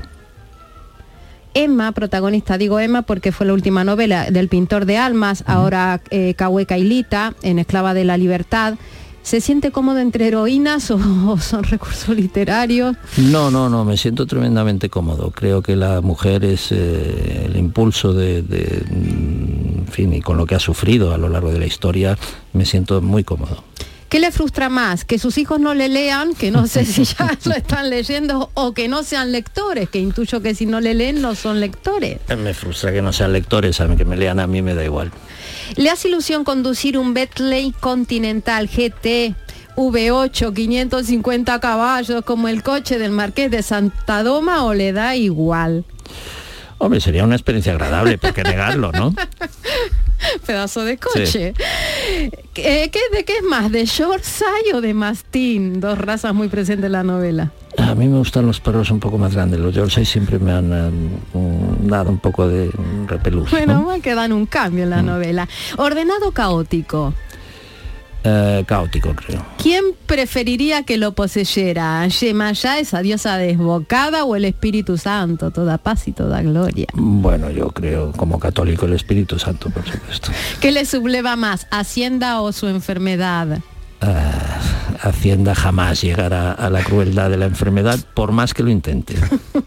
Emma, 1.54 1.92
protagonista, 1.92 2.58
digo 2.58 2.80
Emma 2.80 3.02
porque 3.02 3.32
fue 3.32 3.46
la 3.46 3.52
última 3.52 3.84
novela 3.84 4.30
del 4.30 4.48
pintor 4.48 4.86
de 4.86 4.96
almas, 4.96 5.44
ahora 5.46 6.00
eh, 6.10 6.34
Cahueca 6.34 6.78
Ilita, 6.78 7.34
en 7.42 7.58
Esclava 7.58 7.94
de 7.94 8.04
la 8.04 8.16
Libertad. 8.16 8.74
¿Se 9.22 9.42
siente 9.42 9.72
cómodo 9.72 9.98
entre 9.98 10.28
heroínas 10.28 10.90
o, 10.90 11.38
son 11.38 11.64
recursos 11.64 12.16
literarios? 12.16 12.96
No, 13.18 13.50
no, 13.50 13.68
no, 13.68 13.84
me 13.84 13.96
siento 13.98 14.26
tremendamente 14.26 14.88
cómodo. 14.88 15.30
Creo 15.32 15.60
que 15.60 15.76
la 15.76 16.00
mujer 16.00 16.44
es 16.44 16.72
eh, 16.72 17.44
el 17.44 17.56
impulso 17.56 18.14
de, 18.14 18.40
de, 18.42 18.84
en 18.88 19.86
fin, 19.90 20.14
y 20.14 20.22
con 20.22 20.38
lo 20.38 20.46
que 20.46 20.54
ha 20.54 20.60
sufrido 20.60 21.12
a 21.12 21.18
lo 21.18 21.28
largo 21.28 21.52
de 21.52 21.58
la 21.58 21.66
historia, 21.66 22.16
me 22.54 22.64
siento 22.64 23.02
muy 23.02 23.22
cómodo. 23.22 23.64
¿Qué 24.08 24.20
le 24.20 24.32
frustra 24.32 24.70
más? 24.70 25.04
Que 25.04 25.18
sus 25.18 25.36
hijos 25.36 25.60
no 25.60 25.74
le 25.74 25.88
lean, 25.88 26.34
que 26.34 26.50
no 26.50 26.66
sé 26.66 26.86
si 26.86 27.04
ya 27.04 27.36
lo 27.44 27.52
están 27.52 27.90
leyendo, 27.90 28.50
o 28.54 28.72
que 28.72 28.88
no 28.88 29.02
sean 29.02 29.32
lectores, 29.32 29.90
que 29.90 29.98
intuyo 29.98 30.40
que 30.40 30.54
si 30.54 30.64
no 30.64 30.80
le 30.80 30.94
leen 30.94 31.20
no 31.20 31.34
son 31.34 31.60
lectores. 31.60 32.18
Me 32.38 32.54
frustra 32.54 32.90
que 32.90 33.02
no 33.02 33.12
sean 33.12 33.34
lectores, 33.34 33.80
a 33.82 33.86
mí 33.86 33.96
que 33.96 34.06
me 34.06 34.16
lean 34.16 34.40
a 34.40 34.46
mí 34.46 34.62
me 34.62 34.74
da 34.74 34.82
igual. 34.82 35.12
¿Le 35.76 35.90
hace 35.90 36.08
ilusión 36.08 36.44
conducir 36.44 36.96
un 36.96 37.12
Bentley 37.12 37.74
Continental 37.78 38.68
GT 38.68 39.34
V8, 39.76 40.54
550 40.54 41.60
caballos, 41.60 42.24
como 42.24 42.48
el 42.48 42.62
coche 42.62 42.98
del 42.98 43.10
Marqués 43.10 43.50
de 43.50 43.62
Santa 43.62 44.22
Doma, 44.22 44.64
o 44.64 44.72
le 44.72 44.92
da 44.92 45.16
igual? 45.16 45.84
Hombre, 46.78 47.00
sería 47.02 47.24
una 47.24 47.34
experiencia 47.34 47.72
agradable, 47.72 48.16
¿por 48.16 48.32
qué 48.32 48.42
negarlo, 48.42 48.90
no? 48.92 49.14
Pedazo 50.46 50.84
de 50.84 50.98
coche. 50.98 51.54
¿Qué, 52.54 52.90
¿De 53.12 53.24
qué 53.24 53.36
es 53.36 53.42
más? 53.42 53.70
¿De 53.70 53.84
Yorkshire 53.84 54.74
o 54.74 54.80
de 54.80 54.94
Mastín? 54.94 55.80
Dos 55.80 55.98
razas 55.98 56.34
muy 56.34 56.48
presentes 56.48 56.86
en 56.86 56.92
la 56.92 57.02
novela. 57.02 57.52
A 57.76 57.94
mí 57.94 58.08
me 58.08 58.18
gustan 58.18 58.46
los 58.46 58.60
perros 58.60 58.90
un 58.90 58.98
poco 58.98 59.18
más 59.18 59.34
grandes. 59.34 59.60
Los 59.60 59.74
Yorkshire 59.74 60.04
siempre 60.04 60.38
me 60.38 60.52
han 60.52 60.72
um, 61.32 61.86
dado 61.86 62.10
un 62.10 62.18
poco 62.18 62.48
de 62.48 62.70
repelús. 63.06 63.50
Bueno, 63.50 63.82
¿no? 63.82 64.02
que 64.02 64.14
dan 64.14 64.32
un 64.32 64.46
cambio 64.46 64.84
en 64.84 64.90
la 64.90 65.02
mm. 65.02 65.06
novela. 65.06 65.48
Ordenado 65.76 66.32
caótico. 66.32 67.14
Eh, 68.24 68.64
caótico, 68.66 69.14
creo. 69.14 69.44
¿Quién 69.62 69.84
preferiría 70.06 70.82
que 70.82 70.96
lo 70.96 71.12
poseyera? 71.12 72.06
¿Yemayá, 72.08 72.78
esa 72.78 73.00
diosa 73.00 73.38
desbocada, 73.38 74.24
o 74.24 74.34
el 74.34 74.44
Espíritu 74.44 74.98
Santo, 74.98 75.50
toda 75.50 75.78
paz 75.78 76.08
y 76.08 76.12
toda 76.12 76.42
gloria? 76.42 76.86
Bueno, 76.94 77.50
yo 77.50 77.68
creo, 77.68 78.12
como 78.12 78.38
católico, 78.38 78.86
el 78.86 78.94
Espíritu 78.94 79.38
Santo, 79.38 79.70
por 79.70 79.88
supuesto. 79.88 80.30
¿Qué 80.60 80.72
le 80.72 80.84
subleva 80.84 81.36
más, 81.36 81.66
Hacienda 81.70 82.40
o 82.40 82.52
su 82.52 82.66
enfermedad? 82.66 83.60
Uh, 84.00 84.78
Hacienda 85.00 85.54
jamás 85.54 86.00
llegará 86.02 86.52
a 86.52 86.70
la 86.70 86.82
crueldad 86.82 87.30
de 87.30 87.36
la 87.36 87.46
enfermedad, 87.46 87.98
por 88.14 88.32
más 88.32 88.52
que 88.52 88.64
lo 88.64 88.70
intente. 88.70 89.14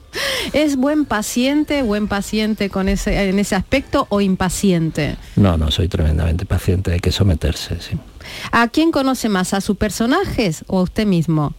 ¿Es 0.54 0.76
buen 0.76 1.06
paciente, 1.06 1.84
buen 1.84 2.08
paciente 2.08 2.70
con 2.70 2.90
ese, 2.90 3.30
en 3.30 3.40
ese 3.40 3.56
aspecto 3.56 4.08
o 4.10 4.20
impaciente? 4.20 5.16
No, 5.38 5.58
no, 5.58 5.72
soy 5.72 5.88
tremendamente 5.88 6.46
paciente, 6.46 6.92
hay 6.92 7.00
que 7.00 7.12
someterse, 7.12 7.80
sí. 7.80 7.98
¿A 8.52 8.68
quién 8.68 8.92
conoce 8.92 9.30
más? 9.30 9.54
¿A 9.54 9.62
sus 9.62 9.78
personajes 9.78 10.66
o 10.68 10.80
a 10.80 10.84
usted 10.84 11.06
mismo? 11.06 11.54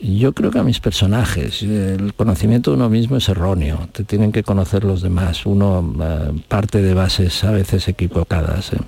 Yo 0.00 0.32
creo 0.32 0.50
que 0.50 0.58
a 0.58 0.62
mis 0.62 0.78
personajes. 0.78 1.62
El 1.62 2.14
conocimiento 2.14 2.70
de 2.70 2.76
uno 2.76 2.88
mismo 2.88 3.16
es 3.16 3.28
erróneo. 3.28 3.88
Te 3.92 4.04
tienen 4.04 4.30
que 4.30 4.44
conocer 4.44 4.84
los 4.84 5.02
demás. 5.02 5.44
Uno 5.44 5.80
uh, 5.80 6.38
parte 6.46 6.82
de 6.82 6.94
bases 6.94 7.42
a 7.42 7.50
veces 7.50 7.88
equivocadas. 7.88 8.74
¿eh? 8.74 8.78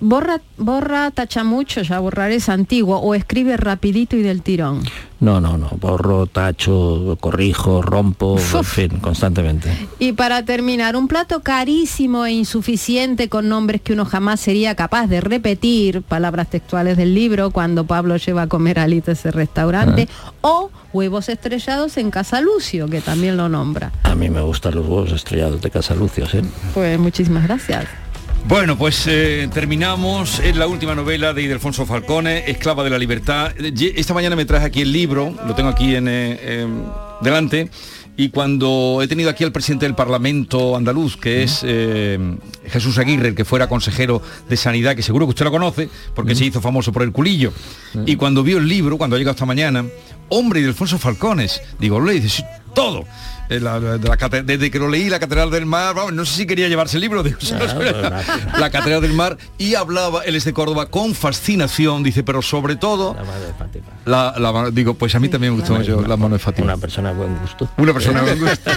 Borra, 0.00 0.40
borra, 0.56 1.10
tacha 1.10 1.44
mucho, 1.44 1.82
ya 1.82 1.98
borrar 1.98 2.30
es 2.30 2.48
antiguo, 2.48 2.98
o 2.98 3.14
escribe 3.14 3.56
rapidito 3.56 4.16
y 4.16 4.22
del 4.22 4.42
tirón. 4.42 4.82
No, 5.20 5.40
no, 5.40 5.56
no, 5.56 5.70
borro, 5.80 6.26
tacho, 6.26 7.16
corrijo, 7.20 7.80
rompo, 7.80 8.36
en 8.54 8.64
fin, 8.64 8.88
constantemente. 9.00 9.70
Y 9.98 10.12
para 10.12 10.44
terminar, 10.44 10.96
un 10.96 11.08
plato 11.08 11.40
carísimo 11.40 12.26
e 12.26 12.32
insuficiente 12.32 13.28
con 13.28 13.48
nombres 13.48 13.80
que 13.80 13.92
uno 13.92 14.04
jamás 14.04 14.40
sería 14.40 14.74
capaz 14.74 15.06
de 15.06 15.20
repetir, 15.20 16.02
palabras 16.02 16.50
textuales 16.50 16.96
del 16.96 17.14
libro, 17.14 17.50
cuando 17.50 17.86
Pablo 17.86 18.16
lleva 18.16 18.42
a 18.42 18.46
comer 18.48 18.78
a 18.78 18.86
Lita 18.86 19.12
ese 19.12 19.30
restaurante, 19.30 20.08
ah. 20.10 20.32
o 20.42 20.70
huevos 20.92 21.28
estrellados 21.28 21.96
en 21.96 22.10
Casa 22.10 22.40
Lucio, 22.40 22.88
que 22.88 23.00
también 23.00 23.36
lo 23.36 23.48
nombra. 23.48 23.92
A 24.02 24.14
mí 24.14 24.28
me 24.28 24.42
gustan 24.42 24.74
los 24.74 24.86
huevos 24.86 25.12
estrellados 25.12 25.60
de 25.62 25.70
Casa 25.70 25.94
Lucio, 25.94 26.26
¿sí? 26.26 26.40
Pues 26.74 26.98
muchísimas 26.98 27.44
gracias. 27.44 27.86
Bueno, 28.46 28.76
pues 28.76 29.06
eh, 29.06 29.48
terminamos. 29.52 30.38
Es 30.38 30.54
la 30.54 30.66
última 30.66 30.94
novela 30.94 31.32
de 31.32 31.42
Ildefonso 31.42 31.86
Falcone, 31.86 32.50
Esclava 32.50 32.84
de 32.84 32.90
la 32.90 32.98
Libertad. 32.98 33.52
Esta 33.58 34.12
mañana 34.12 34.36
me 34.36 34.44
traje 34.44 34.66
aquí 34.66 34.82
el 34.82 34.92
libro, 34.92 35.34
lo 35.46 35.54
tengo 35.54 35.70
aquí 35.70 35.94
en, 35.94 36.08
eh, 36.08 36.60
em, 36.60 36.82
delante. 37.22 37.70
Y 38.18 38.28
cuando 38.28 39.00
he 39.02 39.08
tenido 39.08 39.30
aquí 39.30 39.44
al 39.44 39.50
presidente 39.50 39.86
del 39.86 39.94
Parlamento 39.94 40.76
andaluz, 40.76 41.16
que 41.16 41.42
es 41.42 41.62
eh, 41.64 42.36
Jesús 42.66 42.98
Aguirre, 42.98 43.28
el 43.28 43.34
que 43.34 43.46
fuera 43.46 43.66
consejero 43.66 44.20
de 44.48 44.56
Sanidad, 44.58 44.94
que 44.94 45.02
seguro 45.02 45.24
que 45.26 45.30
usted 45.30 45.46
lo 45.46 45.50
conoce, 45.50 45.88
porque 46.14 46.34
se 46.34 46.44
hizo 46.44 46.60
famoso 46.60 46.92
por 46.92 47.02
el 47.02 47.12
culillo. 47.12 47.52
Y 48.04 48.16
cuando 48.16 48.42
vio 48.42 48.58
el 48.58 48.68
libro, 48.68 48.98
cuando 48.98 49.16
ha 49.16 49.18
llegado 49.18 49.32
esta 49.32 49.46
mañana, 49.46 49.86
hombre, 50.28 50.60
y 50.60 50.64
Alfonso 50.64 50.98
Falcones, 50.98 51.62
digo, 51.80 51.98
le 51.98 52.20
dice, 52.20 52.44
todo. 52.74 53.04
Eh, 53.48 53.60
desde 54.44 54.70
que 54.70 54.78
lo 54.78 54.88
leí, 54.88 55.08
la 55.08 55.20
Catedral 55.20 55.50
del 55.50 55.66
Mar, 55.66 55.94
no 56.12 56.24
sé 56.24 56.36
si 56.36 56.46
quería 56.46 56.68
llevarse 56.68 56.96
el 56.96 57.02
libro, 57.02 57.22
la 58.58 58.70
Catedral 58.70 59.02
del 59.02 59.12
Mar, 59.12 59.36
y 59.58 59.74
hablaba, 59.74 60.24
él 60.24 60.36
es 60.36 60.44
de 60.44 60.52
Córdoba, 60.52 60.86
con 60.86 61.14
fascinación, 61.14 62.02
dice, 62.02 62.22
pero 62.22 62.42
sobre 62.42 62.76
todo, 62.76 63.16
la, 64.06 64.70
digo, 64.72 64.94
pues 64.94 65.14
a 65.14 65.20
mí 65.20 65.28
también 65.28 65.52
me 65.54 65.60
gustó 65.60 65.74
mucho 65.74 66.02
la 66.02 66.16
mano 66.16 66.34
de 66.34 66.38
Fátima. 66.38 66.66
Una 66.66 66.76
persona 66.76 67.10
de 67.10 67.16
buen 67.16 67.38
gusto. 67.38 67.68
Una 67.76 67.92
persona 67.92 68.22
de 68.22 68.34
buen 68.34 68.48
gusto. 68.48 68.70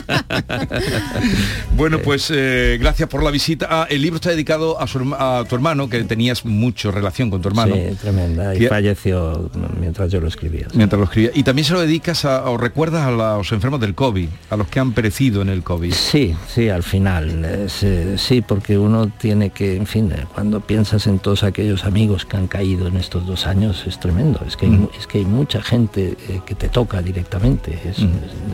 bueno, 1.76 2.00
pues 2.00 2.32
eh, 2.34 2.78
gracias 2.80 3.08
por 3.10 3.24
la 3.24 3.32
visita. 3.32 3.68
Ah, 3.70 3.88
el 3.90 4.02
libro 4.02 4.18
está 4.18 4.30
dedicado 4.32 4.78
a, 4.80 5.44
tu 5.46 5.56
hermano, 5.56 5.90
que 5.90 6.04
tenías 6.04 6.46
mucho 6.46 6.92
relación 6.92 7.30
con 7.30 7.42
tu 7.42 7.50
hermano. 7.50 7.76
Sí, 7.76 7.96
tremenda, 8.02 8.56
y 8.56 8.68
falleció 8.68 9.50
mientras 9.80 10.12
yo 10.12 10.20
lo 10.20 10.28
escribía. 10.28 10.68
Mientras 10.74 11.00
lo 11.00 11.06
escribía. 11.06 11.32
Y 11.34 11.44
también 11.44 11.66
se 11.66 11.74
lo 11.74 11.82
dedicas 11.82 12.26
a, 12.26 12.50
o 12.50 12.58
recuerdas 12.58 13.08
a 13.08 13.12
los 13.12 13.52
enfermos 13.52 13.80
del 13.80 13.96
COVID, 13.96 14.28
los 14.58 14.68
que 14.68 14.80
han 14.80 14.92
perecido 14.92 15.42
en 15.42 15.50
el 15.50 15.64
COVID. 15.64 15.94
Sí, 15.94 16.36
sí, 16.48 16.70
al 16.70 16.84
final, 16.84 17.44
eh, 17.46 18.16
sí, 18.18 18.42
porque 18.42 18.78
uno 18.78 19.08
tiene 19.08 19.52
que, 19.52 19.76
en 19.76 19.86
fin, 19.86 20.12
eh, 20.12 20.26
cuando 20.34 20.60
piensas 20.60 21.08
en 21.08 21.20
todos 21.20 21.44
aquellos 21.44 21.86
amigos 21.86 22.26
que 22.26 22.38
han 22.38 22.48
caído 22.48 22.88
en 22.88 22.98
estos 22.98 23.26
dos 23.26 23.48
años, 23.48 23.84
es 23.88 24.00
tremendo, 24.00 24.42
es 24.48 24.58
que, 24.58 24.66
hay, 24.66 24.88
es 25.00 25.08
que 25.08 25.20
hay 25.20 25.26
mucha 25.26 25.62
gente 25.62 26.18
eh, 26.28 26.42
que 26.46 26.56
te 26.56 26.70
toca 26.70 27.02
directamente, 27.02 27.80
es, 27.86 27.98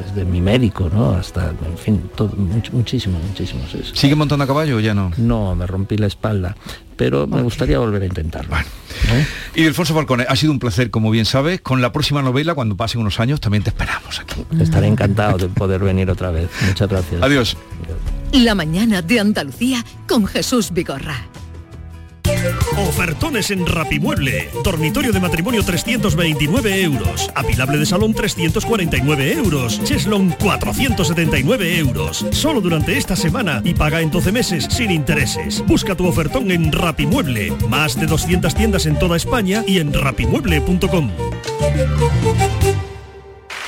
desde 0.05 0.25
mi 0.25 0.41
médico, 0.41 0.89
¿no? 0.93 1.11
Hasta, 1.11 1.49
en 1.49 1.77
fin, 1.77 2.09
todo, 2.15 2.31
muchísimo, 2.71 3.19
muchísimo. 3.19 3.61
¿Sigue 3.93 4.15
montando 4.15 4.43
a 4.43 4.47
caballo 4.47 4.77
o 4.77 4.79
ya 4.79 4.93
no? 4.93 5.11
No, 5.17 5.55
me 5.55 5.65
rompí 5.65 5.97
la 5.97 6.07
espalda 6.07 6.55
pero 6.95 7.27
me 7.27 7.41
gustaría 7.41 7.79
volver 7.79 8.03
a 8.03 8.05
intentarlo. 8.05 8.55
Y 9.55 9.65
Alfonso 9.65 9.93
Falcone, 9.93 10.25
ha 10.27 10.35
sido 10.35 10.51
un 10.51 10.59
placer, 10.59 10.89
como 10.89 11.11
bien 11.11 11.25
sabes. 11.25 11.61
Con 11.61 11.81
la 11.81 11.91
próxima 11.91 12.21
novela, 12.21 12.55
cuando 12.55 12.77
pasen 12.77 13.01
unos 13.01 13.19
años, 13.19 13.41
también 13.41 13.63
te 13.63 13.69
esperamos 13.69 14.19
aquí. 14.19 14.45
Estaré 14.59 14.87
encantado 14.87 15.37
de 15.37 15.49
poder 15.49 15.81
venir 15.81 15.92
otra 16.09 16.31
vez. 16.31 16.49
Muchas 16.67 16.89
gracias. 16.89 17.21
Adiós. 17.21 17.57
La 18.31 18.55
mañana 18.55 19.01
de 19.01 19.19
Andalucía 19.19 19.83
con 20.07 20.25
Jesús 20.25 20.71
Vigorra. 20.71 21.27
Ofertones 22.77 23.51
en 23.51 23.65
Rapimueble. 23.65 24.49
Dormitorio 24.63 25.11
de 25.11 25.19
matrimonio 25.19 25.63
329 25.63 26.81
euros. 26.81 27.29
Apilable 27.35 27.77
de 27.77 27.85
salón 27.85 28.13
349 28.13 29.33
euros. 29.33 29.81
Cheslon 29.83 30.31
479 30.31 31.77
euros. 31.77 32.25
Solo 32.31 32.61
durante 32.61 32.97
esta 32.97 33.15
semana 33.15 33.61
y 33.63 33.73
paga 33.73 34.01
en 34.01 34.11
12 34.11 34.31
meses 34.31 34.67
sin 34.69 34.91
intereses. 34.91 35.63
Busca 35.67 35.95
tu 35.95 36.07
ofertón 36.07 36.51
en 36.51 36.71
Rapimueble. 36.71 37.51
Más 37.69 37.99
de 37.99 38.07
200 38.07 38.55
tiendas 38.55 38.85
en 38.85 38.97
toda 38.97 39.17
España 39.17 39.63
y 39.67 39.79
en 39.79 39.93
rapimueble.com. 39.93 41.11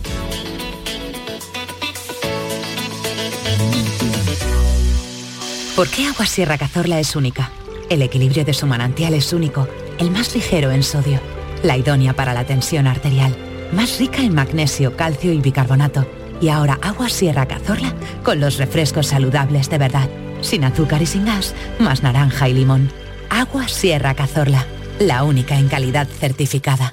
¿Por 5.81 5.89
qué 5.89 6.07
Agua 6.07 6.27
Sierra 6.27 6.59
Cazorla 6.59 7.01
es 7.01 7.17
única? 7.17 7.51
El 7.89 8.03
equilibrio 8.03 8.45
de 8.45 8.53
su 8.53 8.67
manantial 8.67 9.15
es 9.15 9.33
único, 9.33 9.67
el 9.97 10.11
más 10.11 10.35
ligero 10.35 10.71
en 10.73 10.83
sodio, 10.83 11.19
la 11.63 11.79
idónea 11.79 12.13
para 12.13 12.35
la 12.35 12.45
tensión 12.45 12.87
arterial, 12.87 13.35
más 13.73 13.99
rica 13.99 14.21
en 14.21 14.35
magnesio, 14.35 14.95
calcio 14.95 15.33
y 15.33 15.41
bicarbonato. 15.41 16.07
Y 16.39 16.51
ahora 16.51 16.79
Agua 16.83 17.09
Sierra 17.09 17.47
Cazorla 17.47 17.95
con 18.23 18.41
los 18.41 18.59
refrescos 18.59 19.07
saludables 19.07 19.71
de 19.71 19.79
verdad, 19.79 20.11
sin 20.43 20.65
azúcar 20.65 21.01
y 21.01 21.07
sin 21.07 21.25
gas, 21.25 21.55
más 21.79 22.03
naranja 22.03 22.47
y 22.51 22.53
limón. 22.53 22.93
Agua 23.31 23.67
Sierra 23.67 24.13
Cazorla, 24.13 24.67
la 24.99 25.25
única 25.25 25.59
en 25.59 25.69
calidad 25.69 26.07
certificada. 26.07 26.93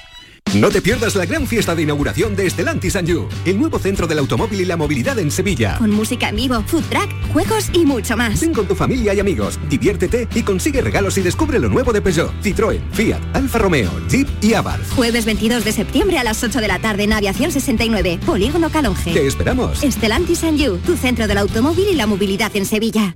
No 0.53 0.69
te 0.69 0.81
pierdas 0.81 1.15
la 1.15 1.25
gran 1.25 1.47
fiesta 1.47 1.75
de 1.75 1.83
inauguración 1.83 2.35
de 2.35 2.45
Estelantis 2.45 2.97
You, 3.05 3.29
el 3.45 3.57
nuevo 3.57 3.79
centro 3.79 4.05
del 4.05 4.19
automóvil 4.19 4.59
y 4.59 4.65
la 4.65 4.75
movilidad 4.75 5.17
en 5.17 5.31
Sevilla. 5.31 5.77
Con 5.77 5.91
música 5.91 6.27
en 6.27 6.35
vivo, 6.35 6.61
food 6.67 6.83
track, 6.89 7.09
juegos 7.31 7.69
y 7.71 7.85
mucho 7.85 8.17
más. 8.17 8.41
Ven 8.41 8.53
con 8.53 8.67
tu 8.67 8.75
familia 8.75 9.13
y 9.13 9.21
amigos, 9.21 9.57
diviértete 9.69 10.27
y 10.35 10.43
consigue 10.43 10.81
regalos 10.81 11.17
y 11.17 11.21
descubre 11.21 11.57
lo 11.57 11.69
nuevo 11.69 11.93
de 11.93 12.01
Peugeot, 12.01 12.33
Citroën, 12.43 12.81
Fiat, 12.91 13.21
Alfa 13.33 13.59
Romeo, 13.59 13.89
Jeep 14.09 14.27
y 14.41 14.53
Abarth. 14.53 14.89
Jueves 14.93 15.23
22 15.23 15.63
de 15.63 15.71
septiembre 15.71 16.17
a 16.17 16.23
las 16.25 16.43
8 16.43 16.59
de 16.59 16.67
la 16.67 16.79
tarde 16.79 17.03
en 17.03 17.13
Aviación 17.13 17.53
69, 17.53 18.19
Polígono 18.25 18.69
Calonge. 18.69 19.13
Te 19.13 19.25
esperamos. 19.25 19.81
Estelantis 19.83 20.41
You, 20.41 20.79
tu 20.79 20.97
centro 20.97 21.29
del 21.29 21.37
automóvil 21.37 21.87
y 21.89 21.95
la 21.95 22.07
movilidad 22.07 22.53
en 22.57 22.65
Sevilla. 22.65 23.15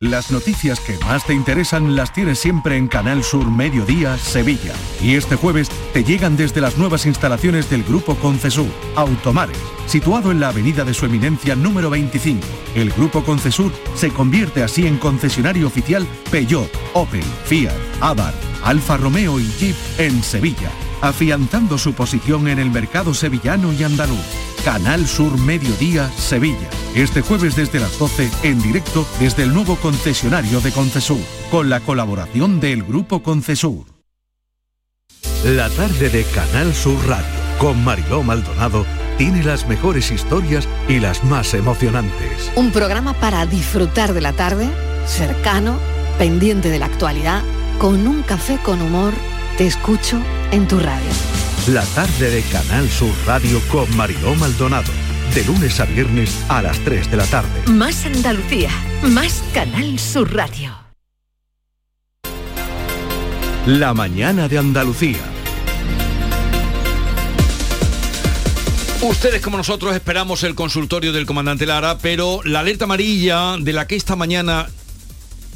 Las 0.00 0.30
noticias 0.30 0.78
que 0.78 0.96
más 0.98 1.26
te 1.26 1.34
interesan 1.34 1.96
las 1.96 2.12
tienes 2.12 2.38
siempre 2.38 2.76
en 2.76 2.86
Canal 2.86 3.24
Sur 3.24 3.50
Mediodía, 3.50 4.16
Sevilla. 4.16 4.72
Y 5.02 5.16
este 5.16 5.34
jueves 5.34 5.70
te 5.92 6.04
llegan 6.04 6.36
desde 6.36 6.60
las 6.60 6.78
nuevas 6.78 7.04
instalaciones 7.04 7.68
del 7.68 7.82
Grupo 7.82 8.14
Concesur, 8.14 8.68
Automares, 8.94 9.58
situado 9.88 10.30
en 10.30 10.38
la 10.38 10.50
avenida 10.50 10.84
de 10.84 10.94
su 10.94 11.06
eminencia 11.06 11.56
número 11.56 11.90
25. 11.90 12.46
El 12.76 12.92
Grupo 12.92 13.24
Concesur 13.24 13.72
se 13.96 14.10
convierte 14.10 14.62
así 14.62 14.86
en 14.86 14.98
concesionario 14.98 15.66
oficial 15.66 16.06
Peugeot, 16.30 16.70
Opel, 16.94 17.24
Fiat, 17.46 17.74
Abarth, 18.00 18.36
Alfa 18.62 18.98
Romeo 18.98 19.40
y 19.40 19.50
Jeep 19.58 19.74
en 19.98 20.22
Sevilla, 20.22 20.70
afianzando 21.00 21.78
su 21.78 21.94
posición 21.94 22.48
en 22.48 22.58
el 22.58 22.70
mercado 22.70 23.14
sevillano 23.14 23.72
y 23.72 23.82
andaluz. 23.82 24.18
Canal 24.64 25.06
Sur 25.06 25.38
Mediodía, 25.38 26.10
Sevilla. 26.16 26.68
Este 26.94 27.22
jueves 27.22 27.56
desde 27.56 27.80
las 27.80 27.98
12 27.98 28.30
en 28.42 28.60
directo 28.60 29.06
desde 29.20 29.44
el 29.44 29.54
nuevo 29.54 29.76
concesionario 29.76 30.60
de 30.60 30.72
Concesur, 30.72 31.20
con 31.50 31.70
la 31.70 31.80
colaboración 31.80 32.60
del 32.60 32.82
Grupo 32.82 33.22
Concesur. 33.22 33.86
La 35.44 35.70
tarde 35.70 36.10
de 36.10 36.24
Canal 36.24 36.74
Sur 36.74 37.06
Radio, 37.06 37.26
con 37.58 37.82
Mariló 37.84 38.22
Maldonado 38.22 38.84
tiene 39.18 39.42
las 39.42 39.66
mejores 39.66 40.10
historias 40.10 40.68
y 40.88 41.00
las 41.00 41.24
más 41.24 41.54
emocionantes. 41.54 42.52
Un 42.56 42.70
programa 42.70 43.14
para 43.14 43.46
disfrutar 43.46 44.14
de 44.14 44.20
la 44.20 44.32
tarde, 44.32 44.68
cercano, 45.06 45.78
pendiente 46.18 46.70
de 46.70 46.78
la 46.78 46.86
actualidad, 46.86 47.42
con 47.78 48.06
un 48.06 48.22
café 48.22 48.58
con 48.64 48.80
humor, 48.82 49.12
te 49.58 49.66
escucho 49.66 50.22
en 50.52 50.68
tu 50.68 50.78
radio. 50.78 51.10
La 51.66 51.84
tarde 51.86 52.30
de 52.30 52.42
Canal 52.42 52.88
Sur 52.88 53.12
Radio 53.26 53.60
con 53.68 53.94
Mariló 53.96 54.36
Maldonado. 54.36 54.92
De 55.34 55.44
lunes 55.44 55.80
a 55.80 55.84
viernes 55.84 56.44
a 56.48 56.62
las 56.62 56.78
3 56.84 57.10
de 57.10 57.16
la 57.16 57.26
tarde. 57.26 57.50
Más 57.66 58.06
Andalucía, 58.06 58.70
más 59.02 59.42
Canal 59.52 59.98
Sur 59.98 60.32
Radio. 60.32 60.72
La 63.66 63.92
mañana 63.94 64.46
de 64.46 64.58
Andalucía. 64.58 65.18
Ustedes 69.02 69.42
como 69.42 69.56
nosotros 69.56 69.92
esperamos 69.92 70.44
el 70.44 70.54
consultorio 70.54 71.12
del 71.12 71.26
comandante 71.26 71.66
Lara, 71.66 71.98
pero 71.98 72.40
la 72.44 72.60
alerta 72.60 72.84
amarilla 72.84 73.56
de 73.58 73.72
la 73.72 73.88
que 73.88 73.96
esta 73.96 74.14
mañana 74.14 74.68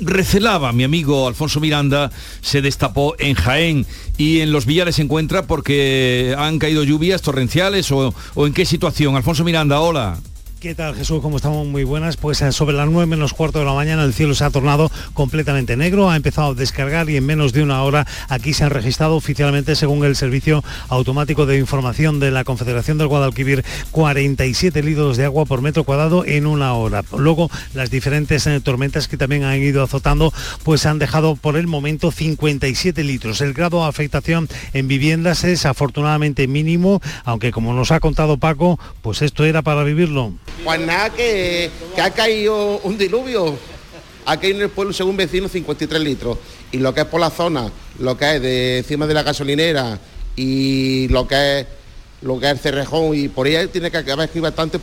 recelaba 0.00 0.72
mi 0.72 0.84
amigo 0.84 1.28
Alfonso 1.28 1.60
Miranda 1.60 2.10
se 2.40 2.62
destapó 2.62 3.14
en 3.18 3.34
Jaén 3.34 3.86
y 4.16 4.40
en 4.40 4.52
los 4.52 4.66
Villares 4.66 4.96
se 4.96 5.02
encuentra 5.02 5.46
porque 5.46 6.34
han 6.38 6.58
caído 6.58 6.82
lluvias 6.82 7.22
torrenciales 7.22 7.90
o, 7.92 8.14
o 8.34 8.46
en 8.46 8.52
qué 8.52 8.64
situación. 8.64 9.16
Alfonso 9.16 9.44
Miranda, 9.44 9.80
hola. 9.80 10.18
¿Qué 10.62 10.76
tal 10.76 10.94
Jesús? 10.94 11.20
¿Cómo 11.20 11.38
estamos? 11.38 11.66
Muy 11.66 11.82
buenas. 11.82 12.16
Pues 12.16 12.40
eh, 12.40 12.52
sobre 12.52 12.76
las 12.76 12.88
9 12.88 13.06
menos 13.06 13.32
cuarto 13.32 13.58
de 13.58 13.64
la 13.64 13.72
mañana 13.72 14.04
el 14.04 14.14
cielo 14.14 14.32
se 14.32 14.44
ha 14.44 14.50
tornado 14.50 14.92
completamente 15.12 15.76
negro, 15.76 16.08
ha 16.08 16.14
empezado 16.14 16.52
a 16.52 16.54
descargar 16.54 17.10
y 17.10 17.16
en 17.16 17.26
menos 17.26 17.52
de 17.52 17.64
una 17.64 17.82
hora 17.82 18.06
aquí 18.28 18.52
se 18.52 18.62
han 18.62 18.70
registrado 18.70 19.16
oficialmente, 19.16 19.74
según 19.74 20.04
el 20.04 20.14
Servicio 20.14 20.62
Automático 20.88 21.46
de 21.46 21.58
Información 21.58 22.20
de 22.20 22.30
la 22.30 22.44
Confederación 22.44 22.96
del 22.96 23.08
Guadalquivir, 23.08 23.64
47 23.90 24.84
litros 24.84 25.16
de 25.16 25.24
agua 25.24 25.46
por 25.46 25.62
metro 25.62 25.82
cuadrado 25.82 26.24
en 26.24 26.46
una 26.46 26.74
hora. 26.74 27.02
Luego 27.18 27.50
las 27.74 27.90
diferentes 27.90 28.46
eh, 28.46 28.60
tormentas 28.60 29.08
que 29.08 29.16
también 29.16 29.42
han 29.42 29.60
ido 29.60 29.82
azotando, 29.82 30.32
pues 30.62 30.86
han 30.86 31.00
dejado 31.00 31.34
por 31.34 31.56
el 31.56 31.66
momento 31.66 32.12
57 32.12 33.02
litros. 33.02 33.40
El 33.40 33.52
grado 33.52 33.82
de 33.82 33.88
afectación 33.88 34.48
en 34.74 34.86
viviendas 34.86 35.42
es 35.42 35.66
afortunadamente 35.66 36.46
mínimo, 36.46 37.02
aunque 37.24 37.50
como 37.50 37.74
nos 37.74 37.90
ha 37.90 37.98
contado 37.98 38.36
Paco, 38.36 38.78
pues 39.02 39.22
esto 39.22 39.44
era 39.44 39.62
para 39.62 39.82
vivirlo. 39.82 40.32
Pues 40.64 40.80
nada, 40.80 41.10
que, 41.10 41.70
ha 42.00 42.10
caído 42.10 42.78
un 42.78 42.96
diluvio. 42.96 43.56
Aquí 44.24 44.48
en 44.48 44.60
el 44.60 44.68
pueblo, 44.68 44.92
según 44.92 45.16
vecino, 45.16 45.48
53 45.48 46.00
litros. 46.00 46.38
Y 46.70 46.78
lo 46.78 46.94
que 46.94 47.00
es 47.00 47.06
por 47.06 47.20
la 47.20 47.30
zona, 47.30 47.70
lo 47.98 48.16
que 48.16 48.36
es 48.36 48.42
de 48.42 48.78
encima 48.78 49.06
de 49.06 49.14
la 49.14 49.22
gasolinera 49.22 49.98
y 50.36 51.08
lo 51.08 51.26
que 51.26 51.60
es 51.60 51.66
lo 52.22 52.38
que 52.38 52.46
es 52.46 52.52
el 52.52 52.58
cerrejón 52.58 53.16
y 53.16 53.28
por 53.28 53.48
ahí 53.48 53.66
tiene 53.66 53.90
que 53.90 53.98
haber 53.98 54.20
aquí 54.20 54.38
bastante 54.38 54.78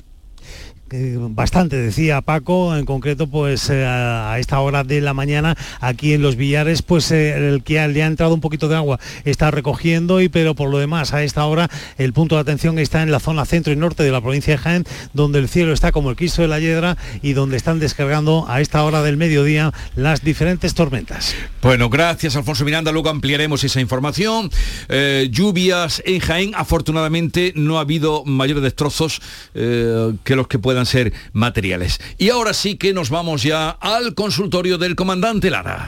bastante, 0.92 1.78
decía 1.78 2.22
Paco, 2.22 2.76
en 2.76 2.86
concreto 2.86 3.28
pues 3.28 3.70
eh, 3.70 3.86
a 3.86 4.38
esta 4.40 4.60
hora 4.60 4.84
de 4.84 5.02
la 5.02 5.14
mañana 5.14 5.56
aquí 5.80 6.14
en 6.14 6.22
los 6.22 6.36
billares 6.36 6.82
pues 6.82 7.12
eh, 7.12 7.38
el 7.38 7.64
que 7.64 7.88
le 7.88 8.04
ha 8.04 8.08
entrado 8.08 8.34
un 8.34 8.42
poquito 8.42 8.68
de 8.68 8.76
agua 8.76 9.00
está 9.24 9.52
recogiendo 9.52 10.22
y 10.22 10.30
pero 10.30 10.56
por 10.56 10.70
lo 10.70 10.80
demás 10.80 11.14
a 11.14 11.24
esta 11.24 11.46
hora 11.46 11.70
el 11.98 12.14
punto 12.14 12.36
de 12.36 12.42
atención 12.42 12.80
está 12.80 13.04
en 13.04 13.12
la 13.12 13.20
zona 13.20 13.46
centro 13.46 13.72
y 13.72 13.76
norte 13.76 14.04
de 14.04 14.12
la 14.12 14.22
provincia 14.22 14.54
de 14.54 14.58
Jaén 14.58 14.86
donde 15.14 15.40
el 15.40 15.48
cielo 15.48 15.74
está 15.74 15.92
como 15.92 16.10
el 16.10 16.16
Cristo 16.16 16.42
de 16.42 16.48
la 16.48 16.60
Hiedra 16.60 16.98
y 17.22 17.34
donde 17.34 17.58
están 17.58 17.80
descargando 17.80 18.46
a 18.48 18.62
esta 18.62 18.84
hora 18.84 19.04
del 19.04 19.18
mediodía 19.18 19.72
las 19.96 20.24
diferentes 20.24 20.74
tormentas. 20.74 21.36
Bueno, 21.62 21.90
gracias 21.90 22.36
Alfonso 22.36 22.66
Miranda, 22.66 22.92
luego 22.92 23.10
ampliaremos 23.10 23.64
esa 23.64 23.80
información. 23.80 24.50
Eh, 24.88 25.30
lluvias 25.32 26.02
en 26.06 26.20
Jaén, 26.20 26.52
afortunadamente 26.56 27.54
no 27.56 27.78
ha 27.78 27.82
habido 27.82 28.26
mayores 28.26 28.64
destrozos 28.64 29.22
que 29.54 30.36
los 30.36 30.48
que 30.48 30.60
puedan 30.60 30.79
ser 30.86 31.14
materiales. 31.34 32.00
Y 32.18 32.30
ahora 32.30 32.54
sí 32.54 32.76
que 32.76 32.94
nos 32.94 33.10
vamos 33.10 33.44
ya 33.44 33.70
al 33.70 34.14
consultorio 34.16 34.78
del 34.78 34.96
comandante 34.96 35.50
Lara. 35.50 35.88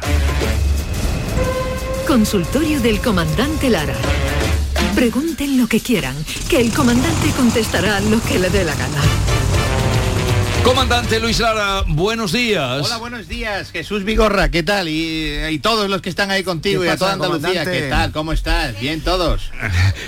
Consultorio 2.08 2.80
del 2.82 3.00
comandante 3.00 3.70
Lara. 3.70 3.96
Pregunten 4.96 5.58
lo 5.58 5.68
que 5.68 5.80
quieran, 5.80 6.16
que 6.50 6.60
el 6.60 6.72
comandante 6.72 7.30
contestará 7.38 8.00
lo 8.02 8.22
que 8.22 8.40
le 8.40 8.50
dé 8.50 8.64
la 8.64 8.76
gana. 8.76 9.41
Comandante 10.64 11.20
Luis 11.20 11.40
Lara, 11.40 11.84
buenos 11.88 12.32
días. 12.32 12.86
Hola, 12.86 12.98
buenos 12.98 13.28
días. 13.28 13.72
Jesús 13.72 14.04
Vigorra, 14.04 14.50
¿qué 14.50 14.62
tal? 14.62 14.88
Y, 14.88 15.60
todos 15.62 15.90
los 15.90 16.02
que 16.02 16.10
están 16.10 16.30
ahí 16.30 16.44
contigo 16.44 16.86
y 16.86 16.88
a 16.88 16.98
toda 16.98 17.14
Andalucía, 17.14 17.66
¿qué 17.66 17.88
tal? 17.90 18.12
¿Cómo 18.12 18.32
estás? 18.32 18.80
Bien 18.80 19.02
todos. 19.02 19.52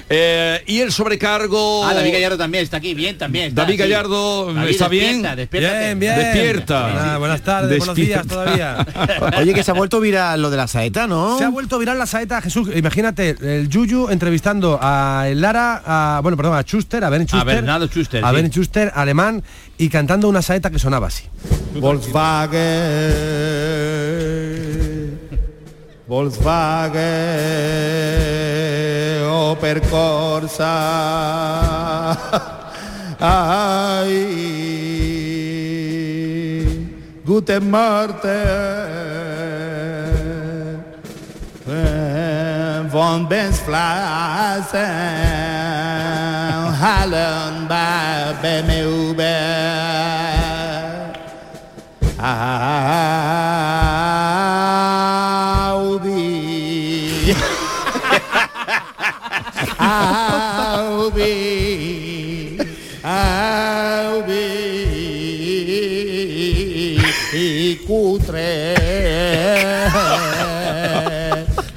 Eh, 0.10 0.62
y 0.68 0.82
el 0.82 0.92
sobrecargo... 0.92 1.86
Ah, 1.86 1.94
David 1.94 2.14
Gallardo 2.14 2.38
también 2.38 2.64
está 2.64 2.78
aquí, 2.78 2.94
bien 2.94 3.18
también. 3.18 3.56
David 3.56 3.80
Gallardo, 3.80 4.54
¿está 4.68 4.88
bien? 4.88 5.24
Despierta, 5.24 5.80
bien? 5.80 6.00
Bien, 6.00 6.16
Despierta. 6.16 7.14
Ah, 7.14 7.18
buenas 7.18 7.42
tardes, 7.42 7.80
buenos 7.80 7.96
días 7.96 8.28
todavía. 8.28 8.86
Oye, 9.38 9.54
que 9.54 9.64
se 9.64 9.72
ha 9.72 9.74
vuelto 9.74 10.00
viral 10.00 10.42
lo 10.42 10.52
de 10.52 10.58
la 10.58 10.68
saeta, 10.68 11.08
¿no? 11.08 11.38
Se 11.38 11.46
ha 11.46 11.50
vuelto 11.50 11.80
viral 11.80 11.98
la 11.98 12.06
saeta, 12.06 12.42
Jesús. 12.42 12.70
Imagínate, 12.76 13.36
el 13.42 13.70
Yuyu 13.70 14.10
entrevistando 14.10 14.78
a 14.80 15.26
Lara, 15.34 15.82
a, 15.86 16.20
bueno, 16.22 16.38
perdón, 16.38 16.58
a 16.58 16.62
Schuster, 16.62 17.04
a 17.04 17.10
Ben 17.10 17.24
Schuster. 17.24 17.40
A 17.40 17.44
Bernardo 17.44 17.88
Schuster. 17.88 18.24
A 18.24 18.32
Ben 18.32 18.52
Schuster, 18.52 18.92
alemán, 18.94 19.42
y 19.78 19.90
cantando 19.90 20.30
una 20.30 20.43
saeta 20.44 20.70
que 20.70 20.78
sonaba 20.78 21.08
así. 21.08 21.24
Volkswagen, 21.80 22.62
Volkswagen, 26.08 27.02
Opel 29.28 29.82
Corsa, 29.90 30.72
ay, 33.20 34.12
Guten 37.26 37.72
Morgen, 37.72 38.20
von 42.92 43.28
Bensflasen, 43.28 44.80
Hallen 46.80 47.68
bei 47.68 48.34
BMW. 48.42 49.83
Audi. 52.26 52.40
Audi. 59.78 61.28
Audi. 63.04 64.34
Y 67.34 67.76
cutre. 67.86 68.76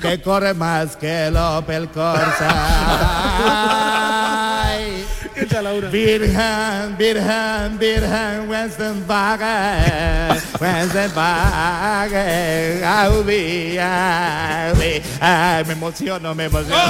que 0.01 0.23
corre 0.23 0.55
más 0.55 0.95
que 0.95 1.27
el 1.27 1.37
Opel 1.37 1.89
Corsa. 1.89 3.67
Virgen, 5.57 6.93
Virgen, 6.99 7.79
Virgen, 7.79 8.51
Westenwagen, 8.51 10.37
Westenwagen, 10.61 12.85
Audi, 12.85 13.79
Audi. 13.79 15.01
Ay, 15.19 15.65
me 15.65 15.73
emociono, 15.73 16.35
me 16.35 16.45
emociono. 16.45 16.77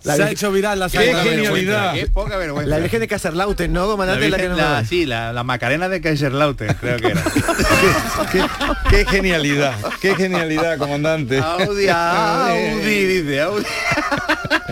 Se 0.00 0.22
ha 0.22 0.30
hecho 0.30 0.52
viral 0.52 0.78
la 0.78 0.90
Qué 0.90 1.14
genialidad. 1.14 1.94
Qué 1.94 2.06
poca 2.06 2.36
vergüenza. 2.36 2.68
La 2.68 2.78
Virgen 2.78 3.00
de 3.00 3.08
Kaiserlauten, 3.08 3.72
¿no, 3.72 3.86
comandante? 3.86 4.28
La, 4.28 4.36
la, 4.38 4.54
la 4.54 4.84
sí, 4.84 5.06
la, 5.06 5.32
la, 5.32 5.42
Macarena 5.42 5.88
de 5.88 6.02
Kaiserlauten, 6.02 6.74
creo 6.74 6.98
que 6.98 7.06
era. 7.08 7.22
qué, 8.32 8.44
qué, 8.90 9.06
genialidad, 9.06 9.74
qué 10.00 10.14
genialidad, 10.14 10.76
comandante. 10.78 11.38
Audi, 11.38 11.88
Audi, 11.88 13.04
dice 13.04 13.40
Audi. 13.40 13.64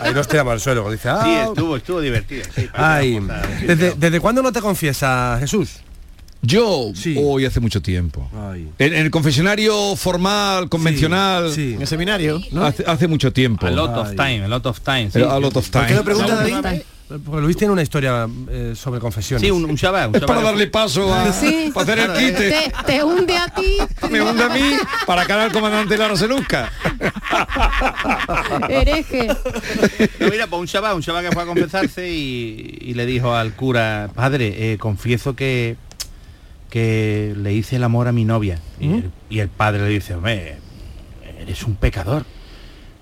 Ahí 0.03 0.15
nos 0.15 0.29
tiramos 0.29 0.53
al 0.53 0.61
suelo, 0.61 0.85
dice. 0.91 1.09
Ah, 1.09 1.23
sí, 1.25 1.49
estuvo, 1.49 1.77
estuvo 1.77 2.01
divertido. 2.01 2.45
Sí, 2.55 2.69
Ay, 2.73 3.21
¿desde, 3.67 3.95
¿Desde 3.95 4.21
cuándo 4.21 4.43
no 4.43 4.53
te 4.53 4.61
confiesa, 4.61 5.37
Jesús? 5.41 5.81
Yo, 6.43 6.93
sí. 6.95 7.17
hoy 7.19 7.45
hace 7.45 7.61
mucho 7.61 7.83
tiempo. 7.83 8.29
En, 8.79 8.95
en, 8.95 8.95
el 8.95 9.11
confesionario 9.11 9.95
formal, 9.95 10.71
convencional. 10.71 11.51
Sí, 11.51 11.55
sí. 11.55 11.75
En 11.75 11.83
el 11.83 11.87
seminario. 11.87 12.41
¿no? 12.53 12.65
Hace, 12.65 12.85
hace, 12.87 13.09
mucho 13.09 13.33
tiempo. 13.33 13.67
A 13.67 13.71
lot 13.71 13.91
of 13.91 14.15
time, 14.15 14.45
a 14.45 14.49
lot 14.49 14.65
of 14.65 14.81
time. 14.81 15.11
Sí, 15.11 15.21
a 15.21 15.39
lot 15.39 15.55
of 15.55 15.69
time. 15.69 15.85
¿Por 15.85 15.89
qué 15.89 15.95
lo 15.95 16.05
pregunta 16.05 16.35
David? 16.37 16.83
Porque 17.25 17.41
Luis 17.41 17.57
tiene 17.57 17.73
una 17.73 17.83
historia 17.83 18.29
eh, 18.49 18.75
sobre 18.77 19.01
confesiones. 19.01 19.43
Sí, 19.43 19.51
un, 19.51 19.65
un 19.65 19.75
Shabbat. 19.75 20.11
Un 20.11 20.17
es 20.17 20.23
para 20.23 20.43
darle 20.43 20.69
paso 20.69 21.13
a, 21.13 21.33
sí. 21.33 21.71
para 21.75 21.93
hacer 21.93 21.99
el 21.99 22.13
quite. 22.17 22.51
Te, 22.51 22.73
te, 22.87 23.03
hunde 23.03 23.37
a 23.37 23.49
ti. 23.49 23.77
Me 24.11 24.23
hunde 24.23 24.45
a 24.45 24.49
mí 24.49 24.75
para 25.07 25.27
que 25.27 25.33
el 25.33 25.53
comandante 25.53 25.97
Lara 25.97 26.17
se 26.17 26.29
luzca. 26.29 26.71
Hereje. 28.69 29.29
No, 30.21 30.29
mira, 30.31 30.47
pues 30.47 30.61
un 30.61 30.67
Shabbat, 30.67 30.95
un 30.95 31.01
Shabbat 31.01 31.25
que 31.27 31.33
fue 31.33 31.43
a 31.43 31.47
confesarse 31.47 32.09
y, 32.09 32.79
y 32.81 32.95
le 32.95 33.07
dijo 33.07 33.35
al 33.35 33.55
cura, 33.55 34.11
padre, 34.15 34.73
eh, 34.73 34.79
confieso 34.79 35.35
que 35.35 35.77
que 36.71 37.35
le 37.37 37.53
hice 37.53 37.77
el 37.77 37.85
amor 37.85 38.09
a 38.09 38.13
mi 38.13 38.25
novia. 38.25 38.61
¿Mm? 38.79 38.85
Y, 38.85 38.93
el, 38.93 39.11
y, 39.29 39.39
el, 39.41 39.49
padre 39.49 39.83
le 39.83 39.89
dice, 39.89 40.15
hombre, 40.15 40.57
eres 41.41 41.65
un 41.65 41.75
pecador. 41.75 42.25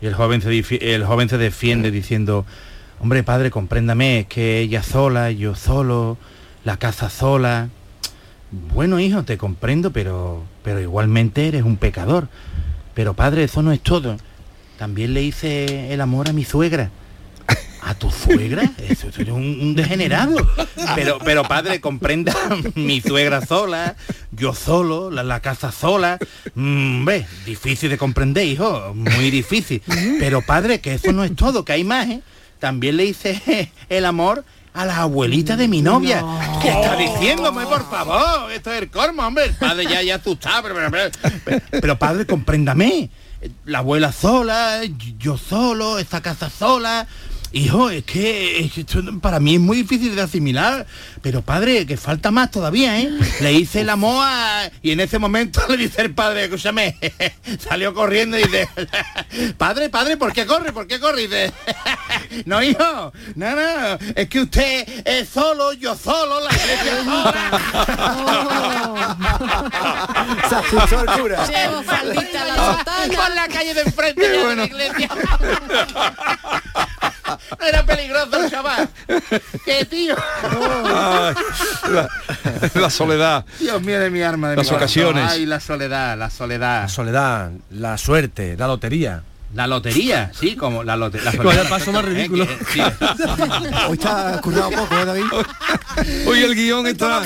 Y 0.01 0.07
el 0.07 0.15
joven 0.15 0.41
se, 0.41 0.95
el 0.95 1.05
joven 1.05 1.29
se 1.29 1.39
defiende 1.39 1.91
diciendo, 1.91 2.47
hombre, 3.01 3.23
padre, 3.23 3.51
compréndame, 3.51 4.21
es 4.21 4.27
que 4.27 4.61
ella 4.61 4.83
sola, 4.83 5.31
yo 5.31 5.55
solo, 5.55 6.19
la 6.65 6.77
casa 6.77 7.11
sola. 7.11 7.69
Bueno, 8.51 8.99
hijo, 8.99 9.25
te 9.25 9.39
comprendo, 9.39 9.93
pero, 9.93 10.43
pero 10.63 10.81
igualmente 10.81 11.49
eres 11.49 11.63
un 11.63 11.77
pecador. 11.77 12.29
Pero 12.95 13.15
padre, 13.15 13.45
eso 13.45 13.63
no 13.63 13.73
es 13.73 13.81
todo. 13.81 14.17
También 14.79 15.15
le 15.15 15.23
hice 15.23 15.93
el 15.93 16.01
amor 16.01 16.29
a 16.29 16.33
mi 16.33 16.45
suegra. 16.45 16.91
¿A 17.81 17.95
tu 17.95 18.11
suegra? 18.11 18.71
Eso 18.89 19.09
es 19.09 19.19
un, 19.29 19.75
degenerado. 19.75 20.37
Pero, 20.95 21.19
pero 21.25 21.45
padre, 21.45 21.81
comprenda, 21.81 22.35
mi 22.75 23.01
suegra 23.01 23.45
sola, 23.45 23.97
yo 24.33 24.53
solo, 24.55 25.11
la, 25.11 25.41
casa 25.41 25.73
sola. 25.73 26.19
Mm, 26.55 27.09
difícil 27.47 27.91
de 27.91 27.99
comprender, 27.99 28.45
hijo, 28.47 28.93
muy 28.95 29.31
difícil. 29.31 29.83
Pero 30.19 30.43
padre, 30.43 30.81
que 30.81 30.95
eso 30.95 31.13
no 31.13 31.25
es 31.25 31.35
todo, 31.37 31.65
que 31.65 31.73
hay 31.73 31.85
más, 31.85 32.09
¿eh? 32.09 32.23
También 32.59 32.97
le 32.97 33.07
hice 33.07 33.73
el 33.89 34.05
amor 34.05 34.45
a 34.75 34.85
la 34.85 34.99
abuelita 34.99 35.57
de 35.57 35.69
mi 35.69 35.83
novia. 35.83 36.25
¿Qué 36.63 36.69
está 36.69 36.97
diciéndome, 36.97 37.65
por 37.67 37.89
favor? 37.91 38.51
Esto 38.53 38.73
es 38.73 38.83
el 38.83 38.91
cormo, 38.91 39.27
hombre. 39.27 39.47
El 39.47 39.55
padre 39.55 39.85
ya, 39.85 40.03
ya 40.03 40.17
asustado, 40.17 40.63
pero, 40.63 40.91
pero, 41.45 41.61
pero 41.71 41.99
padre, 41.99 42.27
compréndame. 42.27 43.11
La 43.65 43.79
abuela 43.79 44.13
sola, 44.13 44.81
yo 45.19 45.37
solo, 45.39 45.99
esta 45.99 46.21
casa 46.21 46.51
sola, 46.51 47.07
Hijo, 47.53 47.89
es 47.89 48.05
que, 48.05 48.71
para 49.23 49.41
mí 49.41 49.55
es 49.55 49.61
muy 49.61 49.79
difícil 49.79 50.15
de 50.15 50.21
asimilar, 50.21 50.87
pero 51.23 51.41
padre, 51.41 51.87
que 51.87 51.97
falta 51.97 52.31
más 52.31 52.51
todavía, 52.51 53.01
¿eh? 53.01 53.11
Le 53.41 53.53
hice 53.55 53.85
la 53.85 53.97
moa 53.97 54.71
y 54.83 54.91
en 54.91 55.01
ese 55.01 55.19
momento 55.19 55.63
le 55.69 55.79
dice 55.79 56.03
el 56.03 56.15
padre, 56.15 56.45
escúchame, 56.45 56.97
salió 57.59 57.95
corriendo 57.95 58.39
y 58.39 58.43
dice, 58.43 58.69
padre, 59.59 59.89
padre, 59.89 60.19
¿por 60.19 60.35
qué 60.35 60.45
corre? 60.45 60.73
¿Por 60.73 60.87
qué 60.87 61.01
corre? 61.01 61.23
Y 61.23 61.27
dice, 61.27 61.53
no, 62.45 62.63
hijo, 62.63 63.13
no, 63.35 63.57
no, 63.57 63.99
es 64.15 64.29
que 64.29 64.41
usted 64.41 64.87
es 65.07 65.29
solo, 65.29 65.73
yo 65.73 65.97
solo, 65.97 66.41
la 66.41 66.51
iglesia 66.53 67.05
sola. 67.05 67.57
Se 70.49 70.55
asustó 70.55 71.01
el 71.01 71.21
cura. 71.21 71.47
Con 73.07 73.35
la 73.35 73.49
calle 73.49 73.73
de 73.73 73.81
enfrente 73.81 74.29
de 74.29 74.57
la 74.57 74.65
iglesia. 74.65 75.09
Era 77.69 77.85
peligroso 77.85 78.43
el 78.43 78.51
chaval. 78.51 78.89
¡Qué 79.65 79.85
tío! 79.85 80.17
la, 82.75 82.91
soledad. 82.91 83.45
Dios 83.59 83.83
mío 83.83 84.01
de 84.01 84.11
mi 84.11 84.23
arma. 84.23 84.51
De 84.51 84.57
Las 84.57 84.73
ocasiones. 84.73 85.25
Ay, 85.29 85.47
la 85.47 85.61
soledad, 85.61 86.17
la 86.17 86.31
soledad. 86.31 86.83
La 86.83 86.89
soledad, 86.89 87.51
la 87.71 87.99
suerte, 87.99 88.57
la 88.57 88.67
lotería. 88.67 89.23
La 89.55 89.67
lotería, 89.67 90.31
sí, 90.39 90.57
como 90.57 90.85
la, 90.85 90.95
lotería. 90.95 91.31
el 91.31 91.69
paso 91.69 91.91
más 91.91 92.05
ridículo? 92.05 92.47
Hoy 93.89 93.95
está 93.95 94.39
currado 94.43 94.71
poco, 94.71 94.95
¿eh, 94.95 95.05
David? 95.07 95.25
Hoy 96.27 96.43
el 96.43 96.55
guion 96.55 96.87
está... 96.87 97.23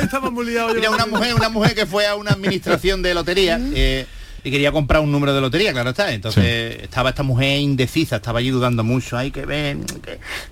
Estaba 0.00 0.30
muy. 0.30 0.46
Mira, 0.46 0.90
una 0.90 1.04
mujer, 1.04 1.34
una 1.34 1.50
mujer 1.50 1.74
que 1.74 1.84
fue 1.84 2.06
a 2.06 2.14
una 2.14 2.30
administración 2.30 3.02
de 3.02 3.12
lotería... 3.12 3.60
Eh, 3.60 4.06
y 4.46 4.50
quería 4.52 4.70
comprar 4.70 5.02
un 5.02 5.10
número 5.10 5.34
de 5.34 5.40
lotería, 5.40 5.72
claro 5.72 5.90
está. 5.90 6.12
Entonces 6.12 6.80
estaba 6.80 7.08
esta 7.08 7.24
mujer 7.24 7.58
indecisa, 7.58 8.14
estaba 8.14 8.38
allí 8.38 8.50
dudando 8.50 8.84
mucho, 8.84 9.18
hay 9.18 9.32
que 9.32 9.44
ver, 9.44 9.78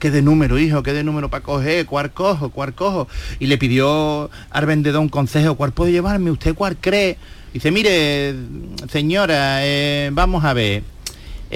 qué 0.01 0.11
de 0.11 0.21
número, 0.21 0.59
hijo, 0.59 0.83
qué 0.83 0.93
de 0.93 1.05
número 1.05 1.31
para 1.31 1.45
coger, 1.45 1.87
cuál 1.87 2.11
cojo, 2.11 2.51
cuál 2.51 2.75
cojo. 2.75 3.07
Y 3.39 3.47
le 3.47 3.57
pidió 3.57 4.31
al 4.51 4.67
vendedor 4.67 5.01
un 5.01 5.09
consejo, 5.09 5.55
cuál 5.55 5.71
puede 5.71 5.93
llevarme, 5.93 6.33
usted 6.33 6.57
cuál 6.57 6.77
cree. 6.77 7.19
Dice, 7.53 7.71
mire, 7.71 8.35
señora, 8.91 9.65
eh, 9.65 10.11
vamos 10.13 10.45
a 10.45 10.55
ver, 10.55 10.83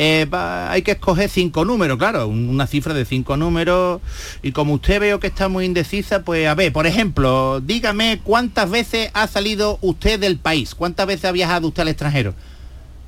eh, 0.00 0.28
hay 0.30 0.82
que 0.82 0.92
escoger 0.92 1.28
cinco 1.28 1.64
números, 1.64 1.98
claro, 1.98 2.28
una 2.28 2.68
cifra 2.68 2.94
de 2.94 3.04
cinco 3.04 3.36
números. 3.36 4.00
Y 4.44 4.52
como 4.52 4.74
usted 4.74 5.00
veo 5.00 5.18
que 5.18 5.26
está 5.26 5.48
muy 5.48 5.64
indecisa, 5.64 6.22
pues 6.22 6.46
a 6.46 6.54
ver, 6.54 6.72
por 6.72 6.86
ejemplo, 6.86 7.60
dígame 7.60 8.20
cuántas 8.22 8.70
veces 8.70 9.10
ha 9.12 9.26
salido 9.26 9.80
usted 9.80 10.20
del 10.20 10.38
país, 10.38 10.76
cuántas 10.76 11.08
veces 11.08 11.24
ha 11.24 11.32
viajado 11.32 11.66
usted 11.66 11.82
al 11.82 11.88
extranjero. 11.88 12.34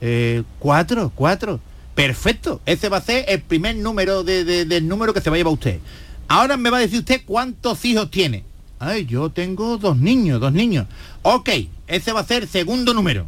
Eh, 0.01 0.43
cuatro, 0.59 1.13
cuatro. 1.15 1.61
Perfecto, 1.95 2.61
ese 2.67 2.89
va 2.89 2.97
a 2.97 3.03
ser 3.03 3.25
el 3.29 3.41
primer 3.41 3.77
número 3.77 4.25
del 4.25 4.89
número 4.89 5.15
que 5.15 5.21
se 5.21 5.31
va 5.31 5.37
a 5.37 5.39
llevar 5.39 5.53
usted. 5.53 5.79
Ahora 6.27 6.57
me 6.57 6.71
va 6.71 6.79
a 6.79 6.81
decir 6.81 6.99
usted 6.99 7.23
cuántos 7.25 7.85
hijos 7.85 8.11
tiene. 8.11 8.43
Ay, 8.81 9.07
yo 9.07 9.31
tengo 9.31 9.79
dos 9.79 9.97
niños, 9.97 10.41
dos 10.41 10.53
niños. 10.53 10.87
Ok, 11.23 11.51
ese 11.87 12.13
va 12.13 12.19
a 12.19 12.25
ser 12.25 12.43
el 12.43 12.49
segundo 12.49 12.95
número. 12.95 13.27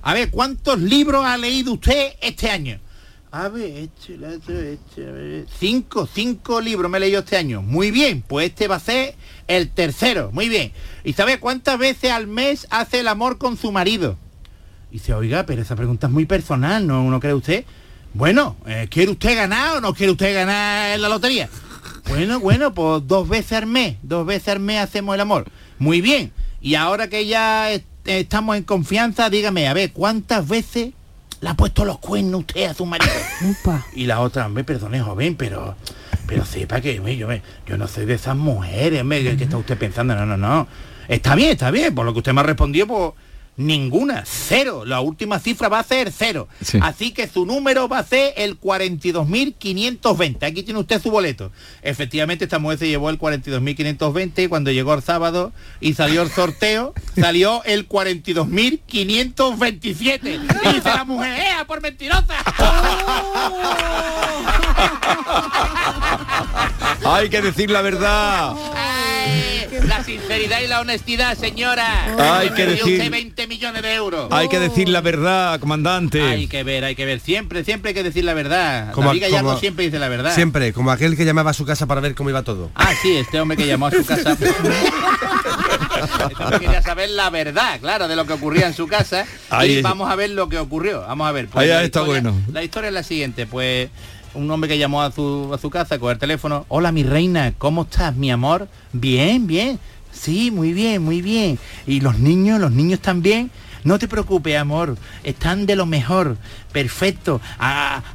A 0.00 0.14
ver, 0.14 0.30
¿cuántos 0.30 0.80
libros 0.80 1.26
ha 1.26 1.36
leído 1.36 1.74
usted 1.74 2.14
este 2.22 2.48
año? 2.48 2.78
A 3.34 3.48
ver, 3.48 3.88
este, 3.88 5.46
cinco, 5.58 6.06
cinco 6.06 6.60
libros 6.60 6.90
me 6.90 6.98
he 6.98 7.00
leído 7.00 7.20
este 7.20 7.38
año. 7.38 7.62
Muy 7.62 7.90
bien, 7.90 8.20
pues 8.20 8.50
este 8.50 8.68
va 8.68 8.76
a 8.76 8.80
ser 8.80 9.14
el 9.48 9.70
tercero. 9.70 10.30
Muy 10.34 10.50
bien. 10.50 10.70
¿Y 11.02 11.14
sabe 11.14 11.40
cuántas 11.40 11.78
veces 11.78 12.10
al 12.10 12.26
mes 12.26 12.66
hace 12.68 13.00
el 13.00 13.08
amor 13.08 13.38
con 13.38 13.56
su 13.56 13.72
marido? 13.72 14.18
Y 14.90 14.96
dice, 14.96 15.14
oiga, 15.14 15.46
pero 15.46 15.62
esa 15.62 15.74
pregunta 15.74 16.08
es 16.08 16.12
muy 16.12 16.26
personal, 16.26 16.86
¿no, 16.86 17.02
¿No 17.04 17.20
cree 17.20 17.32
usted? 17.32 17.64
Bueno, 18.12 18.58
eh, 18.66 18.86
¿quiere 18.90 19.12
usted 19.12 19.34
ganar 19.34 19.78
o 19.78 19.80
no 19.80 19.94
quiere 19.94 20.12
usted 20.12 20.34
ganar 20.34 20.90
en 20.94 21.00
la 21.00 21.08
lotería? 21.08 21.48
Bueno, 22.10 22.38
bueno, 22.38 22.74
pues 22.74 23.06
dos 23.06 23.26
veces 23.30 23.52
al 23.52 23.66
mes, 23.66 23.96
dos 24.02 24.26
veces 24.26 24.48
al 24.48 24.60
mes 24.60 24.80
hacemos 24.80 25.14
el 25.14 25.22
amor. 25.22 25.46
Muy 25.78 26.02
bien. 26.02 26.32
Y 26.60 26.74
ahora 26.74 27.08
que 27.08 27.24
ya 27.26 27.70
estamos 28.04 28.58
en 28.58 28.64
confianza, 28.64 29.30
dígame, 29.30 29.68
a 29.68 29.72
ver, 29.72 29.94
¿cuántas 29.94 30.46
veces 30.46 30.92
le 31.42 31.48
ha 31.50 31.54
puesto 31.54 31.84
los 31.84 31.98
cuernos 31.98 32.40
usted 32.40 32.64
a 32.66 32.74
su 32.74 32.86
marido. 32.86 33.12
Y 33.94 34.06
la 34.06 34.20
otra, 34.20 34.48
me 34.48 34.64
perdone, 34.64 35.02
joven, 35.02 35.36
pero 35.36 35.76
pero 36.26 36.46
sepa 36.46 36.80
que 36.80 36.94
yo, 37.18 37.28
yo 37.66 37.76
no 37.76 37.86
soy 37.86 38.06
de 38.06 38.14
esas 38.14 38.36
mujeres, 38.36 39.04
me, 39.04 39.22
que 39.36 39.44
está 39.44 39.58
usted 39.58 39.76
pensando, 39.76 40.14
no, 40.14 40.24
no, 40.24 40.36
no. 40.36 40.66
Está 41.08 41.34
bien, 41.34 41.50
está 41.50 41.70
bien, 41.70 41.94
por 41.94 42.06
lo 42.06 42.12
que 42.12 42.20
usted 42.20 42.32
me 42.32 42.40
ha 42.40 42.44
respondido, 42.44 42.86
pues 42.86 43.12
Ninguna, 43.56 44.24
cero. 44.26 44.84
La 44.86 45.00
última 45.00 45.38
cifra 45.38 45.68
va 45.68 45.78
a 45.80 45.84
ser 45.84 46.10
cero. 46.10 46.48
Así 46.80 47.10
que 47.12 47.28
su 47.28 47.44
número 47.44 47.86
va 47.86 47.98
a 47.98 48.04
ser 48.04 48.32
el 48.36 48.58
42.520. 48.58 50.42
Aquí 50.46 50.62
tiene 50.62 50.80
usted 50.80 51.02
su 51.02 51.10
boleto. 51.10 51.52
Efectivamente, 51.82 52.44
esta 52.44 52.58
mujer 52.58 52.78
se 52.78 52.88
llevó 52.88 53.10
el 53.10 53.18
42.520 53.18 54.44
y 54.44 54.48
cuando 54.48 54.70
llegó 54.70 54.94
el 54.94 55.02
sábado 55.02 55.52
y 55.80 55.92
salió 55.94 56.22
el 56.22 56.30
sorteo, 56.30 56.94
salió 57.20 57.62
el 57.64 57.86
42.527. 57.88 60.20
Y 60.24 60.38
dice 60.74 60.88
la 60.88 61.04
mujer, 61.04 61.38
¡eh, 61.38 61.64
por 61.66 61.82
mentirosa! 61.82 62.24
Hay 67.04 67.28
que 67.28 67.42
decir 67.42 67.70
la 67.70 67.82
verdad. 67.82 68.54
La 69.86 70.04
sinceridad 70.04 70.60
y 70.60 70.66
la 70.66 70.80
honestidad, 70.80 71.36
señora. 71.36 72.38
Hay 72.38 72.50
que 72.50 72.66
decir... 72.66 72.94
Usted 72.94 73.10
20 73.10 73.46
millones 73.46 73.82
de 73.82 73.94
euros. 73.94 74.28
Hay 74.30 74.48
que 74.48 74.58
decir 74.58 74.88
la 74.88 75.00
verdad, 75.00 75.58
comandante. 75.60 76.22
Hay 76.22 76.46
que 76.46 76.62
ver, 76.64 76.84
hay 76.84 76.94
que 76.94 77.04
ver. 77.04 77.20
Siempre, 77.20 77.64
siempre 77.64 77.90
hay 77.90 77.94
que 77.94 78.02
decir 78.02 78.24
la 78.24 78.34
verdad. 78.34 78.92
Como, 78.92 79.12
ya 79.14 79.42
no 79.42 79.58
siempre 79.58 79.84
dice 79.84 79.98
la 79.98 80.08
verdad. 80.08 80.34
Siempre, 80.34 80.72
como 80.72 80.90
aquel 80.90 81.16
que 81.16 81.24
llamaba 81.24 81.50
a 81.50 81.54
su 81.54 81.64
casa 81.64 81.86
para 81.86 82.00
ver 82.00 82.14
cómo 82.14 82.30
iba 82.30 82.42
todo. 82.42 82.70
Ah, 82.74 82.92
sí, 83.00 83.16
este 83.16 83.40
hombre 83.40 83.56
que 83.56 83.66
llamó 83.66 83.86
a 83.86 83.90
su 83.90 84.04
casa. 84.04 84.36
Este 86.02 86.58
quería 86.60 86.82
saber 86.82 87.10
la 87.10 87.30
verdad, 87.30 87.78
claro, 87.80 88.08
de 88.08 88.16
lo 88.16 88.26
que 88.26 88.32
ocurría 88.32 88.66
en 88.66 88.74
su 88.74 88.88
casa. 88.88 89.24
y 89.64 89.82
vamos 89.82 90.10
a 90.10 90.16
ver 90.16 90.30
lo 90.30 90.48
que 90.48 90.58
ocurrió. 90.58 91.02
Vamos 91.02 91.28
a 91.28 91.32
ver. 91.32 91.48
Pues 91.48 91.70
Ahí 91.70 91.84
está 91.84 92.02
bueno. 92.02 92.34
La 92.52 92.62
historia 92.62 92.88
es 92.88 92.94
la 92.94 93.02
siguiente, 93.02 93.46
pues 93.46 93.90
un 94.34 94.50
hombre 94.50 94.68
que 94.68 94.78
llamó 94.78 95.02
a 95.02 95.10
su, 95.10 95.50
a 95.52 95.58
su 95.58 95.70
casa 95.70 95.98
con 95.98 96.10
el 96.10 96.18
teléfono. 96.18 96.64
Hola, 96.68 96.92
mi 96.92 97.02
reina, 97.02 97.52
¿cómo 97.58 97.82
estás, 97.82 98.14
mi 98.14 98.30
amor? 98.30 98.68
Bien, 98.92 99.46
bien. 99.46 99.78
Sí, 100.12 100.50
muy 100.50 100.72
bien, 100.72 101.02
muy 101.02 101.22
bien. 101.22 101.58
¿Y 101.86 102.00
los 102.00 102.18
niños, 102.18 102.60
los 102.60 102.70
niños 102.70 103.00
también? 103.00 103.50
No 103.84 103.98
te 103.98 104.06
preocupes, 104.06 104.56
amor, 104.56 104.96
están 105.24 105.66
de 105.66 105.74
lo 105.74 105.86
mejor, 105.86 106.36
perfecto. 106.72 107.40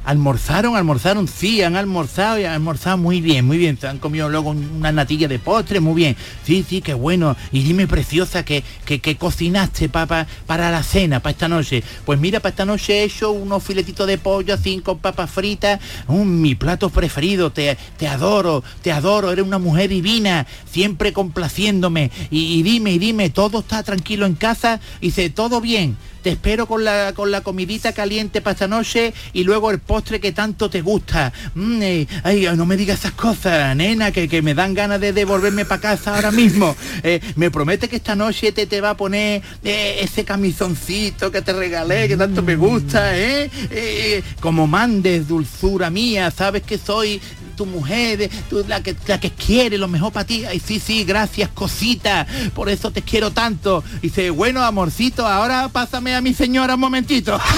almorzaron, 0.04 0.76
almorzaron, 0.76 1.28
sí, 1.28 1.62
han 1.62 1.76
almorzado 1.76 2.38
y 2.38 2.44
han 2.44 2.52
almorzado 2.52 2.98
muy 2.98 3.20
bien, 3.20 3.46
muy 3.46 3.58
bien. 3.58 3.78
Se 3.78 3.86
han 3.86 3.98
comido 3.98 4.28
luego 4.28 4.50
una 4.50 4.92
natilla 4.92 5.28
de 5.28 5.38
postre, 5.38 5.80
muy 5.80 5.94
bien. 5.94 6.16
Sí, 6.44 6.64
sí, 6.68 6.80
qué 6.82 6.94
bueno. 6.94 7.36
Y 7.52 7.62
dime, 7.62 7.86
preciosa, 7.86 8.44
que, 8.44 8.62
que, 8.84 9.16
cocinaste 9.16 9.88
para 9.88 10.26
para 10.46 10.70
la 10.70 10.82
cena, 10.82 11.20
para 11.20 11.32
esta 11.32 11.48
noche. 11.48 11.82
Pues 12.04 12.18
mira, 12.18 12.40
para 12.40 12.50
esta 12.50 12.64
noche 12.64 13.00
he 13.00 13.04
hecho 13.04 13.30
unos 13.30 13.62
filetitos 13.62 14.06
de 14.06 14.18
pollo 14.18 14.56
con 14.82 14.98
papas 14.98 15.30
fritas. 15.30 15.80
mi 16.08 16.54
plato 16.54 16.90
preferido, 16.90 17.50
te, 17.50 17.76
te 17.96 18.08
adoro, 18.08 18.62
te 18.82 18.92
adoro, 18.92 19.30
eres 19.30 19.44
una 19.44 19.58
mujer 19.58 19.90
divina, 19.90 20.46
siempre 20.70 21.12
complaciéndome. 21.12 22.10
Y, 22.30 22.58
y 22.58 22.62
dime, 22.62 22.92
y 22.92 22.98
dime, 22.98 23.30
¿todo 23.30 23.60
está 23.60 23.82
tranquilo 23.82 24.26
en 24.26 24.34
casa? 24.34 24.80
Y 25.00 25.06
dice, 25.06 25.30
todo 25.30 25.60
bien. 25.60 25.96
Te 26.22 26.30
espero 26.30 26.66
con 26.66 26.84
la, 26.84 27.12
con 27.14 27.30
la 27.30 27.42
comidita 27.42 27.92
caliente 27.92 28.40
para 28.40 28.52
esta 28.52 28.68
noche 28.68 29.14
y 29.32 29.44
luego 29.44 29.70
el 29.70 29.78
postre 29.78 30.20
que 30.20 30.32
tanto 30.32 30.68
te 30.68 30.80
gusta. 30.80 31.32
Mm, 31.54 31.82
eh, 31.82 32.06
ay, 32.24 32.48
no 32.56 32.66
me 32.66 32.76
digas 32.76 33.00
esas 33.00 33.12
cosas, 33.12 33.76
nena, 33.76 34.10
que, 34.10 34.42
me 34.42 34.54
dan 34.54 34.74
ganas 34.74 35.00
de 35.00 35.12
devolverme 35.12 35.64
para 35.64 35.80
casa 35.80 36.16
ahora 36.16 36.30
mismo. 36.30 36.74
Eh, 37.02 37.20
me 37.36 37.50
promete 37.50 37.88
que 37.88 37.96
esta 37.96 38.16
noche 38.16 38.52
te, 38.52 38.66
te 38.66 38.80
va 38.80 38.90
a 38.90 38.96
poner 38.96 39.42
eh, 39.62 39.98
ese 40.00 40.24
camisoncito 40.24 41.30
que 41.30 41.42
te 41.42 41.52
regalé, 41.52 42.08
que 42.08 42.16
tanto 42.16 42.42
me 42.42 42.56
gusta, 42.56 43.16
¿eh? 43.16 44.22
como 44.40 44.66
mandes, 44.66 45.28
dulzura 45.28 45.90
mía, 45.90 46.30
sabes 46.30 46.62
que 46.62 46.78
soy 46.78 47.20
tu 47.58 47.66
mujer, 47.66 48.30
tú, 48.48 48.64
la, 48.68 48.80
que, 48.82 48.96
la 49.08 49.18
que 49.18 49.32
quiere 49.32 49.76
lo 49.78 49.88
mejor 49.88 50.12
para 50.12 50.24
ti. 50.24 50.44
Y 50.54 50.60
sí, 50.60 50.78
sí, 50.78 51.04
gracias, 51.04 51.50
cosita, 51.50 52.24
por 52.54 52.68
eso 52.68 52.92
te 52.92 53.02
quiero 53.02 53.32
tanto. 53.32 53.82
Y 53.98 54.02
dice, 54.08 54.30
bueno, 54.30 54.62
amorcito, 54.62 55.26
ahora 55.26 55.68
pásame 55.68 56.14
a 56.14 56.20
mi 56.20 56.32
señora 56.32 56.74
un 56.74 56.80
momentito. 56.80 57.38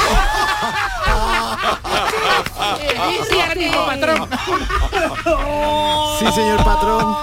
sí, 3.28 3.36
patrón. 3.86 4.28
Sí, 6.18 6.26
señor 6.34 6.64
patrón. 6.64 7.16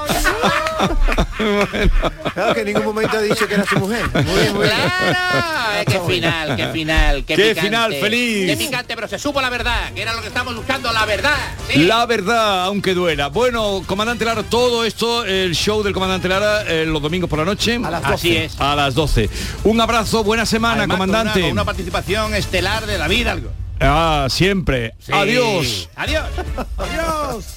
Claro 2.34 2.53
que 2.53 2.59
en 2.61 2.65
ningún 2.65 2.86
momento 2.86 3.17
ha 3.17 3.21
dicho 3.21 3.47
que 3.47 3.55
era 3.55 3.65
su 3.65 3.80
mujer. 3.80 4.05
Muy 4.13 4.41
bien, 4.41 4.53
muy 4.53 4.65
bien. 4.65 4.75
Claro, 4.75 5.86
qué 5.86 5.99
final, 6.13 6.55
qué 6.55 6.67
final, 6.67 7.25
qué, 7.25 7.36
qué 7.36 7.55
final 7.55 7.93
feliz. 7.93 8.49
Qué 8.49 8.57
picante, 8.57 8.95
pero 8.95 9.07
se 9.07 9.19
supo 9.19 9.41
la 9.41 9.49
verdad, 9.49 9.91
que 9.93 10.01
era 10.01 10.13
lo 10.13 10.21
que 10.21 10.28
estamos 10.28 10.55
buscando, 10.55 10.91
la 10.91 11.05
verdad. 11.05 11.38
La 11.75 12.05
verdad, 12.05 12.65
aunque 12.65 12.93
duela. 12.93 13.28
Bueno, 13.28 13.84
comandante 13.86 14.25
Lara, 14.25 14.43
todo 14.43 14.86
esto, 14.86 15.25
el 15.25 15.55
show 15.55 15.84
del 15.84 15.93
comandante 15.93 16.28
Lara, 16.28 16.63
eh, 16.63 16.86
los 16.86 17.01
domingos 17.01 17.30
por 17.30 17.39
la 17.39 17.45
noche. 17.45 17.80
A 17.84 17.91
las 17.91 18.01
12. 18.01 18.13
Así 18.13 18.38
es. 18.38 18.59
A 18.59 18.75
las 18.75 18.95
12. 18.95 19.30
Un 19.63 19.82
abrazo, 19.82 20.23
buena 20.23 20.45
semana, 20.45 20.88
comandante. 20.88 21.39
Una, 21.43 21.51
una, 21.51 21.65
participación 21.65 22.36
estelar 22.36 22.86
de 22.86 22.97
la 22.97 23.07
vida. 23.07 23.32
Algo. 23.32 23.51
Ah, 23.80 24.28
siempre. 24.30 24.93
Sí. 24.99 25.11
Adiós. 25.13 25.89
Adiós. 25.95 26.25
Adiós. 26.78 27.56